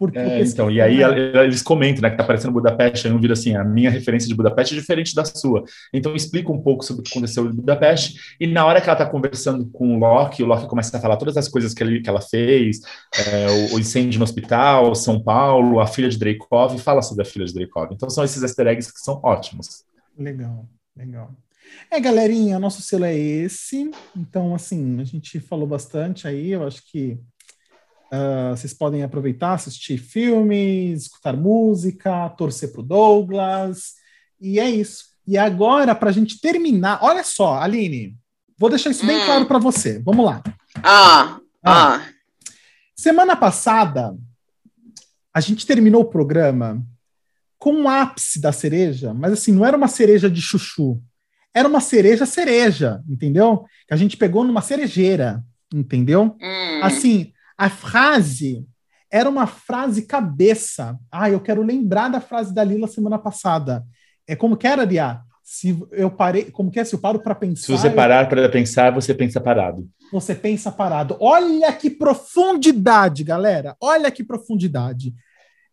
[0.00, 1.02] Porque é, então, e aí
[1.44, 4.34] eles comentam, né, que tá aparecendo Budapeste, aí um vira assim, a minha referência de
[4.34, 5.62] Budapeste é diferente da sua.
[5.92, 8.96] Então explica um pouco sobre o que aconteceu em Budapeste, e na hora que ela
[8.96, 12.00] tá conversando com o Loki, o Loki começa a falar todas as coisas que, ele,
[12.00, 12.80] que ela fez,
[13.14, 17.26] é, o, o, incêndio no hospital, São Paulo, a filha de Dreykov, fala sobre a
[17.26, 17.92] filha de Dreykov.
[17.92, 19.84] Então são esses easter eggs que são ótimos.
[20.18, 20.66] Legal.
[20.96, 21.30] Legal.
[21.90, 23.90] É, galerinha, nosso selo é esse.
[24.16, 26.52] Então, assim, a gente falou bastante aí.
[26.52, 27.20] Eu acho que
[28.12, 33.94] uh, vocês podem aproveitar, assistir filmes, escutar música, torcer pro Douglas.
[34.40, 35.04] E é isso.
[35.26, 38.16] E agora, para a gente terminar, olha só, Aline,
[38.58, 39.24] vou deixar isso bem hum.
[39.26, 40.00] claro para você.
[40.00, 40.42] Vamos lá.
[40.82, 42.06] Ah, ah, ah.
[42.96, 44.16] Semana passada,
[45.32, 46.84] a gente terminou o programa
[47.58, 51.00] com um ápice da cereja, mas assim, não era uma cereja de chuchu,
[51.54, 53.64] era uma cereja cereja, entendeu?
[53.86, 56.36] Que a gente pegou numa cerejeira, entendeu?
[56.40, 56.80] Hum.
[56.82, 58.66] Assim, a frase
[59.10, 60.98] era uma frase cabeça.
[61.12, 63.84] Ah, eu quero lembrar da frase da Lila semana passada.
[64.26, 65.20] É como que era, Lia?
[65.44, 66.84] Se eu parei, como que é?
[66.84, 67.66] Se eu paro para pensar.
[67.66, 69.86] Se você parar para pensar, você pensa parado.
[70.10, 71.18] Você pensa parado.
[71.20, 73.76] Olha que profundidade, galera.
[73.78, 75.12] Olha que profundidade.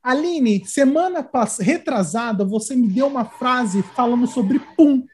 [0.03, 5.05] Aline, semana passada, retrasada, você me deu uma frase falando sobre pum,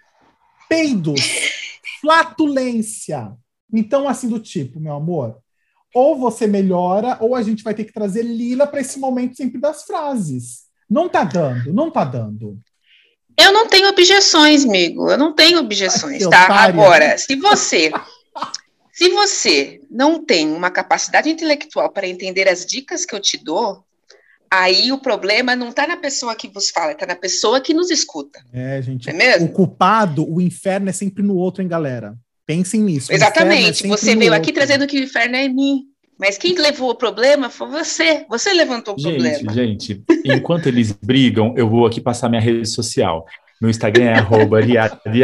[0.68, 1.22] peidos,
[2.02, 3.32] flatulência.
[3.72, 5.43] Então, assim, do tipo, meu amor,
[5.94, 9.60] ou você melhora, ou a gente vai ter que trazer Lila para esse momento sempre
[9.60, 10.64] das frases.
[10.90, 12.58] Não tá dando, não tá dando.
[13.38, 15.10] Eu não tenho objeções, amigo.
[15.10, 16.48] Eu não tenho objeções, Ai, tá?
[16.56, 17.92] Agora, se você
[18.92, 23.84] se você não tem uma capacidade intelectual para entender as dicas que eu te dou,
[24.56, 27.90] Aí o problema não está na pessoa que vos fala, está na pessoa que nos
[27.90, 28.40] escuta.
[28.54, 29.10] É, gente.
[29.10, 29.48] É mesmo?
[29.48, 32.16] O culpado, o inferno é sempre no outro, hein, galera?
[32.46, 33.12] Pensem nisso.
[33.12, 33.86] Exatamente.
[33.86, 35.84] É você veio aqui trazendo que o inferno é em mim.
[36.20, 38.26] Mas quem levou o problema foi você.
[38.30, 39.54] Você levantou o gente, problema.
[39.54, 43.26] Gente, enquanto eles brigam, eu vou aqui passar minha rede social.
[43.60, 44.60] Meu Instagram é arroba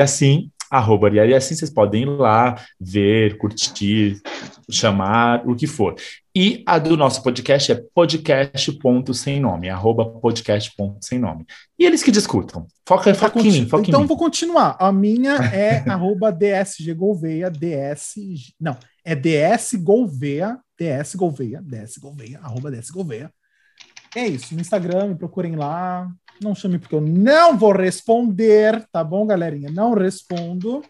[0.01, 4.21] assim arroba e assim vocês podem ir lá, ver, curtir,
[4.69, 5.95] chamar, o que for.
[6.35, 11.45] E a do nosso podcast é podcast.sem nome, arroba podcast.sem nome.
[11.77, 12.67] E eles que discutam.
[12.87, 14.07] Foca, foca em mim, foca Então em mim.
[14.07, 14.77] vou continuar.
[14.79, 18.15] A minha é arroba DSG Gouveia, DS.
[18.59, 23.31] Não, é DS Gouveia, DS Gouveia, DS Gouveia, arroba DS Gouveia.
[24.15, 26.09] É isso, no Instagram, me procurem lá.
[26.41, 29.69] Não chame porque eu não vou responder, tá bom, galerinha?
[29.69, 30.81] Não respondo,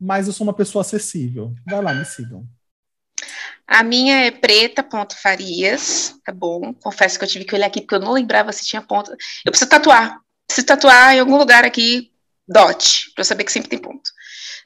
[0.00, 1.54] mas eu sou uma pessoa acessível.
[1.66, 2.46] Vai lá, me sigam.
[3.66, 6.72] A minha é preta.farias, tá bom?
[6.74, 9.10] Confesso que eu tive que olhar aqui porque eu não lembrava se tinha ponto.
[9.44, 10.18] Eu preciso tatuar.
[10.46, 12.10] Preciso tatuar em algum lugar aqui,
[12.48, 14.10] dot, para eu saber que sempre tem ponto,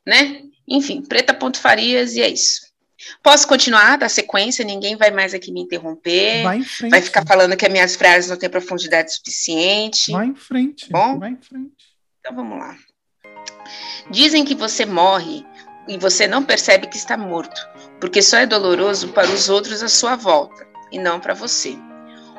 [0.07, 0.43] né?
[0.69, 2.72] Enfim, preta.farias e é isso.
[3.23, 6.43] Posso continuar da sequência, ninguém vai mais aqui me interromper.
[6.43, 6.91] Vai em frente.
[6.91, 10.13] Vai ficar falando que as minhas frases não têm profundidade suficiente.
[10.13, 10.91] Vai em frente.
[10.91, 11.19] Bom?
[11.19, 11.73] Vai em frente.
[12.21, 12.77] Então vamos lá.
[14.11, 15.45] Dizem que você morre
[15.89, 17.61] e você não percebe que está morto,
[18.01, 21.77] porque só é doloroso para os outros à sua volta e não para você.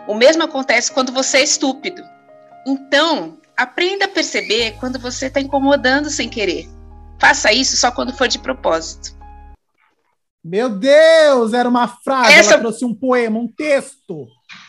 [0.08, 2.04] O mesmo acontece quando você é estúpido.
[2.66, 6.68] Então, aprenda a perceber quando você está incomodando sem querer.
[7.20, 9.18] Faça isso só quando for de propósito.
[10.44, 14.28] Meu Deus, era uma frase, Essa- ela trouxe um poema, um texto.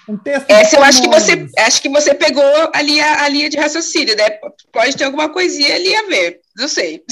[0.09, 0.49] Um texto.
[0.51, 4.17] Essa eu acho que você, acho que você pegou ali a, a linha de raciocínio,
[4.17, 4.31] né?
[4.73, 7.02] Pode ter alguma coisinha ali a ver, não sei.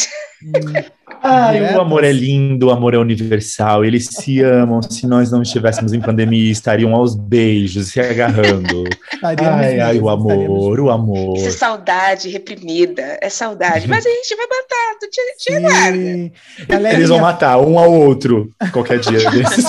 [1.22, 3.84] Ai, o amor é lindo, o amor é universal.
[3.84, 4.80] Eles se amam.
[4.82, 8.84] Se nós não estivéssemos em pandemia, estariam aos beijos, se agarrando.
[9.22, 11.36] Ai, ai, o amor, o amor.
[11.36, 13.86] Isso é saudade reprimida, é saudade.
[13.86, 15.96] Mas a gente vai matar, tu te, te guarda.
[15.96, 16.32] Sim.
[16.66, 19.66] Galerinha, Eles vão matar um ao outro qualquer dia desses.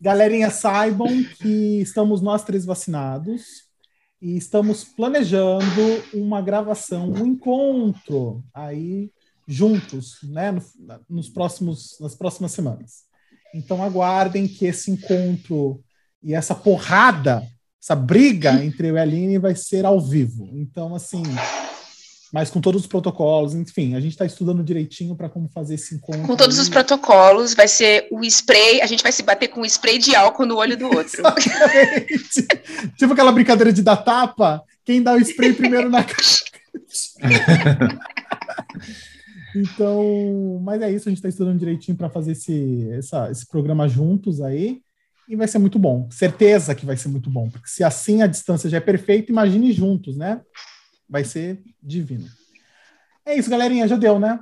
[0.00, 1.08] galerinha, saibam
[1.42, 3.65] que estamos nós três vacinados
[4.20, 5.64] e estamos planejando
[6.14, 9.10] uma gravação, um encontro aí
[9.46, 10.62] juntos, né, no-
[11.08, 13.04] nos próximos, nas próximas semanas.
[13.54, 15.82] Então aguardem que esse encontro
[16.22, 17.46] e essa porrada,
[17.80, 20.50] essa briga entre eu e a Aline vai ser ao vivo.
[20.54, 21.22] Então, assim,
[22.32, 25.94] mas com todos os protocolos, enfim, a gente está estudando direitinho para como fazer esse
[25.94, 26.22] encontro.
[26.22, 29.64] Com todos os protocolos, vai ser o spray, a gente vai se bater com um
[29.64, 31.22] spray de álcool no olho do outro.
[32.98, 36.16] Tipo aquela brincadeira de dar tapa, quem dá o spray primeiro na cara.
[39.54, 43.88] então, mas é isso, a gente está estudando direitinho para fazer esse, essa- esse programa
[43.88, 44.80] juntos aí.
[45.28, 46.08] E vai ser muito bom.
[46.10, 47.50] Certeza que vai ser muito bom.
[47.50, 50.40] Porque se assim a distância já é perfeita, imagine juntos, né?
[51.08, 52.26] Vai ser divino.
[53.24, 53.86] É isso, galerinha.
[53.88, 54.40] Já deu, né?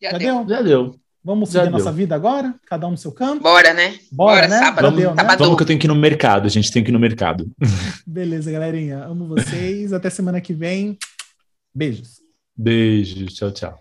[0.00, 0.44] Já Já deu.
[0.44, 0.48] deu?
[0.56, 1.00] Já deu.
[1.24, 1.78] Vamos Já seguir deu.
[1.78, 2.54] nossa vida agora?
[2.66, 3.42] Cada um no seu canto?
[3.42, 3.98] Bora, né?
[4.10, 4.58] Bora, Bora, né?
[4.58, 4.90] sábado.
[4.90, 5.36] Já deu, né?
[5.38, 7.50] Vamos que eu tenho que ir no mercado, a gente tem que ir no mercado.
[8.06, 9.04] Beleza, galerinha.
[9.04, 9.92] Amo vocês.
[9.92, 10.96] Até semana que vem.
[11.74, 12.20] Beijos.
[12.56, 13.78] Beijo, tchau, tchau.